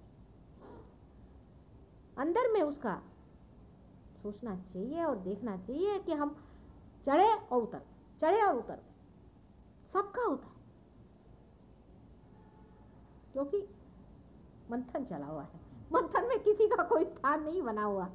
अंदर 2.17 2.53
में 2.53 2.61
उसका 2.63 2.95
सोचना 4.23 4.57
चाहिए 4.73 5.05
और 5.05 5.17
देखना 5.19 5.57
चाहिए 5.59 5.99
कि 5.99 6.13
हम 6.13 6.37
चढ़े 7.07 7.29
और 7.29 7.63
उतर, 7.63 7.81
चढ़े 8.23 8.43
और 8.43 8.57
उतर। 8.57 8.79
सबका 9.95 10.23
होता 10.23 10.47
है। 10.47 10.55
क्योंकि 13.33 13.69
मंथन 14.71 15.05
चला 15.05 15.27
हुआ 15.27 15.43
है। 15.43 15.61
मंथन 15.93 16.29
में 16.29 16.41
किसी 16.41 16.69
का 16.69 16.83
कोई 16.83 17.05
स्थान 17.05 17.43
नहीं 17.43 17.63
बना 17.63 17.85
हुआ। 17.85 18.09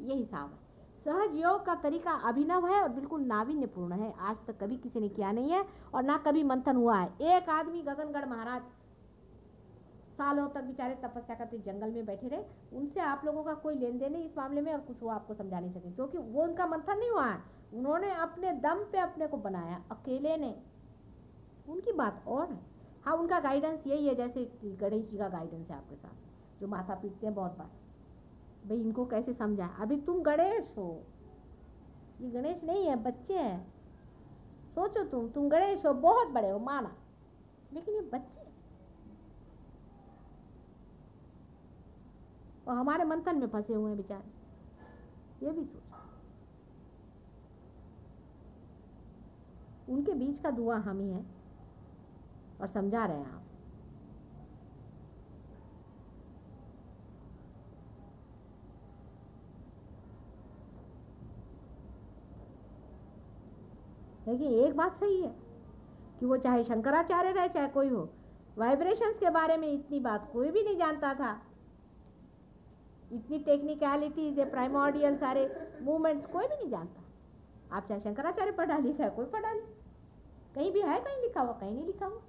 ये 0.00 0.14
हिसाब 0.14 0.50
है। 0.50 0.64
सहज 1.04 1.36
योग 1.36 1.64
का 1.64 1.74
तरीका 1.74 2.12
अभिनव 2.12 2.66
है 2.66 2.82
और 2.82 2.88
बिल्कुल 2.88 3.20
नाविन्यपूर्ण 3.20 3.92
है। 3.92 4.14
आज 4.18 4.36
तक 4.46 4.60
कभी 4.60 4.76
किसी 4.76 5.00
ने 5.00 5.08
किया 5.08 5.32
नहीं 5.32 5.50
है 5.50 5.64
और 5.94 6.02
ना 6.02 6.16
कभी 6.16 6.42
मंथन 6.42 6.76
हुआ 6.76 6.98
है। 6.98 7.36
एक 7.36 7.48
आदमी 7.48 7.82
गगनगढ़ 7.82 8.28
महाराज 8.28 8.62
सालों 10.14 10.48
तक 10.48 10.60
बेचारे 10.60 10.94
तपस्या 10.94 11.36
करते 11.36 11.58
जंगल 11.58 11.90
में 11.90 12.06
बैठे 12.06 12.28
रहे। 12.28 12.44
उनसे 12.72 13.00
आप 13.00 13.22
लोगों 13.24 13.44
का 13.44 13.54
कोई 13.54 13.74
लेन 13.74 13.98
देन 13.98 14.12
नहीं 14.12 14.24
इस 14.24 14.38
मामले 14.38 14.60
में 14.60 14.72
और 14.72 14.80
कुछ 14.80 15.02
वो 15.02 15.08
आपको 15.08 15.34
समझा 15.34 15.60
नहीं 15.60 15.72
सके। 15.72 15.92
क्योंकि 15.92 16.18
वो 16.18 16.42
उनका 16.42 16.66
मंथन 16.66 16.98
नहीं 16.98 17.10
हुआ 17.10 17.26
है। 17.26 17.42
उन्होंने 17.74 18.14
अपने 18.14 18.52
दम 18.52 18.84
पे 18.92 18.98
अपने 18.98 19.26
को 19.26 19.36
बनाया। 19.36 19.84
अकेले 19.90 20.36
ने 20.36 20.73
उनकी 21.68 21.92
बात 21.92 22.24
और 22.28 22.52
है। 22.52 22.60
हाँ 23.04 23.16
उनका 23.16 23.40
गाइडेंस 23.40 23.86
यही 23.86 24.06
है, 24.06 24.14
जैसे 24.14 24.44
गणेश 24.64 25.04
जी 25.04 25.18
का 25.18 25.28
गाइडेंस 25.28 25.70
है 25.70 25.76
आपके 25.76 25.96
साथ, 25.96 26.60
जो 26.60 26.68
माथा 26.68 26.94
पीटते 26.94 27.26
हैं 27.26 27.34
बहुत 27.34 27.58
बार। 27.58 27.70
भाई, 28.68 28.80
इनको 28.80 29.06
कैसे 29.06 29.34
समझाएँ? 29.34 29.70
अभी 29.78 29.96
तुम 29.96 30.22
गणेश 30.22 30.74
हो। 30.76 31.02
ये 32.20 32.30
गणेश 32.30 32.64
नहीं 32.64 32.86
है, 32.86 32.96
बच्चे 32.96 33.34
हैं। 33.34 33.72
सोचो 34.74 35.04
तुम 35.04 35.28
तुम 35.28 35.48
गणेश 35.48 35.86
हो, 35.86 35.94
बहुत 35.94 36.28
बड़े 36.28 36.50
हो, 36.50 36.58
माना। 36.58 36.96
लेकिन 37.72 37.94
ये 37.94 38.00
बच्चे 38.00 38.44
और 42.68 42.76
हमारे 42.76 43.04
मंथन 43.04 43.38
में 43.38 43.48
फंसे 43.48 43.74
हुए 43.74 43.90
हैं 43.90 43.96
बेचारे। 43.96 44.44
ये 45.46 45.52
भी 45.52 45.64
सोचो। 45.64 45.94
उनके 49.94 50.12
बीच 50.12 50.40
का 50.40 50.50
दुआ 50.50 50.76
हम 50.76 51.00
ही 51.00 51.10
है। 51.10 51.33
और 52.64 52.70
समझा 52.70 53.04
रहे 53.04 53.16
हैं 53.16 53.32
आपसे 53.34 53.52
लेकिन 64.26 64.52
एक 64.58 64.76
बात 64.76 64.94
सही 64.94 65.20
है 65.22 65.34
कि 66.20 66.26
वो 66.26 66.36
चाहे 66.36 66.62
शंकराचार्य 66.64 67.32
रहे, 67.32 67.48
चाहे 67.48 67.68
कोई 67.68 67.88
हो 67.88 68.08
वाइब्रेशंस 68.58 69.16
के 69.20 69.30
बारे 69.30 69.56
में 69.56 69.70
इतनी 69.72 70.00
बात 70.00 70.30
कोई 70.32 70.50
भी 70.50 70.62
नहीं 70.62 70.76
जानता 70.76 71.12
था। 71.14 71.32
इतनी 73.12 73.38
टेक्निकलिटीज 73.38 74.38
है 74.38 74.50
प्राइमोडियल 74.50 75.16
सारे 75.16 75.42
मूवमेंट्स 75.82 76.26
कोई 76.26 76.46
भी 76.46 76.56
नहीं 76.56 76.70
जानता। 76.70 77.76
आप 77.76 77.88
चाहे 77.88 78.00
शंकराचार्य 78.00 78.52
पढ़ा 78.52 78.78
ली, 78.78 78.92
चाहे 78.92 79.10
कोई 79.10 79.26
पढ़ा 79.26 79.52
ली। 79.52 79.60
कहीं 80.54 80.72
भी 80.72 80.80
है, 80.80 81.00
कहीं 81.00 81.22
लिखा 81.22 81.40
हुआ, 81.40 81.52
कहीं 81.52 81.74
नहीं 81.74 81.86
लिखा 81.86 82.06
हुआ। 82.06 82.20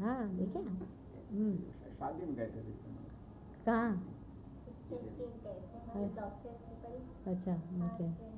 हाँ 0.00 0.28
देखे 0.28 0.58
हम्म, 0.58 1.56
शादी 1.98 2.26
में 2.26 2.36
गए 2.36 2.46
थे 2.46 2.62
कहाँ 3.66 3.88
हमारे 3.88 6.08
डॉक्टर 6.08 6.50
से 6.50 6.82
पड़ी 6.82 7.32
अच्छा 7.32 7.52
ओके। 7.86 8.34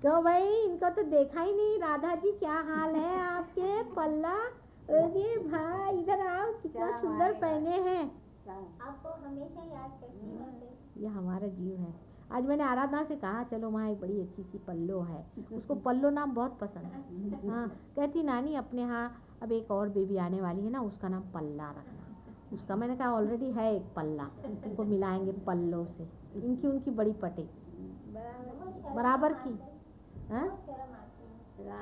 क्यों 0.00 0.24
भाई? 0.24 0.48
इनको 0.48 0.90
तो 0.90 1.02
देखा 1.02 1.40
ही 1.40 1.52
नहीं। 1.52 1.78
राधा 1.78 2.14
जी 2.14 2.32
क्या 2.32 2.52
हाल 2.52 2.94
है 2.94 3.20
आपके? 3.20 3.82
पल्ला 3.82 4.62
अरे 4.88 5.38
भाई 5.38 5.98
इधर 5.98 6.26
आओ 6.26 6.52
कितना 6.52 7.00
सुंदर 7.00 7.32
पहने 7.32 7.70
हैं। 7.70 8.22
आपको 8.82 9.08
हमेशा 9.08 9.64
याद 9.64 10.00
करती 10.00 11.02
ये 11.02 11.08
हमारा 11.08 11.48
जीव 11.48 11.80
है। 11.80 12.11
आज 12.32 12.46
मैंने 12.46 12.64
आराधना 12.64 13.02
से 13.04 13.16
कहा, 13.16 13.42
चलो 13.44 13.70
वहाँ 13.70 13.88
एक 13.90 14.00
बड़ी 14.00 14.20
अच्छी 14.20 14.42
सी 14.42 14.58
पल्लो 14.58 15.00
है। 15.00 15.24
उसको 15.52 15.74
पल्लो 15.74 16.10
नाम 16.10 16.34
बहुत 16.34 16.58
पसंद 16.60 16.84
है। 16.84 17.48
हाँ 17.48 17.68
कहती, 17.96 18.22
नानी, 18.22 18.54
अपने 18.54 18.82
यहाँ 18.82 19.22
अब 19.42 19.52
एक 19.52 19.70
और 19.70 19.88
बेबी 19.88 20.16
आने 20.16 20.40
वाली 20.40 20.62
है 20.62 20.70
ना, 20.70 20.80
उसका 20.80 21.08
नाम 21.08 21.22
पल्ला 21.34 21.70
रखना। 21.70 22.00
उसका 22.52 22.76
मैंने 22.76 22.96
कहा, 22.96 23.12
ऑलरेडी 23.12 23.50
है 23.52 23.74
एक 23.76 23.82
पल्ला 23.96 24.24
उनको 24.44 24.84
मिलाएँगे 24.84 25.32
पल्लो 25.46 25.84
से। 25.84 26.08
इनकी, 26.44 26.66
उनकी 26.68 26.90
बड़ी 26.90 27.12
पटे। 27.12 27.42
बराबर 28.94 29.32
की। 29.32 29.58
है? 30.30 30.48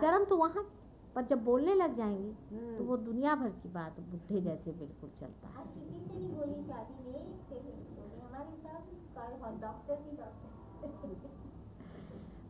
शर्म 0.00 0.24
तो 0.24 0.36
वहाँ, 0.36 0.66
पर 1.14 1.24
जब 1.24 1.44
बोलने 1.44 1.74
लग 1.74 1.96
जाएँगी 1.96 2.30
तो 2.78 2.84
वो 2.84 2.96
दुनिया 2.96 3.34
भर 3.34 3.48
की 3.62 3.68
बात 3.68 4.00
बुढ़े 4.00 4.40
जैसे 4.40 4.72
बिल्कुल 4.72 5.10
चलता 5.20 5.48
है। 5.48 5.64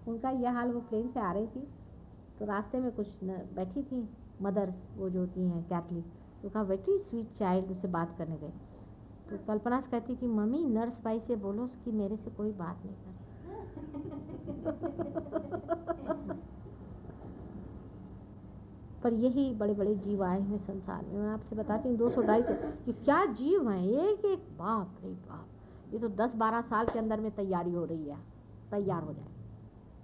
उनका 0.07 0.31
यह 0.31 0.53
हाल 0.53 0.69
वो 0.69 0.81
प्लेन 0.81 1.09
से 1.09 1.21
आ 1.21 1.33
रही 1.33 1.47
थी 1.47 1.67
तो 2.39 2.47
रास्ते 2.47 2.81
में 2.81 2.93
कुछ 2.93 3.07
न, 3.25 3.29
बैठी 3.55 3.83
थी 3.83 4.09
मदर्स 4.43 4.83
वो 4.97 5.11
जो 5.11 5.21
होती 5.21 5.41
हैं 5.41 5.63
कैथलिक 5.65 6.05
तो 6.43 6.49
कहा 6.49 6.63
वेटी 6.63 6.99
स्वीट 6.99 7.39
चाइल्ड 7.39 7.71
उससे 7.71 7.89
बात 7.89 8.15
करने 8.19 8.39
गए 8.39 8.53
तो 9.31 9.39
कल्पना 9.47 9.81
से 9.81 9.91
कहती 9.91 10.17
कि 10.17 10.27
मम्मी 10.27 10.65
नर्स 10.65 10.95
भाई 11.05 11.21
से 11.21 11.37
बोलो 11.37 11.67
कि 11.67 11.93
मेरे 11.93 12.17
से 12.17 12.31
कोई 12.31 12.53
बात 12.53 12.83
नहीं 12.85 12.95
करे। 12.95 13.29
पर 19.03 19.13
यही 19.13 19.55
बड़े 19.55 19.75
बड़े 19.75 19.95
जीव 19.95 20.25
आए 20.25 20.41
हुए 20.43 20.59
संसार 20.59 21.05
में। 21.05 21.21
मैं 21.21 21.31
आपसे 21.31 21.57
बताती 21.57 21.89
हूँ 21.89 21.97
दो 21.97 22.11
सौ 22.11 22.23
ढाई 22.23 22.43
से 22.43 22.55
कि 22.85 22.93
क्या 22.93 23.27
जीव 23.27 23.71
हैं? 23.71 23.87
एक 23.87 24.25
एक 24.25 24.49
बाप 24.59 24.97
रे 25.03 25.11
बाप। 25.11 25.49
ये 25.93 25.99
तो 25.99 26.09
दस 26.09 26.35
बारह 26.35 26.61
साल 26.61 26.87
के 26.87 26.99
अंदर 26.99 27.21
में 27.21 27.31
तैयारी 27.35 27.75
हो 27.75 27.85
रही 27.85 28.09
है। 28.09 28.17
तैयार 28.71 29.03
हो 29.03 29.13
जाए। 29.13 29.27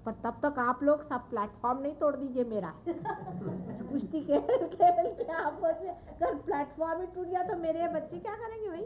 पर 0.07 0.13
तब 0.13 0.39
तक 0.43 0.59
आप 0.59 0.83
लोग 0.83 1.09
सब 1.09 1.29
प्लेटफॉर्म 1.31 1.83
नहीं 1.83 1.95
तोड़ 1.95 2.17
दीजिए 2.17 2.45
मेरा। 2.45 2.75
कुश्ती 2.89 4.21
खेल 4.25 4.41
खेल 4.41 5.13
के 5.15 5.33
आपस 5.33 5.81
में 5.83 5.91
अगर 5.91 6.35
प्लेटफॉर्म 6.35 7.01
ही 7.01 7.07
टूट 7.07 7.27
गया 7.27 7.43
तो 7.43 7.57
मेरे 7.57 7.89
बच्चे 7.89 8.19
क्या 8.19 8.35
करेंगे 8.35 8.69
भाई? 8.69 8.85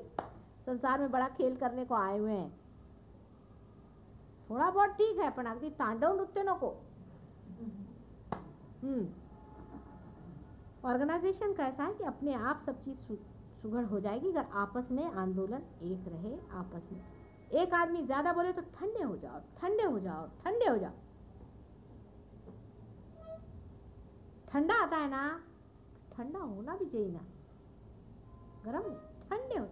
संसार 0.67 1.01
में 1.01 1.11
बड़ा 1.11 1.29
खेल 1.29 1.57
करने 1.57 1.85
को 1.85 1.95
आए 1.95 2.19
हुए 2.19 2.33
हैं। 2.33 2.61
थोडा 4.51 4.71
बहुत 4.71 4.91
ठीक 4.91 5.19
है 5.19 5.31
पण 5.31 5.47
अगदी 5.47 5.71
तांडव 5.71 6.17
नृत्य 6.17 6.43
नको 6.43 6.69
हम्म। 8.83 9.07
ऑर्गेनाइजेशन 10.89 11.53
का 11.53 11.65
ऐसा 11.65 11.85
है 11.85 11.95
कि 11.95 12.05
अपने 12.05 12.35
आप 12.35 12.63
सब 12.67 12.83
चीज़ 12.85 12.97
सु, 13.63 13.69
सुघड़ 13.69 13.85
हो 13.85 14.01
जाएगी 14.01 14.29
अगर 14.29 14.47
आपस 14.59 14.89
में 14.91 15.05
आंदोलन 15.05 15.63
एक 15.83 16.05
रहे 16.09 16.37
आपस 16.59 16.89
में। 16.93 17.01
एक 17.51 17.75
आदमी 17.75 18.03
ज़्यादा 18.03 18.33
बोले 18.33 18.53
तो 18.53 18.63
ठंडे 18.63 19.03
हो 19.03 19.17
जाओ 19.17 19.41
ठंडे 19.61 19.85
हो 19.85 19.99
जाओ 19.99 20.27
ठंडे 20.45 20.69
हो 20.69 20.77
जाओ। 20.79 20.93
ठंडा 24.49 24.75
आता 24.75 24.97
है 24.97 25.09
ना 25.11 25.41
ठंडा 26.13 26.39
होना 26.39 26.77
भी 26.77 26.85
चाहिए 26.85 27.09
ना। 27.09 27.21
गरम 28.65 28.91
ठंडे 29.23 29.59
हो 29.59 29.67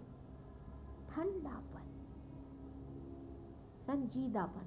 ठंडापन 1.09 1.87
संजीदापन 3.87 4.67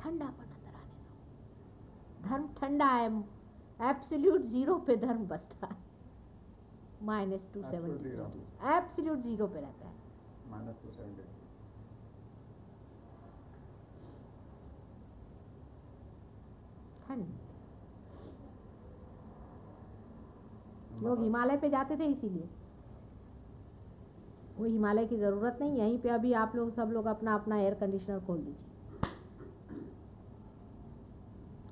ठंडापन 0.00 0.44
अंदर 0.44 0.76
आने 0.76 0.94
दो। 0.94 2.28
धर्म 2.28 2.46
ठंडा 2.60 2.86
है 2.86 3.06
एब्सोल्यूट 3.80 4.40
ज़ीरो 4.42 4.78
पे 4.78 4.96
धर्म 4.96 5.26
बसता 5.28 5.66
है। 5.66 5.85
Minus 7.02 7.40
two. 7.54 7.62
Seventy 7.62 8.10
absolute 8.74 9.18
zero 9.22 9.46
पे 9.46 9.60
रहता 9.60 9.86
है। 9.86 9.94
माइनस 10.50 10.82
टू 10.82 10.90
सेवेंटी 10.90 11.22
ठंड 17.06 17.24
लोग 21.02 21.22
हिमालय 21.22 21.56
पे 21.56 21.68
जाते 21.70 21.96
थे 21.96 22.06
इसीलिए। 22.06 22.48
वो 24.58 24.64
हिमालय 24.64 25.06
की 25.06 25.16
ज़रूरत 25.16 25.58
नहीं 25.60 25.76
यहीं 25.78 25.98
पे 26.00 26.08
अभी 26.10 26.32
आप 26.34 26.54
लोग 26.56 26.70
सब 26.74 26.90
लोग 26.92 27.06
अपना 27.06 27.34
अपना 27.34 27.58
एयर 27.60 27.74
कंडीशनर 27.80 28.20
खोल 28.26 28.38
दीजिए। 28.38 28.64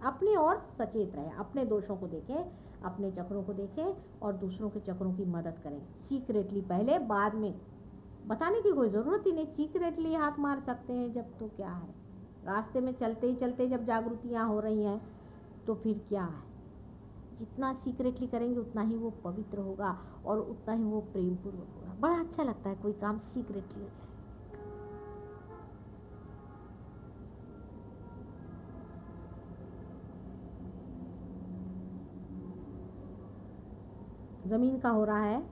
अपने 0.07 0.35
और 0.37 0.59
सचेत 0.79 1.15
रहे 1.15 1.31
अपने 1.39 1.65
दोषों 1.65 1.97
को 1.97 2.07
देखें 2.09 2.64
अपने 2.85 3.11
चक्रों 3.11 3.43
को 3.43 3.53
देखें 3.53 3.95
और 4.23 4.33
दूसरों 4.33 4.71
के 4.71 4.81
चक्रों 4.81 5.13
की 5.15 5.25
मदद 5.25 5.55
करें। 5.65 5.81
सीक्रेटली 5.81 6.61
पहले, 6.61 6.99
बाद 6.99 7.35
में। 7.35 7.55
बताने 8.27 8.61
की 8.61 8.73
कोई 8.73 8.89
ज़रूरत 8.89 9.25
ही 9.27 9.33
नहीं। 9.33 9.47
सीक्रेटली 9.47 10.15
हाथ 10.15 10.39
मार 10.39 10.61
सकते 10.61 10.93
हैं, 10.93 11.13
जब 11.13 11.39
तो 11.39 11.49
क्या 11.49 11.71
है? 11.71 11.95
रास्ते 12.45 12.81
में 12.81 12.93
चलते 12.93 13.27
ही 13.27 13.37
चलते 13.37 13.69
जब 13.69 13.85
जागृतियाँ 13.85 14.49
हो 14.49 14.61
रही 14.61 14.83
हैं 14.83 15.01
तो 15.67 15.75
फिर 15.75 15.99
क्या 16.09 16.25
है? 16.25 16.55
जितना 17.39 17.73
सीक्रेटली 17.75 18.27
करेंगे, 18.27 18.59
उतना 18.59 18.83
ही 18.83 18.97
वो 18.97 19.11
पवित्र 19.11 19.59
होगा 19.59 19.99
और 20.27 20.39
उतना 20.41 20.75
ही 20.75 20.83
वो 20.83 21.01
प्रेमपूर्वक 21.01 21.69
होगा। 21.77 21.95
बड़ा 22.01 22.21
अच्छा 22.21 22.43
लगता 22.43 22.69
है 22.71 22.77
कोई 22.77 22.93
काम 22.93 23.19
सीक्रेटली 23.19 23.83
हो 23.83 23.89
जाए। 23.89 24.04
ज़मीन 34.47 34.79
का 34.79 34.89
हो 34.89 35.05
रहा 35.05 35.23
है। 35.23 35.43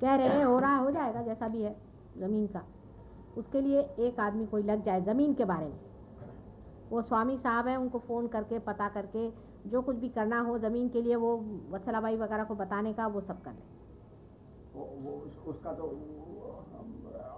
कह 0.00 0.14
रहे 0.14 0.28
हैं, 0.28 0.44
हो 0.44 0.58
रहा 0.58 0.76
है, 0.76 0.84
हो 0.84 0.90
जाएगा, 0.90 1.22
जैसा 1.22 1.48
भी 1.48 1.62
है, 1.62 1.76
ज़मीन 2.18 2.46
का। 2.46 2.62
उसके 3.36 3.60
लिए 3.60 3.80
एक 3.80 4.20
आदमी 4.20 4.46
कोई 4.46 4.62
लग 4.62 4.84
जाए 4.84 5.00
ज़मीन 5.00 5.34
के 5.34 5.44
बारे 5.44 5.66
में। 5.66 5.80
वो 6.90 7.02
स्वामी 7.02 7.38
साहब 7.38 7.66
हैं, 7.66 7.76
उनको 7.76 7.98
फ़ोन 7.98 8.28
करके, 8.28 8.58
पता 8.58 8.88
करके, 8.88 9.30
जो 9.66 9.82
कुछ 9.82 9.96
भी 9.96 10.08
करना 10.08 10.40
हो 10.40 10.58
ज़मीन 10.58 10.88
के 10.88 11.02
लिए, 11.02 11.14
वो 11.14 11.44
वत्सलाबाई 11.70 12.16
वगैरह 12.16 12.44
को 12.44 12.54
बताने 12.54 12.92
का, 12.92 13.06
वो 13.06 13.20
सब 13.20 13.42
कर 13.42 13.50
लें 13.50 13.62
वो 14.74 14.84
वो 14.84 15.10
उस- 15.10 15.46
उसका 15.46 15.72
तो 15.72 15.84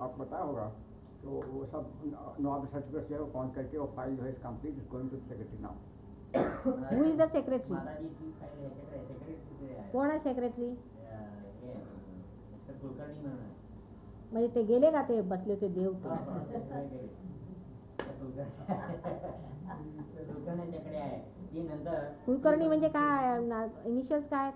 आप 0.00 0.16
पता 0.18 0.38
होगा 0.38 0.64
तो 1.22 1.30
वो 1.30 1.66
सब 1.66 1.92
नॉर्थ 2.40 2.72
सर्टिफिकेट 2.72 3.08
से 3.08 3.18
वो 3.18 3.26
पहुँच 3.26 3.54
करके 3.54 3.78
वो 3.78 3.86
फ़ाइल 3.86 4.16
जो 4.16 4.22
है 4.22 4.32
complete 4.32 4.74
is 4.74 5.28
secretary 5.28 5.58
who 6.34 7.04
is 7.04 7.16
the 7.16 7.28
secretary 7.32 7.74
secretary 7.74 9.34
कोण 9.92 10.10
आहे 10.10 10.18
सेक्रेटरी 10.18 10.66
अं, 10.66 10.74
हे 11.62 11.70
आहे. 11.70 11.82
म्हणजे 14.32 14.48
ते 14.54 14.62
गेले 14.64 14.90
का 14.90 15.02
ते 15.02 15.20
बसले 15.30 15.52
होते 15.54 15.68
देव 15.70 15.92
कुलकर्णी 22.26 22.66
म्हणजे 22.66 22.88
काय? 22.88 23.38
इनिशियल्स 23.86 24.28
काय 24.30 24.50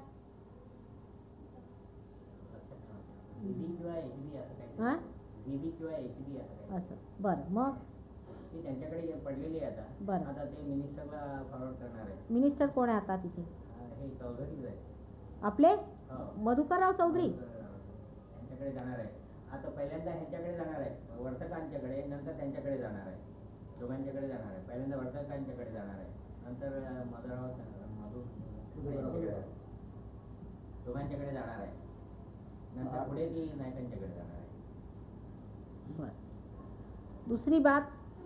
हा? 4.78 4.94
असं. 6.76 6.94
बरं 7.20 7.52
मग? 7.52 7.72
ती 8.56 8.62
त्यांच्याकडे 8.62 9.12
पडलेली 9.12 9.58
आहे 9.58 9.74
आता. 9.74 9.82
बरं. 10.00 10.24
आता 10.24 10.44
ते 10.44 10.62
मिनिस्टरला 10.62 11.42
फॉरवर्ड 11.50 11.74
करणार 11.74 12.06
आहे 12.06 12.34
मिनिस्टर 12.34 12.66
कोण 12.66 12.88
आहे 12.88 12.98
आता 12.98 13.16
तिथे? 13.16 13.42
अं, 13.42 13.86
हे 13.86 14.10
चौधरीच 14.10 14.64
आहे 14.66 14.76
आपले? 15.42 15.68
हो. 15.68 16.42
मधुकरराव 16.42 16.92
चौधरी? 16.92 17.30
त्यांच्याकडे 17.30 18.72
जाणार 18.72 18.98
आहे. 18.98 19.08
आता 19.52 19.68
पहिल्यांदा 19.68 20.10
ह्यांच्याकडे 20.10 20.56
जाणार 20.56 20.80
आहे. 20.80 21.22
वर्तकांच्याकडे 21.22 22.04
नंतर 22.04 22.32
त्यांच्याकडे 22.32 22.78
जाणार 22.78 23.06
आहे. 23.06 23.16
दोघांच्याकडे 23.80 24.28
जाणार 24.28 24.52
आहे. 24.52 24.66
पहिल्यांदा 24.68 24.96
वर्तकांच्याकडे 24.96 25.70
जाणार 25.70 25.94
आहे. 25.94 26.10
नंतर 26.46 26.66
अं, 26.66 27.06
मधुराव 27.06 27.44
मधु 27.90 28.18
यांच्याकडे 28.90 29.40
दोघांच्याकडे 30.86 31.30
जाणार 31.30 31.60
आहे. 31.60 31.72
नंतर 32.76 33.08
पुढे 33.08 33.28
ती 33.28 33.52
नायकांच्याकडे 33.56 34.08
जाणार 34.08 34.34
आहे. 34.34 34.46
बरं. 35.98 36.08
दूसरी 37.28 37.58
बात. 37.58 37.82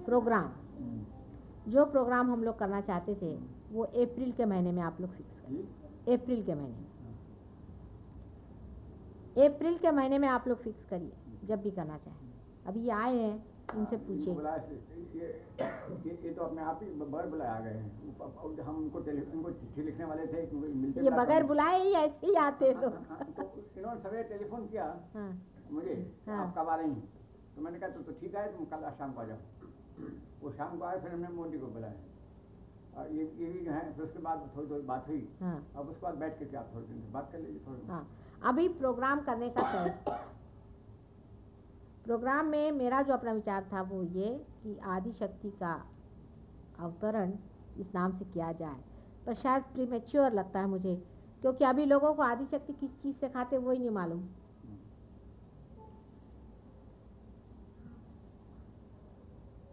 प्रोग्राम। 0.06 0.48
जो 1.68 1.84
प्रोग्राम 1.86 2.30
हम 2.32 2.44
लोग 2.44 2.58
करना 2.58 2.80
चाहते 2.80 3.14
थे 3.14 3.34
वो 3.72 3.84
अप्रैल 3.84 4.32
के 4.32 4.44
महीने 4.44 4.72
में 4.72 4.82
आप 4.82 5.00
लोग 5.00 5.10
फिक्स 5.10 5.34
करिए 5.40 6.14
अप्रैल 6.14 6.42
के 6.44 6.54
महीने। 6.54 6.88
में 9.36 9.48
अप्रैल 9.48 9.76
के 9.78 9.90
महीने 9.90 10.18
में 10.18 10.28
आप 10.28 10.48
लोग 10.48 10.58
फिक्स 10.62 10.84
करिए 10.90 11.46
जब 11.48 11.62
भी 11.62 11.70
करना 11.70 11.98
चाहें। 11.98 12.28
अभी 12.66 12.80
ये 12.80 12.90
आए 12.92 13.16
हैं 13.16 13.36
इनसे 13.76 13.96
पूछिए। 13.96 14.34
ये 15.14 15.26
ये 16.04 16.16
ये 16.24 16.32
तो 16.34 16.42
अपने 16.42 16.62
आप 16.62 16.80
ही 16.82 16.88
बगैर 17.00 17.26
बुलाए 17.30 17.48
आ 17.48 17.60
गए 17.60 17.70
हैं। 17.70 18.62
हम 18.62 18.76
उनको 18.76 19.00
टेलीफोन 19.00 19.36
उनको 19.36 19.50
चिट्ठी 19.60 19.82
लिखने 19.82 20.04
वाले 20.04 20.26
थे 20.26 20.40
मिलते 20.56 21.04
ये 21.04 21.10
बगैर 21.10 21.42
बुलाए 21.46 21.78
ही 21.82 21.92
ऐसे 21.94 22.26
ही 22.26 22.34
आते 22.36 22.70
हाँ, 22.72 22.90
हाँ, 23.10 23.24
तो 23.36 23.42
इन्होंने 23.78 24.00
सवेरे 24.00 24.22
टेलीफोन 24.28 24.66
किया 24.66 24.84
हाँ। 25.14 25.30
मुझे 25.70 25.94
हाँ। 26.28 26.38
आप 26.38 26.54
कब 26.58 26.68
आ 26.68 26.74
रही 26.76 26.90
हैं। 26.90 27.02
तो 27.56 27.62
मैंने 27.62 27.78
कहा 27.78 27.88
तो, 27.88 28.02
तो 28.02 28.12
ठीक 28.20 28.34
है 28.34 28.46
तुम 28.56 28.64
कल 28.66 28.90
शाम 28.98 29.12
को 29.12 29.20
आ 29.20 29.24
जाओ। 29.24 29.38
वो 30.42 30.50
शाम 30.52 30.78
को 30.78 30.84
आए 30.84 31.00
फिर 31.00 31.12
हमने 31.12 31.28
मोदी 31.28 31.58
को 31.58 31.66
बुलाया। 31.66 31.94
और 32.96 33.10
ये 33.12 33.24
ये 33.38 33.46
भी 33.46 33.64
जो 33.64 33.72
है 33.72 33.92
फिर 33.92 34.04
उसके 34.04 34.18
बाद 34.18 34.50
थोड़ी 34.56 34.70
थोड़ी 34.70 34.82
बात 34.86 35.08
हुई। 35.08 35.28
हाँ। 35.40 35.72
अब 35.76 35.88
उसके 35.88 36.02
बाद 36.02 36.14
बैठ 36.14 36.38
के 36.38 36.56
आप 36.56 36.70
थोड़ी 36.74 36.86
देर 36.86 37.10
बात 37.12 37.32
कर 37.32 37.38
लीजिए 37.38 37.60
थोड़ी 37.66 37.86
हाँ। 37.86 38.06
अभी 38.42 38.68
प्रोग्राम 38.68 39.20
करने 39.20 39.48
का 39.48 39.62
तय 39.72 40.18
प्रोग्राम 42.04 42.46
में 42.46 42.72
मेरा 42.72 43.02
जो 43.02 43.12
अपना 43.12 43.32
विचार 43.32 43.68
था 43.72 43.82
वो 43.82 44.02
ये 44.02 44.28
कि 44.62 44.78
आदि 44.78 45.12
शक्ति 45.12 45.50
का 45.50 45.72
अवतरण 46.78 47.32
इस 47.78 47.94
नाम 47.94 48.18
से 48.18 48.24
किया 48.24 48.52
जाए। 48.52 48.80
पर 49.26 49.34
शायद 49.34 49.62
प्रीमेच्योर 49.62 50.32
लगता 50.32 50.60
है 50.60 50.66
मुझे 50.66 50.94
क्योंकि 51.42 51.64
अभी 51.64 51.84
लोगों 51.84 52.14
को 52.14 52.22
आदि 52.22 52.46
शक्ति 52.46 52.72
किस 52.72 52.90
चीज़ 53.02 53.16
से 53.16 53.28
खाते 53.28 53.58
वो 53.58 53.70
ही 53.70 53.78
नहीं 53.78 53.90
मालूम। 53.90 54.28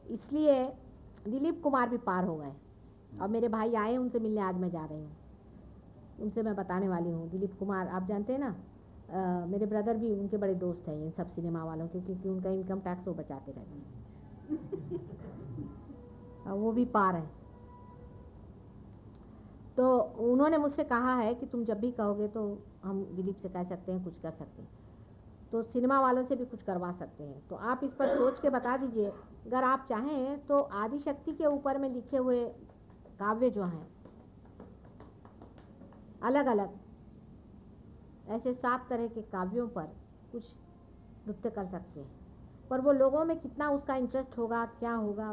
इसलिए 0.09 0.73
दिलीप 1.27 1.63
कुमार 1.63 1.89
भी 1.89 1.97
पार 1.97 2.23
हो 2.23 2.37
गए। 2.37 2.53
और 3.21 3.27
मेरे 3.27 3.47
भाई 3.47 3.73
आए 3.73 3.97
उनसे 3.97 4.19
मिलने 4.19 4.41
आज 4.41 4.55
मैं 4.55 4.69
जा 4.69 4.85
रही 4.85 4.99
हूँ। 4.99 5.17
उनसे 6.21 6.43
मैं 6.43 6.55
बताने 6.55 6.87
वाली 6.87 7.11
हूँ। 7.11 7.29
दिलीप 7.29 7.59
कुमार 7.59 7.87
आप 7.87 8.07
जानते 8.07 8.33
हैं 8.33 8.39
ना 8.39 8.55
अ, 9.09 9.45
मेरे 9.45 9.65
ब्रदर 9.65 9.97
भी 9.97 10.13
उनके 10.13 10.37
बड़े 10.37 10.55
दोस्त 10.55 10.87
हैं 10.87 10.95
इन 10.95 11.11
सब 11.11 11.31
सिनेमा 11.31 11.63
वालों 11.63 11.87
के 11.87 12.01
क्योंकि 12.01 12.29
उनका 12.29 12.49
इनकम 12.49 12.79
टैक्स 12.79 13.07
वो 13.07 13.13
बचाते 13.13 13.51
रहते 13.51 13.75
हैं। 13.75 14.07
वो 16.53 16.71
भी 16.71 16.85
पार 16.85 17.15
है। 17.15 17.29
तो 19.77 19.99
उन्होंने 19.99 20.57
मुझसे 20.57 20.83
कहा 20.83 21.15
है 21.15 21.35
कि 21.35 21.45
तुम 21.45 21.65
जब 21.65 21.79
भी 21.79 21.91
कहोगे 21.91 22.27
तो 22.27 22.65
हम 22.83 23.15
दिलीप 23.15 23.39
से 23.41 23.49
कह 23.49 23.63
सकते 23.63 23.91
हैं 23.91 24.03
कुछ 24.03 24.21
कर 24.21 24.31
सकते 24.31 24.61
हैं। 24.61 24.69
तो 25.51 25.63
सिनेमा 25.63 25.99
वालों 25.99 26.25
से 26.25 26.35
भी 26.35 26.45
कुछ 26.45 26.63
करवा 26.63 26.91
सकते 26.91 27.23
हैं। 27.23 27.47
तो 27.47 27.55
आप 27.55 27.83
इस 27.83 27.91
पर 27.91 28.17
सोच 28.17 28.39
के 28.39 28.49
बता 28.49 28.77
दीजिए। 28.77 29.09
अगर 29.09 29.63
आप 29.63 29.85
चाहें 29.89 30.45
तो 30.47 30.59
आदिशक्ति 30.59 31.33
के 31.33 31.45
ऊपर 31.45 31.77
में 31.77 31.89
लिखे 31.89 32.17
हुए 32.17 32.45
काव्य 33.19 33.49
जो 33.49 33.63
हैं 33.63 33.87
अलग 36.23 36.45
अलग 36.45 36.69
ऐसे 38.27 38.53
सात 38.53 38.87
तरह 38.89 39.07
के 39.07 39.21
काव्यों 39.21 39.67
पर 39.67 39.83
कुछ 40.31 40.43
नृत्य 41.27 41.49
कर 41.49 41.65
सकते 41.65 41.99
हैं। 41.99 42.09
पर 42.69 42.81
वो 42.81 42.91
लोगों 42.91 43.25
में 43.25 43.39
कितना 43.39 43.69
उसका 43.69 43.95
इंटरेस्ट 43.95 44.37
होगा 44.37 44.65
क्या 44.65 44.93
होगा 44.93 45.29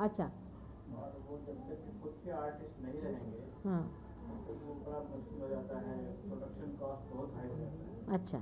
अच्छा। 0.00 0.24
और 0.24 1.26
वो 1.28 1.38
जब 1.38 1.58
तक 1.68 2.02
खुद 2.02 2.20
के 2.24 2.30
आर्टिस्ट 2.30 2.80
नहीं 2.82 3.00
रहेंगे 3.02 3.68
हाँ। 3.68 3.99
बड़ा 4.90 5.00
मुश्किल 5.08 5.42
हो 5.42 5.48
जाता 5.48 5.78
है 5.80 5.98
प्रोडक्शन 6.22 6.70
कॉस्ट 6.76 7.10
बहुत 7.10 7.34
हाई 7.36 7.48
हो 7.48 7.58
जाता 7.58 7.84
है। 7.88 8.14
अच्छा। 8.14 8.38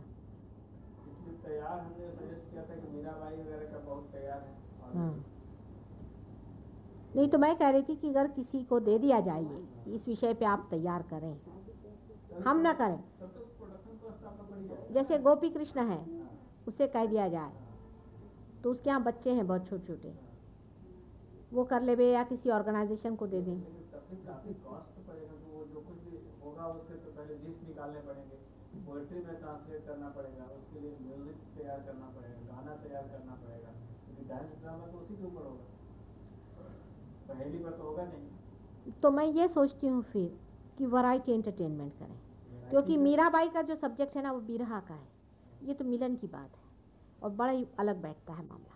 इसलिए 1.08 1.36
तैयार 1.42 1.78
हमने 1.78 2.10
सजेस्ट 2.12 2.50
किया 2.50 2.62
था 2.62 2.76
कि 2.76 2.86
मीराबाई 2.88 3.36
वगैरह 3.36 3.72
का 3.72 3.78
बहुत 3.80 4.08
तैयार 4.12 4.40
है। 4.42 4.54
हाँ। 4.94 5.12
नहीं 7.14 7.28
तो 7.28 7.38
मैं 7.38 7.54
कह 7.56 7.70
रही 7.70 7.82
थी 7.82 7.94
कि 7.96 8.08
अगर 8.08 8.26
किसी 8.28 8.62
को 8.64 8.80
दे 8.80 8.98
दिया 8.98 9.20
जाए 9.20 9.44
इस 9.88 10.08
विषय 10.08 10.34
पे 10.34 10.44
आप 10.46 10.66
तैयार 10.70 11.02
करें। 11.10 11.34
हम 12.46 12.60
ना 12.60 12.72
करें। 12.72 12.98
तो 13.20 14.94
जैसे 14.94 15.18
गोपी 15.18 15.48
कृष्ण 15.50 15.86
है 15.90 16.00
उसे 16.66 16.86
कह 16.86 17.06
दिया 17.06 17.28
जाए। 17.28 17.52
तो 18.64 18.70
उसके 18.70 18.90
यहाँ 18.90 19.02
बच्चे 19.02 19.30
हैं 19.30 19.46
बहुत 19.46 19.68
छोटे 19.68 19.86
छोटे 19.86 20.12
वो 21.52 21.64
कर 21.64 21.82
ले 21.82 22.12
या 22.12 22.22
किसी 22.24 22.50
ऑर्गेनाइजेशन 22.50 23.14
को 23.16 23.26
दे 23.26 23.40
दें 23.42 23.52
लेकिन 23.52 23.82
तब 23.92 24.06
भी 24.10 24.16
काफ़ी 24.26 24.54
कॉस्ट 24.54 24.94
तो 24.96 25.02
पड़ेगा 25.02 25.34
तो 25.34 25.56
वो 25.56 25.64
जो 25.66 25.80
कुछ 25.80 25.98
भी 26.04 26.16
होगा 26.58 26.78
उसके 26.78 26.94
तो 26.94 27.10
पहले 27.10 27.34
लिस्ट 27.38 27.66
निकालने 27.68 28.00
पड़ेंगे। 28.00 28.36
पोएट्री 28.86 29.20
में 29.20 29.36
ट्रांसलेट 29.40 29.86
करना 29.86 30.08
पड़ेगा 30.08 30.44
उसके 30.44 30.80
लिए 30.80 30.96
म्यूज़िक 31.00 31.36
तैयार 31.56 31.80
करना 31.80 32.06
पड़ेगा 32.06 32.40
गाना 32.46 32.76
तैयार 32.76 33.08
करना 33.08 33.34
पड़ेगा। 33.34 33.70
क्योंकि 34.04 34.24
डांस 34.24 34.50
ड्रामा 34.62 34.86
तो 34.86 34.98
उसी 34.98 35.16
के 35.16 35.24
ऊपर 35.24 35.42
होगा। 35.42 35.66
पहली 37.28 37.58
पर 37.58 37.70
तो 37.70 37.82
होगा 37.82 38.04
नहीं। 38.04 38.92
तो 39.02 39.10
मैं 39.10 39.26
ये 39.26 39.48
सोचती 39.48 39.86
हूँ 39.86 40.02
फिर 40.02 40.38
कि 40.78 40.86
वैरायटी 40.86 41.32
एंटरटेनमेंट 41.32 41.92
करें। 41.98 42.18
क्योंकि 42.70 42.96
मीराबाई 42.96 43.48
का 43.48 43.62
जो 43.62 43.76
सब्जेक्ट 43.76 44.16
है 44.16 44.22
ना 44.22 44.32
वो 44.32 44.40
बिरहा 44.40 44.80
का 44.80 44.94
है। 44.94 45.08
ये 45.62 45.74
तो 45.74 45.84
मिलन 45.84 46.16
की 46.16 46.26
बात 46.26 46.56
है। 46.56 46.66
और 47.22 47.30
बड़ा 47.30 47.52
ही 47.52 47.66
अलग 47.78 48.02
बैठता 48.02 48.32
है 48.32 48.46
मामला। 48.48 48.74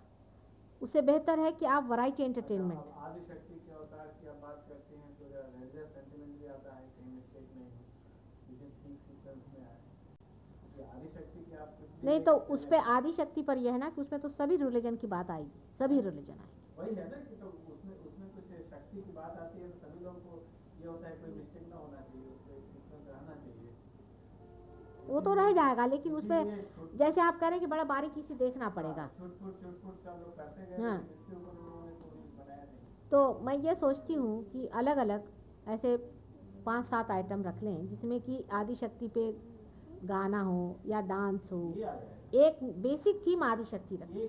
उससे 0.82 1.00
बेहतर 1.02 1.38
है 1.38 1.52
कि 1.52 1.66
आप 1.66 1.90
वैरायटी 1.90 2.22
एंटरटेनमेंट 2.22 2.78
आदि 2.78 3.20
शक्ति 3.24 3.54
के 3.54 3.72
अवतार 3.72 4.06
की 4.06 4.28
आप 4.28 4.36
बात 4.36 4.58
करते 4.68 4.96
हैं 4.96 5.10
तो 5.18 5.24
रिलीजियस 5.26 5.88
सेंटिमेंट 5.88 6.32
भी 6.40 6.46
आता 6.46 6.70
है 6.74 6.82
कहीं 6.88 7.10
मिस्टेक 7.12 7.44
नहीं 7.54 7.64
हो 7.64 7.70
लेकिन 8.48 8.68
ठीक 8.78 8.96
सीक्वेंस 9.00 9.42
में 9.54 9.60
आए 9.62 9.78
ये 10.78 10.82
आदि 10.84 11.08
शक्ति 11.08 11.40
की 11.44 11.52
आप 11.56 11.70
कुछ 11.78 11.90
भी 11.90 11.91
नहीं 12.02 12.20
तो 12.20 12.32
उस 12.32 12.60
हैं। 12.60 12.68
पे 12.70 12.78
आदि 12.92 13.12
शक्ति 13.12 13.42
पर 13.42 13.58
यह 13.58 13.72
है 13.72 13.78
ना 13.78 13.88
कि 13.90 14.00
उसमें 14.00 14.20
तो 14.22 14.28
सभी 14.30 14.56
रिलीजन 14.56 14.96
की 14.96 15.06
बात 15.06 15.30
आएगी 15.30 15.50
सभी 15.78 16.00
रिलीजन 16.00 16.32
आएगी 16.32 16.60
वही 16.78 16.94
है 16.94 17.10
ना 17.10 17.16
कि 17.16 17.36
तो 17.36 17.46
उसमें 17.74 17.94
उसमें 18.06 18.28
कुछ 18.34 18.44
शक्ति 18.70 19.02
की 19.02 19.12
बात 19.12 19.38
आती 19.38 19.62
है 19.62 19.68
तो 19.70 19.78
सभी 19.78 20.04
लोगों 20.04 20.20
को 20.20 20.42
ये 20.80 20.86
होता 20.86 21.08
है 21.08 21.14
कोई 21.16 21.34
मिस्टेक 21.34 21.68
ना 21.70 21.76
होना 21.76 22.00
चाहिए 22.00 22.28
उसमें 22.30 22.58
सीक्वेंस 22.72 23.06
रहना 23.08 23.34
चाहिए 23.34 23.70
वो 25.08 25.20
तो 25.20 25.34
रह 25.34 25.50
जाएगा 25.52 25.86
लेकिन 25.86 26.12
उसमें 26.12 26.44
जैसे 26.98 27.20
आप 27.20 27.38
कह 27.40 27.46
रहे 27.46 27.50
हैं 27.50 27.60
कि 27.60 27.66
बड़ा 27.66 27.84
बारीकी 27.84 28.22
से 28.22 28.34
देखना 28.34 28.68
पड़ेगा 28.68 29.08
हाँ। 30.78 30.98
कोई 31.20 31.36
बनाया 32.36 32.64
नहीं 32.64 33.10
तो 33.10 33.40
मैं 33.44 33.54
ये 33.58 33.74
सोचती 33.74 34.14
हूँ 34.14 34.42
कि 34.52 34.66
अलग 34.74 34.96
अलग 34.96 35.28
ऐसे 35.68 35.96
पाँच 36.66 36.84
सात 36.86 37.10
आइटम 37.10 37.42
रख 37.42 37.62
लें 37.62 37.88
जिसमें 37.88 38.20
कि 38.20 38.44
आदि 38.52 38.74
शक्ति 38.74 39.08
पे 39.08 39.30
गाना 40.04 40.40
हो 40.42 40.76
या 40.86 41.00
डांस 41.00 41.40
हो 41.52 41.74
एक 42.34 42.58
बेसिक 42.82 43.22
थीम 43.26 43.42
आदि 43.42 43.64
शक्ति 43.64 43.96
रखें। 43.96 44.20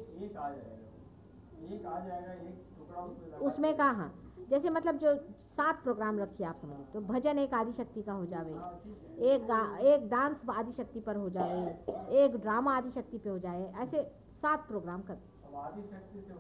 उसमें 3.40 3.74
कहा 3.78 4.10
जैसे 4.50 4.70
मतलब 4.70 4.98
जो 4.98 5.16
सात 5.58 5.84
प्रोग्राम 5.84 6.20
रखिए 6.20 6.48
आप 6.48 6.60
समझिए 6.62 6.86
तो 6.94 7.02
भजन 7.02 7.40
एक 7.40 7.54
आदि 7.54 7.72
शक्ति 7.72 8.02
का 8.02 8.14
हो 8.14 8.26
जावे। 8.26 8.54
हाँ, 8.54 8.82
है। 9.20 9.26
एक 9.26 9.42
एक 9.86 10.10
डांस 10.10 10.38
आदि 10.50 10.72
शक्ति 10.72 11.00
पर 11.00 11.16
हो 11.16 11.30
जावे। 11.30 12.24
एक 12.24 12.36
ड्रामा 12.36 12.78
आदि 12.78 12.92
शक्ति 12.92 13.18
पे 13.18 13.30
हो 13.30 13.40
जाए 13.40 13.74
ऐसे 13.84 14.04
सात 14.42 14.68
प्रोग्राम 14.68 15.02
कर। 15.02 15.14
से 15.14 16.34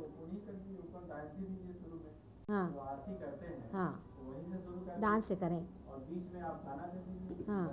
में। 1.93 2.55
हाँ। 2.55 2.67
हैं 3.51 3.71
हाँ। 3.73 4.03
तो 4.17 5.01
डांस 5.01 5.23
से 5.27 5.36
करें। 5.36 5.61
और 5.91 5.99
बीच 5.99 6.34
में 6.34 6.41
आप 6.41 6.63
गाना 6.65 6.84
हाँ। 7.47 7.67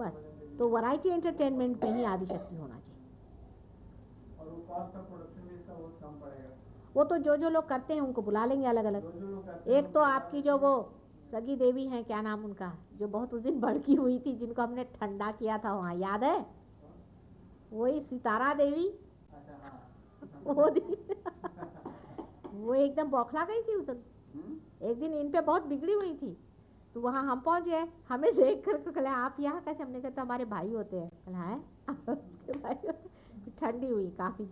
बस। 0.00 0.12
तो 0.58 0.68
वैरायटी 0.68 1.08
एंटरटेनमेंट 1.08 1.84
में 1.84 1.90
ही 1.90 2.04
आदि 2.04 2.26
शक्ति 2.26 2.56
होना 2.56 2.74
चाहिए। 2.74 2.98
और 4.40 4.48
वो 4.48 4.56
कॉस्ट 4.68 4.96
ऑफ़ 4.96 5.04
प्रोडक्शन 5.04 5.48
भी 5.48 5.54
इसका 5.54 5.74
बहुत 5.74 5.98
कम 6.02 6.20
पड़ेगा। 6.20 6.48
वो 6.96 7.04
तो 7.04 7.18
जो 7.18 7.36
जो 7.36 7.48
लोग 7.48 7.68
करते 7.68 7.94
हैं 7.94 8.00
उनको 8.00 8.22
बुला 8.22 8.44
लेंगे 8.44 8.66
अलग 8.66 8.84
अलग 8.84 9.02
जो 9.12 9.20
जो 9.20 9.72
एक 9.72 9.92
तो 9.92 10.00
आपकी 10.00 10.42
जो 10.42 10.58
वो 10.58 10.72
सगी 11.32 11.56
देवी 11.56 11.86
हैं 11.86 12.04
क्या 12.04 12.20
नाम 12.22 12.44
उनका 12.44 12.72
जो 12.94 13.08
बहुत 13.08 13.34
उस 13.34 13.42
दिन 13.42 13.60
भड़की 13.60 13.94
हुई 13.94 14.18
थी 14.18 14.34
जिनको 14.36 14.62
हमने 14.62 14.84
ठंडा 14.84 15.30
किया 15.32 15.58
था 15.58 15.74
वहाँ 15.74 15.94
याद 15.94 16.24
है? 16.24 16.46
वही 17.72 18.00
सितारा 18.00 18.54
देवी। 18.54 18.88
अच्छा 18.88 19.52
हाँ। 19.62 20.52
वो 20.54 20.70
दिन। 20.70 20.96
वो 22.54 22.74
एकदम 22.74 23.10
बौखला 23.10 23.44
गई 23.44 23.62
थी 23.62 23.74
उस 23.74 23.86
दिन। 23.86 24.02
हम्म? 24.34 24.58
एक 24.90 24.98
दिन 25.00 25.14
इन 25.14 25.30
पे 25.30 25.40
बहुत 25.40 25.66
बिगड़ी 25.66 25.92
हुई 25.92 26.14
थी। 26.14 26.36
तो 26.94 27.00
वहाँ 27.00 27.22
हम 27.24 27.40
पहुँच 27.40 27.64
गए। 27.64 27.86
हमें 28.08 28.34
देख 28.36 28.64
कर 28.64 28.76
के 28.76 28.92
कहा, 28.92 29.14
आप 29.14 29.36
यहाँ 29.40 29.62
कैसे? 29.62 29.82
हमने 29.82 30.00
कहा 30.00 30.10
तो 30.10 30.22
हमारे 30.22 30.44
भाई 30.44 30.72
होते 30.74 30.96
हैं। 30.96 31.10
कहा, 31.28 31.44
है? 31.44 31.58
भाई 32.62 32.92
ठंडी 33.60 33.86
हुई, 33.86 34.10
काफ़ी। 34.10 34.48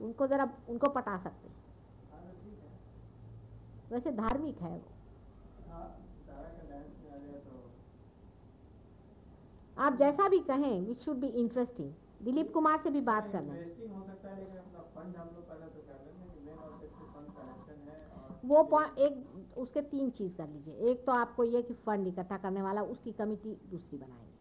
उनको 0.00 0.26
ज़रा, 0.26 0.48
उनको 0.68 0.88
पटा 0.88 1.16
सकते 1.18 1.48
तो 3.88 3.94
वैसे 3.94 4.12
धार्मिक 4.12 4.60
है 4.62 4.70
वो। 4.70 4.78
तो 9.76 9.82
आप 9.82 9.96
जैसा 9.96 10.28
भी 10.28 10.38
कहें 10.40 10.80
which 10.80 11.00
should 11.00 11.16
be 11.16 11.26
interesting 11.26 11.92
Dilip 12.22 12.52
Kumar 12.54 12.80
से 12.82 12.90
भी 12.90 13.00
बात 13.00 13.32
कर 13.32 13.42
वो 18.44 18.62
पॉइंट 18.62 18.98
एक 18.98 19.58
उसके 19.58 19.80
तीन 19.80 20.10
चीज़ 20.10 20.32
कर 20.36 20.48
लीजिए। 20.48 20.90
एक 20.90 21.04
तो 21.06 21.12
आपको 21.12 21.44
ये 21.44 21.62
कि 21.62 21.74
फंड 21.86 22.06
इकट्ठा 22.06 22.36
करने 22.36 22.62
वाला 22.62 22.82
उसकी 22.82 23.12
कमिटी 23.12 23.56
दूसरी 23.70 23.98
बनाएँगे। 23.98 24.38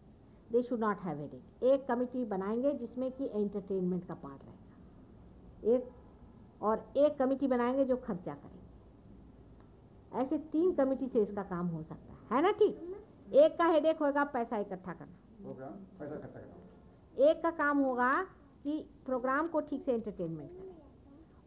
They 0.51 0.61
should 0.61 0.79
not 0.79 0.99
have 0.99 1.19
headache 1.19 1.63
एक 1.63 1.87
कमिटी 1.87 2.25
बनाएँगे 2.25 2.73
जिसमें 2.73 3.11
कि 3.11 3.29
एंटरटेनमेंट 3.33 4.07
का 4.07 4.13
पार्ट 4.13 4.41
रहेगा। 4.43 5.75
एक 5.75 5.89
और 6.61 6.93
एक 6.97 7.17
कमिटी 7.17 7.47
बनाएँगे 7.47 7.85
जो 7.85 7.95
खर्चा 7.97 8.33
करेंगे। 8.33 8.57
ऐसे 10.23 10.37
तीन 10.37 10.71
कमिटी 10.71 11.07
से 11.07 11.19
इसका 11.19 11.43
काम 11.43 11.67
हो 11.67 11.83
सकता 11.83 12.13
है। 12.13 12.19
है 12.31 12.41
ना 12.41 12.51
ठीक? 12.51 13.03
एक 13.33 13.57
का 13.57 13.65
हेडेक 13.65 13.99
होगा 13.99 14.23
पैसा 14.23 14.57
इकट्ठा 14.57 14.93
करना। 14.93 15.43
प्रोग्राम 15.43 15.71
पैसा 15.71 16.15
इकट्ठा 16.15 16.39
करना। 16.39 17.29
एक 17.29 17.43
का 17.43 17.51
काम 17.51 17.77
होगा 17.77 18.11
कि 18.63 18.89
प्रोग्राम 19.05 19.47
को 19.47 19.61
ठीक 19.61 19.83
से 19.85 19.93
एंटरटेनमेंट 19.93 20.49
करें। 20.49 20.68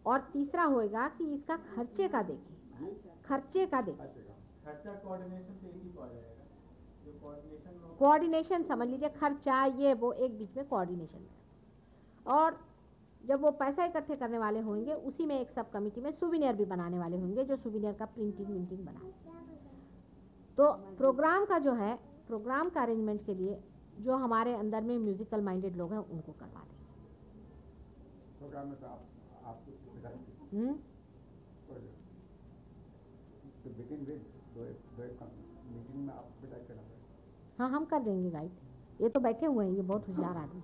और 0.07 0.21
तीसरा 0.33 0.65
होएगा 0.65 1.09
कि 1.09 1.25
इसका 1.35 1.57
खर्चे 1.75 2.09
का 2.09 2.23
देखें। 2.23 2.93
खर्चे 3.25 3.67
का 3.67 3.81
देखें। 3.83 4.07
कोऑर्डिनेशन 4.65 5.55
से 5.55 5.69
एक 5.69 5.95
पा 5.97 6.07
जाएगा। 6.07 6.43
जो 7.05 7.13
कोऑर्डिनेशन 7.21 7.71
में 7.71 7.81
होगा, 7.83 7.95
कोऑर्डिनेशन 7.99 8.63
समझ 8.63 8.89
लीजिए 8.89 9.09
खर्चा 9.21 9.65
ये 9.65 9.95
वो 9.95 10.13
एक 10.13 10.39
बीच 10.39 10.57
में 10.57 10.67
कोऑर्डिनेशन 10.69 11.27
और 12.27 12.59
जब 13.21 13.41
वो 13.41 13.51
पैसा 13.51 13.85
इकट्ठे 13.85 14.17
करने 14.17 14.39
वाले 14.39 14.61
होंगे 14.61 14.93
उसी 15.11 15.27
में 15.27 15.39
एक 15.41 15.51
सब 15.51 15.71
कमिटी 15.71 16.01
में 16.01 16.11
सुविनियर 16.11 16.57
भी 16.57 16.65
बनाने 16.65 16.99
वाले 16.99 17.17
होंगे 17.17 17.45
जो 17.45 17.57
सुविनियर 17.57 17.93
का 17.95 18.05
प्रिंटिंग 18.15 18.49
विंटिंग 18.49 18.85
बनाए 18.87 19.13
तो 20.59 20.73
प्रोग्राम 20.97 21.45
का 21.45 21.59
जो 21.59 21.73
है 21.75 21.95
प्रोग्राम 22.29 22.69
का 22.69 22.83
अरेंजमेंट 22.83 23.25
के 23.27 23.35
लिए 23.35 23.59
जो 24.01 24.17
हमारे 24.17 24.55
अंदर 24.55 24.81
में 24.81 24.97
म्यूजिकल 24.99 25.41
माइंडेड 25.41 25.77
लोग 25.77 25.93
हैं 25.93 25.99
उनको 25.99 26.33
करवा 26.33 26.61
देंगे 26.61 26.99
प्रोग्राम 28.39 28.67
में 28.69 28.81
तो 28.81 28.87
आप 28.87 29.05
Hmm? 30.53 30.73
हाँ? 37.59 37.69
हम 37.71 37.85
कर 37.93 38.01
देंगे 38.03 38.31
गाइड 38.31 38.51
ये 39.03 39.09
तो 39.09 39.21
बैठे 39.21 39.47
हुए 39.47 39.65
हैं 39.67 39.73
ये 39.73 39.83
बहुत 39.83 40.09
होशियार 40.09 40.37
आदमी। 40.37 40.63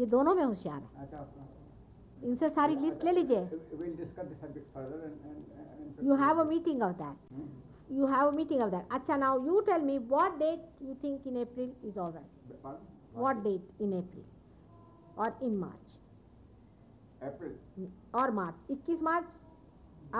ये 0.00 0.06
दोनों 0.14 0.34
में 0.34 0.42
होशियार 0.44 0.80
है। 0.82 0.88
इनसे 2.30 2.48
सारी 2.50 2.76
लिस्ट 2.76 3.04
ले 3.04 3.12
लीजिए। 3.12 3.40
You 6.06 6.14
have 6.24 6.40
a 6.40 6.44
meeting 6.48 6.82
of 6.82 6.96
that 7.02 7.16
you 7.98 8.06
have 8.06 8.26
a 8.26 8.30
meeting 8.40 8.60
of 8.62 8.70
that 8.70 8.92
अच्छा 8.98 9.16
now 9.16 9.44
you 9.46 9.60
tell 9.70 9.82
me 9.84 9.98
what 10.12 10.38
date 10.38 10.82
you 10.82 10.94
think 11.04 11.26
in 11.26 11.40
April 11.40 11.72
is 11.88 11.98
all 11.98 12.12
right 12.12 12.54
what 13.16 13.42
date 13.44 13.82
in 13.82 13.92
April 13.98 14.24
और 15.18 15.38
इन 15.46 15.56
मार्च 15.58 15.91
April. 17.28 17.52
और 18.20 18.30
मार्च 18.40 18.70
21 18.70 19.02
मार्च? 19.02 19.26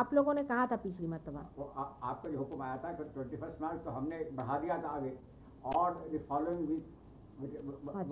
आप 0.01 0.13
लोगों 0.15 0.35
ने 0.35 0.43
कहा 0.51 0.67
था 0.67 0.77
पिछली 0.83 1.07
मरतबा। 1.07 1.41
आ, 1.41 1.83
आपका 2.11 2.29
जो 2.29 2.39
हुक्म 2.39 2.63
आया 2.63 2.77
था 2.85 2.93
ट्वेंटी 2.93 3.37
फ़र्स्ट 3.37 3.61
मार्च 3.63 3.81
तो 3.85 3.91
हमने 3.91 4.19
बढ़ा 4.41 4.59
दिया 4.59 4.77
था 4.83 4.89
आगे। 4.99 5.13
और 5.77 5.97
following 6.29 6.69
week 6.69 6.85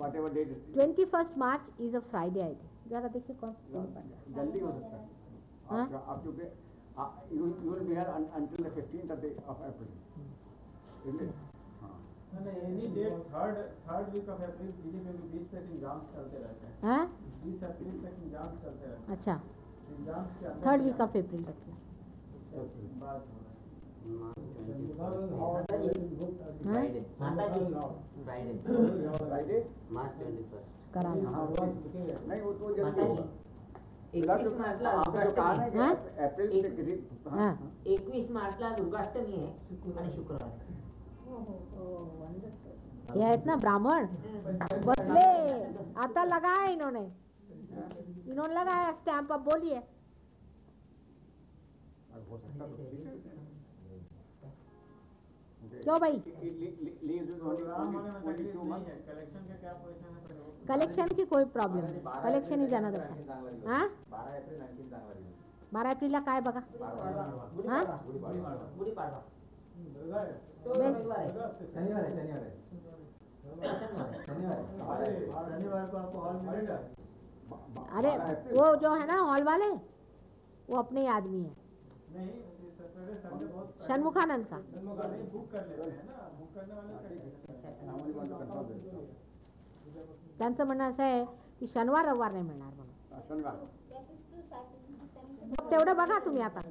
whatever 0.15 0.33
date 0.33 0.51
21st 0.77 1.37
March 1.37 1.81
is 1.81 1.95
a 1.95 1.99
Friday 2.11 2.41
I 2.41 2.55
think 2.55 2.89
जरा 2.91 3.07
देखिए 3.15 3.35
कौन 3.41 3.55
है। 3.95 4.03
जल्दी 4.35 4.59
हो 4.59 4.71
सकता 4.71 4.97
है। 4.97 5.09
हाँ? 5.69 6.03
आप 6.07 6.23
चूँकि 6.23 6.45
you 7.37 7.47
you 7.47 7.71
will 7.71 7.83
be 7.87 7.93
here 7.93 8.07
until 8.07 8.65
the 8.65 8.73
15th 8.77 9.11
of 9.49 9.61
April 9.71 11.29
हाँ। 11.81 11.93
Any 12.65 12.87
date 12.95 13.13
third 13.33 13.57
third 13.87 14.13
week 14.13 14.29
of 14.29 14.41
April 14.43 14.71
Delhi 14.71 14.99
में 15.05 15.13
भी 15.21 15.37
बीस 15.37 15.53
एग्ज़ाम्स 15.61 16.15
चलते 16.15 16.37
रहते 16.43 16.67
हैं? 16.67 16.99
हैं 17.43 17.59
तक 17.59 19.11
अच्छा 19.11 19.39
हैं 19.91 20.53
थर्ड 20.65 20.81
वीक 20.81 21.01
ऑफ़ 21.01 21.17
अप्रैल 21.17 21.45
रखिए 21.45 21.75
उसके 22.61 22.87
बाद 22.99 23.21
है 23.21 24.31
Friday 26.63 27.01
Friday 27.17 27.51
Friday 29.19 29.59
March 29.91 30.17
twenty 30.17 30.43
first 30.43 30.93
करा 30.93 31.13
लो 31.15 31.29
हाँ 31.29 31.43
वो 31.43 31.65
नहीं 31.65 32.41
वो 32.41 32.51
तो 32.53 32.73
जल्दी 32.75 33.01
माताजी, 33.01 33.07
होगा 33.07 33.25
एकवीस 34.13 34.57
मार्चला 34.59 34.89
आपने 34.91 35.23
जो 35.23 35.31
कहा 35.31 35.53
ना 35.53 35.67
कि 35.69 35.77
हाँ? 35.77 35.93
अप्रैल 36.21 36.49
से 36.61 36.69
किसी 36.71 36.95
हाँ. 37.29 37.51
एकवीस 37.87 38.31
मार्चला 38.31 38.69
दुर्गाष्टमी 38.75 39.35
आहे 39.35 39.47
आणि 39.97 40.11
शुक्रवार 40.15 40.51
ये 43.11 43.23
आहेत 43.23 43.47
ब्राह्मण 43.57 44.05
बसले 44.85 45.29
आता 46.03 46.23
लगाया 46.25 46.65
इन्होंने 46.69 47.05
इन्होंने 48.31 48.53
लगाया 48.53 48.91
स्टैंप 49.01 49.31
अब 49.31 49.43
बोलिए 49.49 49.81
हो 52.29 52.37
तो 52.37 52.47
है 52.47 52.69
क्यों 55.83 55.99
भाई 55.99 56.11
है 56.11 56.19
कलेक्शन 59.07 59.43
के 59.47 59.55
क्या 59.61 59.73
पोजीशन 59.73 60.15
है 60.15 60.21
पहले 60.27 60.39
वो 60.39 60.51
कलेक्शन 60.69 61.07
की 61.17 61.25
कोई 61.33 61.45
प्रॉब्लेम 61.55 61.85
नाही 61.85 62.21
कलेक्शन 62.23 62.63
इज़ 62.65 62.75
अनदर 62.75 63.01
हा? 63.69 63.79
बारा 65.73 65.89
एप्रिलला 65.91 66.19
काय 66.29 66.41
बघा 66.47 66.61
हा 67.69 67.79
है 70.81 70.93
शनिवार 71.71 72.05
शनिवार 74.25 74.59
शनिवार 75.51 75.85
को 75.91 75.97
आपको 75.97 76.17
हॉल 76.19 76.35
मिलेगा। 76.47 76.75
अरे 77.51 78.09
वो 78.51 78.75
जो 78.81 78.93
है 78.93 79.05
ना 79.05 79.17
हॉल 79.19 79.43
वाले 79.43 79.69
वो 80.69 80.77
अपने 80.77 81.01
ही 81.01 81.07
आदमी 81.07 81.41
है। 81.43 81.53
षणमुखानंद 83.87 84.45
का। 84.45 84.57
नहीं 84.57 85.23
बुक 85.31 85.45
कर 85.51 85.65
लेते 85.67 86.01
ना। 86.07 86.29
बुक 86.39 86.49
करने 86.55 86.73
वाले 86.73 86.93
कर 86.93 87.09
लेते 87.09 87.29
त्यांचं 90.39 90.65
म्हणणं 90.65 90.83
असं 90.89 91.03
आहे 91.03 91.23
की 91.59 91.67
शनिवार 91.67 92.05
रविवार 92.05 92.31
नाही 92.31 92.43
मिळणार 92.43 92.73
म्हणून 92.73 92.89
तेवढं 95.71 95.95
बघा 95.95 96.17
तुम्ही 96.25 96.41
आता 96.41 96.61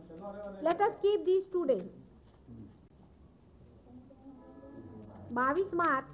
let 0.63 0.83
us 0.83 0.93
keep 1.03 1.25
these 1.25 1.43
two 1.53 1.65
days 1.65 1.89
बावीस 5.35 5.75
मार्च 5.75 6.07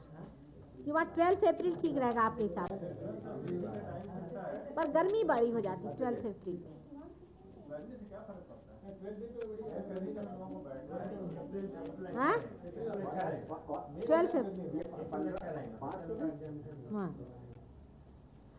किंवा 0.86 1.02
ट्वेल्थ 1.14 1.44
अप्रैल 1.48 1.74
ठीक 1.82 1.96
रहेगा 1.98 2.22
आपके 2.22 2.42
हिसाब 2.42 2.68
से। 2.80 2.90
पर 4.76 4.88
गर्मी 4.96 5.22
बड़ी 5.30 5.50
हो 5.52 5.60
जाती 5.60 5.86
है 5.86 5.94
ट्वेल्थ 5.96 6.26
अप्रैल 6.26 6.56
में। 6.56 6.74
हाँ? 12.16 12.36
हाँ। 16.92 17.08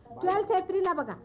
ट्वेल्थ 0.06 0.50
एप्रिलला 0.60 0.92
बघा 1.00 1.16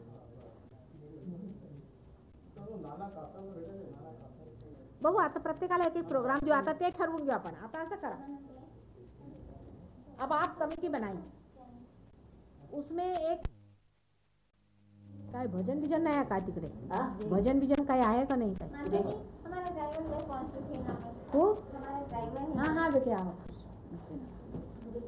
बघू 5.03 5.17
आता 5.19 5.39
प्रत्येकाला 5.39 5.85
एक 5.85 5.95
एक 5.97 6.07
प्रोग्राम 6.07 6.39
देऊ 6.43 6.53
आता 6.53 6.73
ते 6.79 6.89
ठरवून 6.97 7.23
घेऊ 7.23 7.33
आपण 7.33 7.55
आता 7.63 7.81
असं 7.81 7.95
करा। 7.95 8.17
अब 10.21 10.33
आप 10.33 10.57
कमिटी 10.59 10.89
बनाई 10.89 11.17
उसमें 12.73 13.05
एक 13.05 13.47
काय 15.33 15.47
भजन 15.47 15.79
बिजन 15.81 16.01
नाही 16.01 16.15
आहे 16.15 16.25
का 16.25 16.39
तिकडे? 16.39 16.67
भजन 17.29 17.59
बिजन 17.59 17.83
काही 17.83 18.01
आहे 18.01 18.25
का 18.25 18.35
नाही? 18.35 18.53
काय 18.55 18.99
है 18.99 19.01
कौन 20.27 20.47
से 20.47 20.61
थे 20.61 20.81
नाम 20.83 20.97
है? 20.97 21.11
हो 21.33 21.43
है 22.13 22.45
हा 22.57 22.71
हा 22.73 22.89
बेटे 22.89 23.11
आहो 23.11 23.31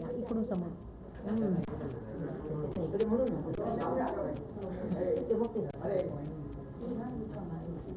या, 0.02 0.10
इकडून 0.10 0.44
समोर. 0.46 0.70
हम्म. 1.26 1.56
इकडे 2.86 3.06
म्हणून 3.06 3.30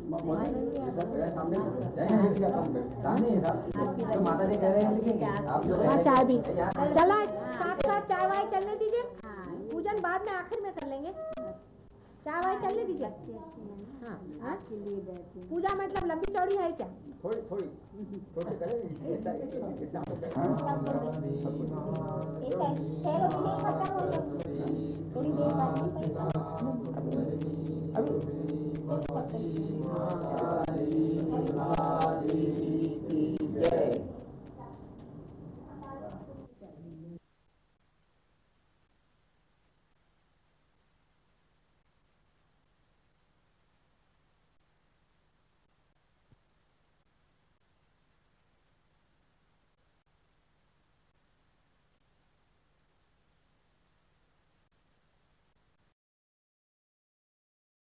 ना 0.09 0.17
बघते 3.79 4.19
माता 4.19 4.45
जी 4.45 4.57
कह 4.57 4.69
रहे 4.69 4.99
कि 4.99 5.25
आप 5.25 5.67
जो 5.67 5.77
चाय 6.05 6.25
भी 6.25 6.39
चला 6.39 6.71
साथ 7.57 7.77
साथ 7.87 8.01
चाय 8.09 8.27
वाय 8.27 8.47
चलने 8.53 8.75
दीजिए 8.77 9.03
पूजन 9.73 10.01
बाद 10.03 10.23
में 10.27 10.33
आखिर 10.33 10.61
में 10.63 10.73
कर 10.73 10.87
लेंगे 10.89 11.13
चाय 12.25 12.41
वाय 12.41 12.57
चलने 12.63 12.85
दीजिए 12.85 13.09
हाँ 14.03 14.19
हाँ 14.43 14.57
पूजा 14.71 15.75
मतलब 15.75 16.07
लंबी 16.11 16.33
चौड़ी 16.35 16.57
है 16.57 16.71
क्या 16.73 16.87
थोड़ी 17.25 17.41
थोड़ी 17.51 17.69
थोड़ी 18.37 18.57
करें 18.59 18.77
देर 25.35 25.53
बाद 25.55 25.69
भगवती 28.89 29.49
माता 29.81 30.79
की 32.25 33.37
जय 33.55 34.18